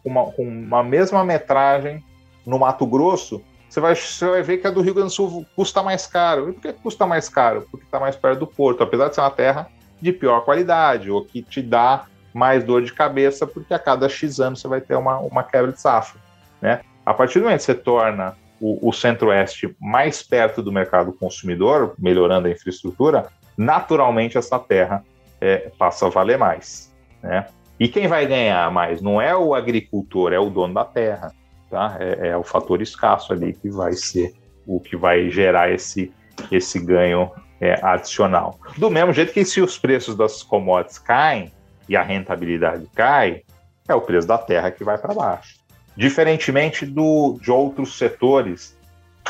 uma, 0.10 0.32
com 0.32 0.44
uma 0.44 0.84
mesma 0.84 1.24
metragem 1.24 2.04
no 2.46 2.60
Mato 2.60 2.86
Grosso, 2.86 3.42
você 3.70 3.80
vai, 3.80 3.96
você 3.96 4.30
vai 4.30 4.42
ver 4.42 4.58
que 4.58 4.68
a 4.68 4.72
do 4.72 4.82
Rio 4.82 4.94
Grande 4.94 5.10
do 5.10 5.14
Sul 5.14 5.46
custa 5.56 5.84
mais 5.84 6.08
caro. 6.08 6.50
E 6.50 6.54
por 6.54 6.62
que 6.62 6.74
custa 6.74 7.06
mais 7.06 7.28
caro? 7.28 7.68
Porque 7.70 7.86
está 7.86 8.00
mais 8.00 8.16
perto 8.16 8.40
do 8.40 8.48
porto, 8.48 8.84
apesar 8.84 9.10
de 9.10 9.16
ser 9.16 9.22
uma 9.22 9.32
terra 9.32 9.68
de 10.02 10.12
pior 10.14 10.42
qualidade, 10.42 11.10
ou 11.10 11.26
que 11.26 11.42
te 11.42 11.62
dá 11.62 12.06
mais 12.34 12.64
dor 12.64 12.82
de 12.82 12.94
cabeça, 12.94 13.48
porque 13.48 13.74
a 13.74 13.80
cada 13.80 14.08
X 14.08 14.40
anos 14.40 14.62
você 14.62 14.68
vai 14.68 14.82
ter 14.82 14.96
uma, 14.96 15.20
uma 15.20 15.44
quebra 15.44 15.72
de 15.72 15.82
safra. 15.82 16.20
Né? 16.62 16.82
A 17.06 17.14
partir 17.14 17.40
do 17.40 17.46
momento 17.46 17.60
que 17.60 17.66
você 17.66 17.76
torna 17.76 18.38
o, 18.60 18.90
o 18.90 18.94
centro-oeste 18.94 19.76
mais 19.80 20.22
perto 20.22 20.62
do 20.62 20.72
mercado 20.72 21.14
consumidor, 21.14 21.96
melhorando 21.98 22.48
a 22.48 22.52
infraestrutura, 22.52 23.28
naturalmente 23.58 24.38
essa 24.38 24.60
terra 24.60 25.04
é, 25.40 25.72
passa 25.78 26.08
a 26.08 26.10
valer 26.10 26.38
mais. 26.38 26.94
Né? 27.22 27.46
E 27.80 27.88
quem 27.88 28.08
vai 28.08 28.26
ganhar 28.26 28.72
mais 28.72 29.02
não 29.02 29.22
é 29.22 29.36
o 29.36 29.54
agricultor, 29.54 30.32
é 30.34 30.40
o 30.40 30.50
dono 30.50 30.74
da 30.74 30.86
terra. 30.86 31.34
Tá? 31.70 31.98
É, 32.00 32.30
é, 32.30 32.38
o 32.38 32.44
fator 32.44 32.82
escasso 32.82 33.34
ali 33.34 33.54
que 33.54 33.70
vai 33.70 33.94
ser 33.94 34.34
o 34.66 34.80
que 34.80 34.96
vai 34.96 35.30
gerar 35.30 35.72
esse, 35.72 36.12
esse 36.52 36.80
ganho 36.80 37.32
é, 37.60 37.80
adicional. 37.84 38.60
Do 38.78 38.90
mesmo 38.90 39.14
jeito 39.14 39.34
que 39.34 39.46
se 39.46 39.62
os 39.62 39.78
preços 39.78 40.16
das 40.16 40.42
commodities 40.42 40.98
caem 40.98 41.52
e 41.88 41.96
a 41.96 42.02
rentabilidade 42.02 42.88
cai, 42.96 43.44
é 43.88 43.94
o 43.94 44.02
preço 44.02 44.28
da 44.28 44.38
terra 44.38 44.72
que 44.72 44.84
vai 44.84 44.98
para 44.98 45.14
baixo. 45.14 45.58
Diferentemente 45.96 46.86
do, 46.86 47.38
de 47.42 47.52
outros 47.52 47.98
setores, 47.98 48.78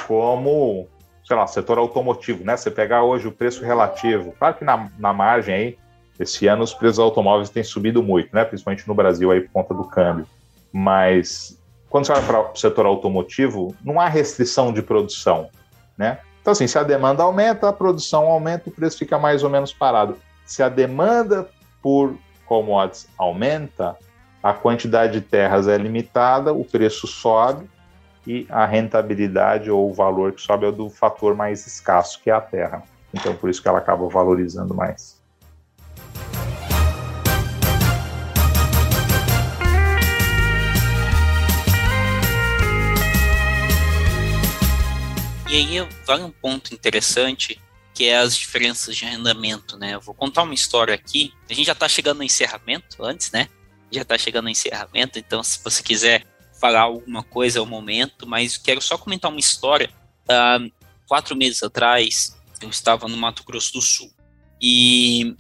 como, 0.08 0.88
sei 1.24 1.36
lá, 1.36 1.46
setor 1.48 1.78
automotivo, 1.78 2.44
né? 2.44 2.56
Você 2.58 2.72
pegar 2.72 3.04
hoje 3.04 3.28
o 3.28 3.32
preço 3.32 3.64
relativo, 3.64 4.34
claro 4.38 4.56
que 4.56 4.64
na, 4.64 4.90
na 4.98 5.14
margem 5.14 5.54
aí, 5.54 5.78
esse 6.20 6.48
ano 6.48 6.64
os 6.64 6.74
preços 6.74 6.98
dos 6.98 7.06
automóveis 7.06 7.50
têm 7.50 7.64
subido 7.64 8.02
muito, 8.02 8.34
né? 8.34 8.46
Principalmente 8.46 8.88
no 8.88 8.96
Brasil 8.96 9.32
aí 9.32 9.42
por 9.42 9.52
conta 9.52 9.74
do 9.74 9.84
câmbio. 9.84 10.26
Mas 10.72 11.60
quando 11.90 12.06
você 12.06 12.14
vai 12.14 12.26
para 12.26 12.52
o 12.52 12.56
setor 12.56 12.86
automotivo, 12.86 13.76
não 13.84 14.00
há 14.00 14.08
restrição 14.08 14.74
de 14.74 14.82
produção, 14.82 15.50
né? 15.98 16.20
Então, 16.42 16.52
assim, 16.52 16.68
se 16.68 16.78
a 16.78 16.84
demanda 16.84 17.24
aumenta, 17.24 17.70
a 17.70 17.74
produção 17.74 18.28
aumenta, 18.28 18.70
o 18.70 18.72
preço 18.72 19.00
fica 19.00 19.18
mais 19.18 19.44
ou 19.44 19.50
menos 19.50 19.74
parado. 19.74 20.18
Se 20.46 20.62
a 20.62 20.70
demanda 20.70 21.50
por 21.82 22.16
commodities 22.46 23.08
aumenta, 23.18 23.96
a 24.44 24.54
quantidade 24.54 25.14
de 25.14 25.22
terras 25.22 25.68
é 25.68 25.76
limitada, 25.76 26.54
o 26.54 26.64
preço 26.64 27.08
sobe 27.08 27.68
e 28.28 28.46
a 28.50 28.66
rentabilidade 28.66 29.72
ou 29.72 29.90
o 29.90 29.94
valor 29.94 30.34
que 30.34 30.42
sobe 30.42 30.68
é 30.68 30.72
do 30.72 30.90
fator 30.90 31.34
mais 31.34 31.66
escasso, 31.66 32.22
que 32.22 32.30
é 32.30 32.34
a 32.34 32.42
terra. 32.42 32.84
Então, 33.12 33.34
por 33.36 33.50
isso 33.50 33.62
que 33.62 33.68
ela 33.68 33.80
acaba 33.80 34.08
valorizando 34.08 34.76
mais. 34.76 35.15
E 45.56 45.58
aí 45.58 45.88
vale 46.06 46.22
um 46.22 46.32
ponto 46.32 46.74
interessante 46.74 47.58
que 47.94 48.04
é 48.04 48.18
as 48.18 48.36
diferenças 48.36 48.94
de 48.94 49.06
arrendamento, 49.06 49.78
né? 49.78 49.94
Eu 49.94 50.02
vou 50.02 50.14
contar 50.14 50.44
uma 50.44 50.54
história 50.54 50.94
aqui. 50.94 51.34
A 51.50 51.54
gente 51.54 51.68
já 51.68 51.72
está 51.72 51.88
chegando 51.88 52.18
no 52.18 52.26
encerramento 52.26 53.02
antes, 53.02 53.32
né? 53.32 53.48
Já 53.90 54.02
está 54.02 54.18
chegando 54.18 54.44
no 54.44 54.50
encerramento, 54.50 55.18
então 55.18 55.42
se 55.42 55.58
você 55.64 55.82
quiser 55.82 56.26
falar 56.60 56.82
alguma 56.82 57.24
coisa 57.24 57.60
é 57.60 57.62
o 57.62 57.66
momento, 57.66 58.28
mas 58.28 58.58
quero 58.58 58.82
só 58.82 58.98
comentar 58.98 59.32
uma 59.32 59.40
história. 59.40 59.90
Uh, 60.24 60.70
quatro 61.08 61.38
meses 61.38 61.64
atrás, 61.64 62.38
eu 62.62 62.70
estava 62.70 63.08
no 63.08 63.16
Mato 63.16 63.42
Grosso 63.46 63.72
do 63.72 63.82
Sul. 63.82 64.12
E 64.62 65.38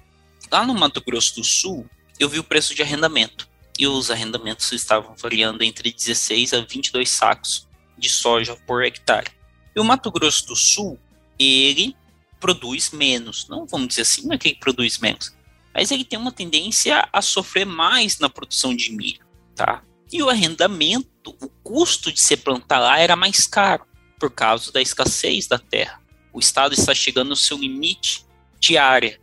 lá 0.49 0.65
no 0.65 0.73
Mato 0.73 1.03
Grosso 1.05 1.35
do 1.35 1.43
Sul, 1.43 1.85
eu 2.17 2.29
vi 2.29 2.39
o 2.39 2.43
preço 2.45 2.73
de 2.73 2.81
arrendamento. 2.81 3.49
E 3.77 3.85
os 3.85 4.09
arrendamentos 4.09 4.71
estavam 4.71 5.13
variando 5.17 5.61
entre 5.61 5.91
16 5.91 6.53
a 6.53 6.61
22 6.61 7.09
sacos 7.09 7.67
de 7.97 8.09
soja 8.09 8.55
por 8.65 8.81
hectare. 8.81 9.34
E 9.75 9.79
o 9.79 9.83
Mato 9.83 10.09
Grosso 10.09 10.47
do 10.47 10.55
Sul, 10.55 10.99
ele 11.37 11.95
produz 12.39 12.91
menos. 12.91 13.47
Não 13.47 13.65
vamos 13.65 13.89
dizer 13.89 14.03
assim, 14.03 14.25
não 14.25 14.33
é 14.33 14.37
que 14.37 14.49
ele 14.49 14.59
produz 14.59 14.99
menos. 14.99 15.35
Mas 15.73 15.91
ele 15.91 16.05
tem 16.05 16.17
uma 16.17 16.31
tendência 16.31 17.07
a 17.11 17.21
sofrer 17.21 17.65
mais 17.65 18.19
na 18.19 18.29
produção 18.29 18.73
de 18.73 18.91
milho, 18.91 19.25
tá? 19.53 19.83
E 20.11 20.23
o 20.23 20.29
arrendamento, 20.29 21.35
o 21.41 21.49
custo 21.61 22.11
de 22.11 22.21
se 22.21 22.37
plantar 22.37 22.79
lá 22.79 22.99
era 22.99 23.15
mais 23.15 23.45
caro, 23.45 23.85
por 24.17 24.31
causa 24.31 24.71
da 24.71 24.81
escassez 24.81 25.47
da 25.47 25.59
terra. 25.59 26.01
O 26.31 26.39
estado 26.39 26.73
está 26.73 26.93
chegando 26.93 27.29
no 27.29 27.35
seu 27.35 27.57
limite 27.57 28.25
de 28.59 28.77
área, 28.77 29.19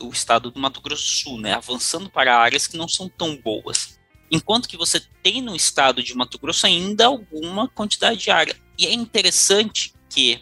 o 0.00 0.10
estado 0.10 0.50
do 0.50 0.60
Mato 0.60 0.80
Grosso 0.80 1.04
do 1.04 1.08
Sul, 1.08 1.40
né? 1.40 1.54
Avançando 1.54 2.10
para 2.10 2.36
áreas 2.36 2.66
que 2.66 2.76
não 2.76 2.88
são 2.88 3.08
tão 3.08 3.36
boas. 3.36 3.98
Enquanto 4.30 4.68
que 4.68 4.76
você 4.76 5.00
tem 5.22 5.40
no 5.40 5.54
estado 5.54 6.02
de 6.02 6.14
Mato 6.14 6.38
Grosso 6.38 6.66
ainda 6.66 7.06
alguma 7.06 7.68
quantidade 7.68 8.18
de 8.18 8.30
área. 8.30 8.56
E 8.78 8.86
é 8.86 8.92
interessante 8.92 9.94
que 10.08 10.40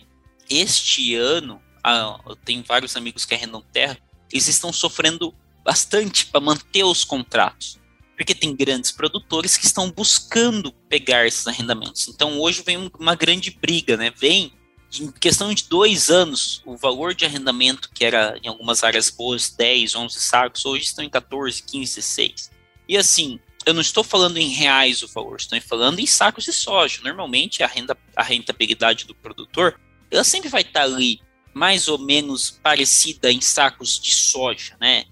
este 0.48 1.14
ano, 1.14 1.60
ah, 1.82 2.18
eu 2.26 2.36
tenho 2.36 2.62
vários 2.66 2.96
amigos 2.96 3.24
que 3.24 3.34
arrendam 3.34 3.62
terra, 3.72 3.98
eles 4.30 4.48
estão 4.48 4.72
sofrendo 4.72 5.34
bastante 5.64 6.26
para 6.26 6.40
manter 6.40 6.84
os 6.84 7.04
contratos. 7.04 7.80
Porque 8.16 8.34
tem 8.34 8.54
grandes 8.54 8.90
produtores 8.92 9.56
que 9.56 9.66
estão 9.66 9.90
buscando 9.90 10.72
pegar 10.88 11.26
esses 11.26 11.46
arrendamentos. 11.46 12.08
Então 12.08 12.38
hoje 12.40 12.62
vem 12.64 12.90
uma 12.98 13.14
grande 13.14 13.50
briga, 13.50 13.96
né? 13.96 14.12
Vem, 14.16 14.52
em 15.00 15.10
questão 15.10 15.52
de 15.52 15.64
dois 15.64 16.10
anos, 16.10 16.62
o 16.64 16.76
valor 16.76 17.14
de 17.14 17.24
arrendamento, 17.24 17.90
que 17.92 18.04
era 18.04 18.38
em 18.42 18.48
algumas 18.48 18.84
áreas 18.84 19.10
boas 19.10 19.50
10, 19.50 19.94
11 19.94 20.20
sacos, 20.20 20.64
hoje 20.64 20.84
estão 20.84 21.04
em 21.04 21.10
14, 21.10 21.62
15, 21.62 21.96
16. 21.96 22.50
E 22.88 22.96
assim, 22.96 23.40
eu 23.64 23.74
não 23.74 23.80
estou 23.80 24.02
falando 24.02 24.38
em 24.38 24.48
reais 24.48 25.02
o 25.02 25.08
valor, 25.08 25.36
estou 25.36 25.60
falando 25.60 25.98
em 25.98 26.06
sacos 26.06 26.44
de 26.44 26.52
soja. 26.52 27.00
Normalmente 27.02 27.62
a 27.62 27.66
renda, 27.66 27.96
a 28.16 28.22
rentabilidade 28.22 29.06
do 29.06 29.14
produtor, 29.14 29.78
ela 30.10 30.24
sempre 30.24 30.48
vai 30.48 30.62
estar 30.62 30.82
ali 30.82 31.20
mais 31.54 31.88
ou 31.88 31.98
menos 31.98 32.50
parecida 32.50 33.30
em 33.30 33.40
sacos 33.40 34.00
de 34.00 34.12
soja, 34.12 34.76
né? 34.80 35.04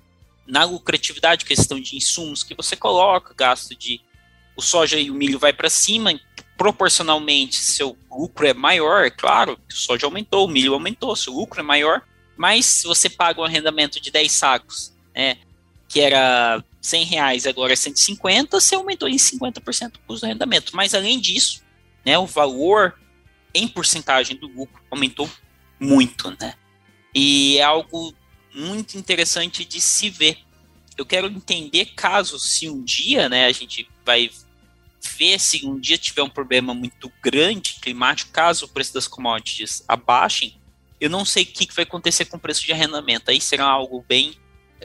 Na 0.47 0.65
lucratividade, 0.65 1.45
questão 1.45 1.79
de 1.79 1.97
insumos 1.97 2.43
que 2.43 2.55
você 2.55 2.75
coloca, 2.75 3.35
gasto 3.35 3.75
de 3.75 4.01
o 4.57 4.63
soja 4.63 4.99
e 4.99 5.11
o 5.11 5.15
milho 5.15 5.39
vai 5.39 5.53
para 5.53 5.71
cima, 5.71 6.19
proporcionalmente 6.57 7.57
seu 7.57 7.97
lucro 8.11 8.47
é 8.47 8.53
maior, 8.53 9.05
é 9.05 9.11
claro, 9.11 9.59
o 9.69 9.73
soja 9.73 10.07
aumentou, 10.07 10.47
o 10.47 10.51
milho 10.51 10.75
aumentou, 10.75 11.15
seu 11.17 11.33
lucro 11.33 11.61
é 11.61 11.63
maior, 11.63 12.03
mas 12.37 12.67
se 12.67 12.87
você 12.87 13.09
paga 13.09 13.41
um 13.41 13.45
arrendamento 13.45 14.01
de 14.01 14.11
10 14.11 14.33
sacos, 14.33 14.93
né, 15.15 15.39
que 15.89 16.01
era 16.01 16.63
100 16.81 17.05
reais, 17.05 17.47
agora 17.47 17.73
é 17.73 17.77
150, 17.77 18.59
você 18.59 18.75
aumentou 18.75 19.09
em 19.09 19.17
50% 19.17 19.97
o 19.97 19.99
custo 20.07 20.21
do 20.21 20.27
arrendamento. 20.27 20.75
Mas 20.75 20.95
além 20.95 21.21
disso, 21.21 21.63
né, 22.05 22.19
o 22.19 22.27
valor 22.27 22.99
em 23.55 23.69
porcentagem 23.69 24.37
do 24.37 24.47
lucro 24.47 24.83
aumentou 24.91 25.31
muito, 25.79 26.35
né? 26.41 26.55
E 27.15 27.59
é 27.59 27.63
algo 27.63 28.15
muito 28.55 28.97
interessante 28.97 29.65
de 29.65 29.81
se 29.81 30.09
ver. 30.09 30.39
Eu 30.97 31.05
quero 31.05 31.27
entender 31.27 31.87
caso 31.97 32.39
se 32.39 32.69
um 32.69 32.83
dia, 32.83 33.29
né, 33.29 33.47
a 33.47 33.53
gente 33.53 33.89
vai 34.05 34.31
ver 35.17 35.39
se 35.39 35.67
um 35.67 35.79
dia 35.79 35.99
tiver 35.99 36.23
um 36.23 36.29
problema 36.31 36.75
muito 36.75 37.11
grande 37.23 37.75
climático, 37.81 38.33
caso 38.33 38.67
o 38.67 38.69
preço 38.69 38.95
das 38.95 39.09
commodities 39.09 39.83
abaixem, 39.89 40.61
eu 41.01 41.09
não 41.09 41.25
sei 41.25 41.45
o 41.45 41.47
que 41.47 41.75
vai 41.75 41.85
acontecer 41.85 42.27
com 42.27 42.37
o 42.37 42.41
preço 42.41 42.65
de 42.65 42.73
arrendamento. 42.73 43.31
Aí 43.31 43.41
será 43.41 43.65
algo 43.65 44.05
bem 44.07 44.35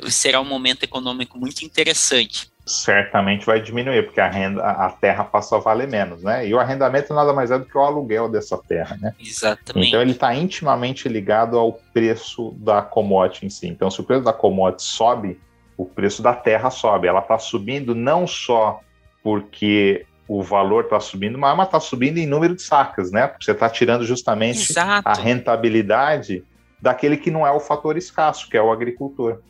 será 0.09 0.41
um 0.41 0.45
momento 0.45 0.83
econômico 0.83 1.37
muito 1.37 1.63
interessante. 1.63 2.51
Certamente 2.65 3.45
vai 3.45 3.61
diminuir, 3.61 4.03
porque 4.03 4.19
a 4.19 4.27
renda, 4.27 4.63
a 4.63 4.89
terra 4.89 5.23
passa 5.23 5.55
a 5.55 5.59
valer 5.59 5.87
menos, 5.87 6.23
né? 6.23 6.47
E 6.47 6.53
o 6.53 6.59
arrendamento 6.59 7.13
nada 7.13 7.31
mais 7.31 7.51
é 7.51 7.59
do 7.59 7.65
que 7.65 7.77
o 7.77 7.81
aluguel 7.81 8.27
dessa 8.27 8.57
terra, 8.57 8.97
né? 8.99 9.13
Exatamente. 9.19 9.89
Então 9.89 10.01
ele 10.01 10.11
está 10.11 10.33
intimamente 10.33 11.07
ligado 11.07 11.59
ao 11.59 11.73
preço 11.93 12.55
da 12.57 12.81
commodity 12.81 13.45
em 13.45 13.49
si. 13.49 13.67
Então, 13.67 13.91
se 13.91 14.01
o 14.01 14.03
preço 14.03 14.23
da 14.23 14.33
commodity 14.33 14.83
sobe, 14.83 15.39
o 15.77 15.85
preço 15.85 16.21
da 16.21 16.33
terra 16.33 16.69
sobe. 16.69 17.07
Ela 17.07 17.19
está 17.19 17.37
subindo 17.37 17.93
não 17.93 18.25
só 18.25 18.79
porque 19.23 20.05
o 20.27 20.41
valor 20.41 20.85
está 20.85 20.99
subindo, 20.99 21.37
mas 21.37 21.59
está 21.65 21.79
subindo 21.79 22.17
em 22.17 22.25
número 22.25 22.55
de 22.55 22.61
sacas, 22.61 23.11
né? 23.11 23.31
Você 23.39 23.51
está 23.51 23.69
tirando 23.69 24.03
justamente 24.05 24.71
Exato. 24.71 25.07
a 25.07 25.13
rentabilidade 25.13 26.43
daquele 26.81 27.17
que 27.17 27.29
não 27.29 27.45
é 27.45 27.51
o 27.51 27.59
fator 27.59 27.97
escasso, 27.97 28.49
que 28.49 28.57
é 28.57 28.61
o 28.61 28.71
agricultor. 28.71 29.41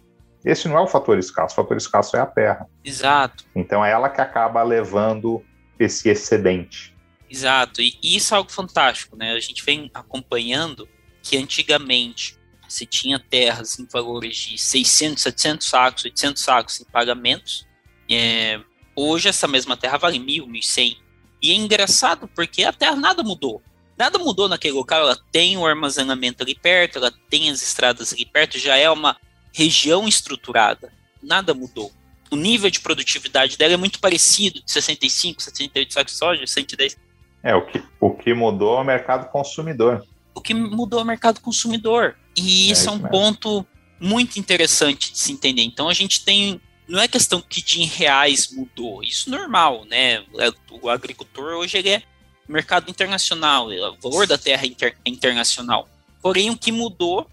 Esse 0.46 0.68
não 0.68 0.78
é 0.78 0.82
o 0.82 0.88
fator 0.88 1.18
escasso, 1.18 1.54
o 1.54 1.56
fator 1.56 1.76
escasso 1.76 2.16
é 2.16 2.20
a 2.20 2.26
terra. 2.26 2.70
Exato. 2.84 3.44
Então 3.56 3.84
é 3.84 3.92
ela 3.92 4.10
que 4.10 4.22
acaba 4.22 4.62
levando 4.62 5.44
esse 5.80 6.08
excedente. 6.08 6.96
Exato, 7.30 7.82
e 7.82 7.98
isso 8.04 8.34
é 8.34 8.38
algo 8.38 8.52
fantástico, 8.52 9.16
né? 9.16 9.32
A 9.32 9.40
gente 9.40 9.66
vem 9.66 9.90
acompanhando 9.94 10.88
que 11.24 11.36
antigamente 11.36 12.38
se 12.68 12.86
tinha 12.86 13.20
terras 13.20 13.80
em 13.80 13.86
valores 13.86 14.38
de 14.38 14.58
600, 14.58 15.24
700 15.24 15.68
sacos, 15.68 16.06
800 16.06 16.44
sacos 16.44 16.82
em 16.82 16.86
pagamentos. 16.86 17.68
É, 18.10 18.60
hoje 18.96 19.28
essa 19.28 19.48
mesma 19.48 19.76
terra 19.76 19.98
vale 19.98 20.20
1.000, 20.20 20.46
1.100. 20.48 20.98
E 21.42 21.52
é 21.52 21.56
engraçado 21.56 22.28
porque 22.28 22.64
a 22.64 22.72
terra 22.72 22.96
nada 22.96 23.24
mudou. 23.24 23.62
Nada 23.98 24.20
mudou 24.20 24.50
naquele 24.50 24.74
local, 24.74 25.02
ela 25.02 25.18
tem 25.32 25.58
o 25.58 25.66
armazenamento 25.66 26.44
ali 26.44 26.54
perto, 26.54 26.98
ela 26.98 27.12
tem 27.30 27.50
as 27.50 27.62
estradas 27.62 28.14
ali 28.14 28.26
perto, 28.26 28.60
já 28.60 28.76
é 28.76 28.90
uma 28.90 29.18
região 29.56 30.06
estruturada. 30.08 30.92
Nada 31.24 31.54
mudou. 31.54 31.92
O 32.30 32.36
nível 32.36 32.70
de 32.70 32.82
produtividade 32.82 33.58
dela 33.58 33.74
é 33.74 33.78
muito 33.78 34.00
parecido, 34.00 34.62
de 34.62 34.70
65, 34.70 35.42
68 35.42 35.94
sacos 35.94 36.14
de 36.14 36.20
soja, 36.20 36.46
110. 36.46 36.98
É, 37.42 37.56
o 37.56 37.66
que, 37.66 37.82
o 38.00 38.12
que 38.12 38.34
mudou 38.34 38.78
é 38.78 38.82
o 38.82 38.84
mercado 38.84 39.30
consumidor. 39.32 40.06
O 40.34 40.42
que 40.42 40.54
mudou 40.54 41.00
é 41.00 41.04
o 41.04 41.06
mercado 41.06 41.40
consumidor. 41.40 42.16
E 42.36 42.68
é 42.68 42.72
isso 42.74 42.90
é, 42.90 42.92
um 42.92 42.96
mesmo. 42.96 43.10
ponto 43.10 43.66
muito 43.98 44.38
interessante 44.38 45.14
de 45.14 45.18
se 45.18 45.32
entender. 45.32 45.62
Então 45.62 45.88
a 45.88 45.94
gente 45.94 46.26
tem. 46.26 46.60
Não 46.88 47.00
é 47.00 47.08
questão 47.08 47.42
que 47.42 47.64
de 47.64 47.82
em 47.82 47.86
reais 47.86 48.52
mudou, 48.52 49.02
isso 49.02 49.34
é 49.34 49.38
normal, 49.38 49.86
né? 49.86 50.24
O 50.70 50.90
agricultor 50.90 51.56
hoje 51.56 51.78
ele 51.78 51.90
é 51.90 52.04
mercado 52.48 52.92
internacional, 52.92 53.70
o 53.70 53.98
valor 54.00 54.28
da 54.28 54.38
terra 54.38 54.68
inter, 54.68 54.96
é 55.04 55.10
internacional. 55.10 55.90
Porém, 56.22 56.52
o 56.52 56.58
que 56.58 56.72
mudou 56.72 57.28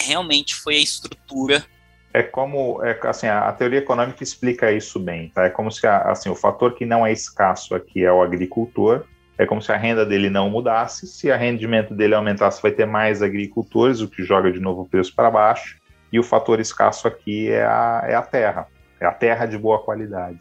realmente 0.00 0.54
foi 0.54 0.76
a 0.76 0.82
estrutura. 0.82 1.64
É 2.12 2.22
como, 2.22 2.82
é, 2.82 2.98
assim, 3.04 3.28
a, 3.28 3.52
teoria 3.52 3.78
econômica 3.78 4.22
explica 4.22 4.72
isso 4.72 4.98
bem, 4.98 5.30
tá? 5.30 5.44
É 5.44 5.50
como 5.50 5.70
se, 5.70 5.86
assim, 5.86 6.28
o 6.28 6.34
fator 6.34 6.74
que 6.74 6.84
não 6.84 7.06
é 7.06 7.12
escasso 7.12 7.74
aqui 7.74 8.04
é 8.04 8.12
o 8.12 8.20
agricultor, 8.20 9.04
é 9.38 9.46
como 9.46 9.62
se 9.62 9.72
a 9.72 9.76
renda 9.76 10.04
dele 10.04 10.28
não 10.28 10.50
mudasse, 10.50 11.06
se 11.06 11.30
o 11.30 11.36
rendimento 11.36 11.94
dele 11.94 12.14
aumentasse, 12.14 12.60
vai 12.60 12.72
ter 12.72 12.84
mais 12.84 13.22
agricultores, 13.22 14.00
o 14.00 14.08
que 14.08 14.24
joga 14.24 14.50
de 14.50 14.58
novo 14.58 14.82
o 14.82 14.88
preço 14.88 15.14
para 15.14 15.30
baixo, 15.30 15.78
e 16.12 16.18
o 16.18 16.22
fator 16.22 16.58
escasso 16.58 17.06
aqui 17.06 17.48
é 17.48 17.64
a, 17.64 18.04
é 18.06 18.14
a 18.14 18.22
terra, 18.22 18.66
é 19.00 19.06
a 19.06 19.12
terra 19.12 19.46
de 19.46 19.56
boa 19.56 19.78
qualidade. 19.78 20.40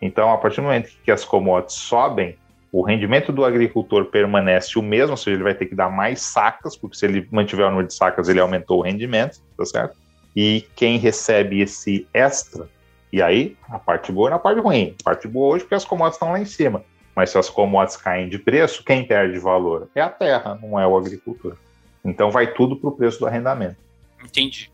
Então, 0.00 0.32
a 0.32 0.38
partir 0.38 0.56
do 0.56 0.64
momento 0.64 0.90
que 1.04 1.10
as 1.10 1.24
commodities 1.24 1.78
sobem, 1.78 2.38
o 2.72 2.82
rendimento 2.82 3.32
do 3.32 3.44
agricultor 3.44 4.06
permanece 4.06 4.78
o 4.78 4.82
mesmo, 4.82 5.12
ou 5.12 5.16
seja, 5.16 5.36
ele 5.36 5.42
vai 5.42 5.54
ter 5.54 5.66
que 5.66 5.74
dar 5.74 5.90
mais 5.90 6.22
sacas, 6.22 6.76
porque 6.76 6.96
se 6.96 7.04
ele 7.04 7.26
mantiver 7.30 7.66
o 7.66 7.70
número 7.70 7.88
de 7.88 7.94
sacas, 7.94 8.28
ele 8.28 8.40
aumentou 8.40 8.78
o 8.78 8.82
rendimento, 8.82 9.40
tá 9.56 9.64
certo? 9.64 9.96
E 10.36 10.64
quem 10.76 10.96
recebe 10.98 11.60
esse 11.60 12.06
extra, 12.14 12.68
e 13.12 13.20
aí, 13.20 13.56
a 13.68 13.78
parte 13.78 14.12
boa 14.12 14.30
e 14.30 14.32
a 14.32 14.38
parte 14.38 14.60
ruim. 14.60 14.94
A 15.00 15.04
parte 15.04 15.26
boa 15.26 15.54
hoje 15.54 15.64
porque 15.64 15.74
as 15.74 15.84
commodities 15.84 16.16
estão 16.16 16.32
lá 16.32 16.38
em 16.38 16.44
cima. 16.44 16.84
Mas 17.14 17.30
se 17.30 17.38
as 17.38 17.50
commodities 17.50 18.00
caem 18.00 18.28
de 18.28 18.38
preço, 18.38 18.84
quem 18.84 19.04
perde 19.04 19.38
valor? 19.38 19.90
É 19.94 20.00
a 20.00 20.08
terra, 20.08 20.58
não 20.62 20.78
é 20.78 20.86
o 20.86 20.96
agricultor. 20.96 21.56
Então 22.04 22.30
vai 22.30 22.52
tudo 22.54 22.76
para 22.76 22.88
o 22.88 22.92
preço 22.92 23.18
do 23.18 23.26
arrendamento. 23.26 23.76
Entendi. 24.24 24.70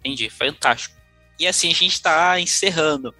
Entendi. 0.00 0.28
Fantástico. 0.28 0.94
E 1.40 1.46
assim 1.46 1.70
a 1.70 1.74
gente 1.74 1.94
está 1.94 2.38
encerrando. 2.38 3.14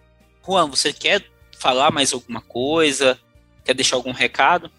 Juan, 0.47 0.69
você 0.69 0.93
quer 0.93 1.25
falar 1.59 1.91
mais 1.91 2.13
alguma 2.13 2.43
coisa? 2.43 3.19
Quer 3.69 3.75
deixar 3.75 3.97
algum 3.97 4.13
recado? 4.13 4.71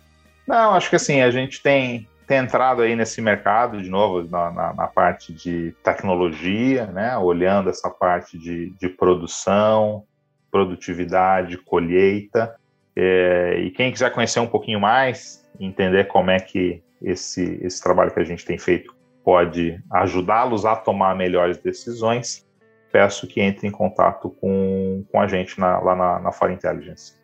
Não, 0.47 0.73
acho 0.73 0.89
que 0.89 0.95
assim, 0.95 1.21
a 1.21 1.29
gente 1.29 1.61
tem, 1.61 2.07
tem 2.25 2.39
entrado 2.39 2.81
aí 2.81 2.95
nesse 2.95 3.21
mercado, 3.21 3.79
de 3.79 3.87
novo, 3.87 4.27
na, 4.27 4.49
na, 4.49 4.73
na 4.73 4.87
parte 4.87 5.31
de 5.31 5.75
tecnologia, 5.83 6.87
né? 6.87 7.15
olhando 7.15 7.69
essa 7.69 7.87
parte 7.87 8.35
de, 8.35 8.71
de 8.71 8.89
produção, 8.89 10.05
produtividade, 10.49 11.55
colheita. 11.55 12.55
É, 12.95 13.59
e 13.59 13.69
quem 13.69 13.91
quiser 13.91 14.11
conhecer 14.11 14.39
um 14.39 14.47
pouquinho 14.47 14.79
mais, 14.79 15.47
entender 15.59 16.07
como 16.07 16.31
é 16.31 16.39
que 16.39 16.81
esse, 16.99 17.59
esse 17.61 17.79
trabalho 17.83 18.11
que 18.11 18.19
a 18.19 18.25
gente 18.25 18.43
tem 18.43 18.57
feito 18.57 18.91
pode 19.23 19.79
ajudá-los 19.91 20.65
a 20.65 20.75
tomar 20.75 21.15
melhores 21.15 21.59
decisões, 21.59 22.43
peço 22.91 23.27
que 23.27 23.39
entre 23.39 23.67
em 23.67 23.71
contato 23.71 24.31
com, 24.41 25.05
com 25.11 25.21
a 25.21 25.27
gente 25.27 25.59
na, 25.59 25.77
lá 25.77 25.95
na, 25.95 26.19
na 26.19 26.31
Fora 26.31 26.51
Intelligence 26.51 27.18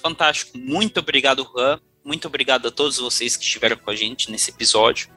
fantástico. 0.00 0.58
Muito 0.58 1.00
obrigado, 1.00 1.44
Juan. 1.44 1.80
Muito 2.04 2.26
obrigado 2.26 2.68
a 2.68 2.70
todos 2.70 2.98
vocês 2.98 3.36
que 3.36 3.44
estiveram 3.44 3.76
com 3.76 3.90
a 3.90 3.96
gente 3.96 4.30
nesse 4.30 4.50
episódio. 4.50 5.08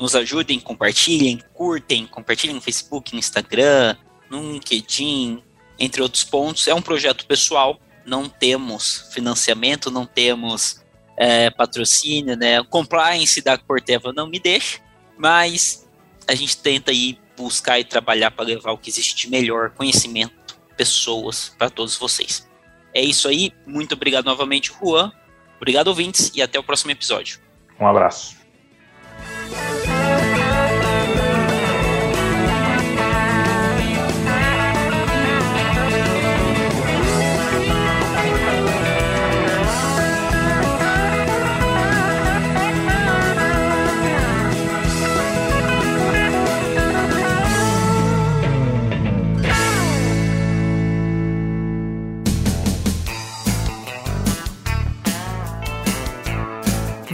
Nos 0.00 0.14
ajudem, 0.14 0.58
compartilhem, 0.58 1.42
curtem, 1.52 2.06
compartilhem 2.06 2.54
no 2.54 2.62
Facebook, 2.62 3.12
no 3.12 3.18
Instagram, 3.18 3.96
no 4.30 4.52
LinkedIn, 4.52 5.42
entre 5.78 6.00
outros 6.00 6.24
pontos. 6.24 6.66
É 6.66 6.74
um 6.74 6.80
projeto 6.80 7.26
pessoal, 7.26 7.80
não 8.06 8.28
temos 8.28 9.10
financiamento, 9.12 9.90
não 9.90 10.06
temos 10.06 10.82
é, 11.16 11.50
patrocínio, 11.50 12.36
né? 12.36 12.62
Compliance 12.64 13.40
da 13.42 13.58
Corteva 13.58 14.12
não 14.12 14.26
me 14.26 14.40
deixa, 14.40 14.80
mas 15.18 15.86
a 16.26 16.34
gente 16.34 16.56
tenta 16.56 16.90
aí 16.90 17.18
buscar 17.36 17.78
e 17.78 17.84
trabalhar 17.84 18.30
para 18.30 18.44
levar 18.44 18.72
o 18.72 18.78
que 18.78 18.90
existe 18.90 19.16
de 19.16 19.30
melhor 19.30 19.70
conhecimento, 19.70 20.58
pessoas 20.76 21.54
para 21.58 21.68
todos 21.68 21.96
vocês. 21.96 22.48
É 22.94 23.00
isso 23.00 23.28
aí. 23.28 23.52
Muito 23.66 23.94
obrigado 23.94 24.24
novamente, 24.24 24.72
Juan. 24.72 25.12
Obrigado, 25.56 25.88
ouvintes, 25.88 26.32
e 26.34 26.42
até 26.42 26.58
o 26.58 26.62
próximo 26.62 26.90
episódio. 26.90 27.38
Um 27.78 27.86
abraço. 27.86 28.41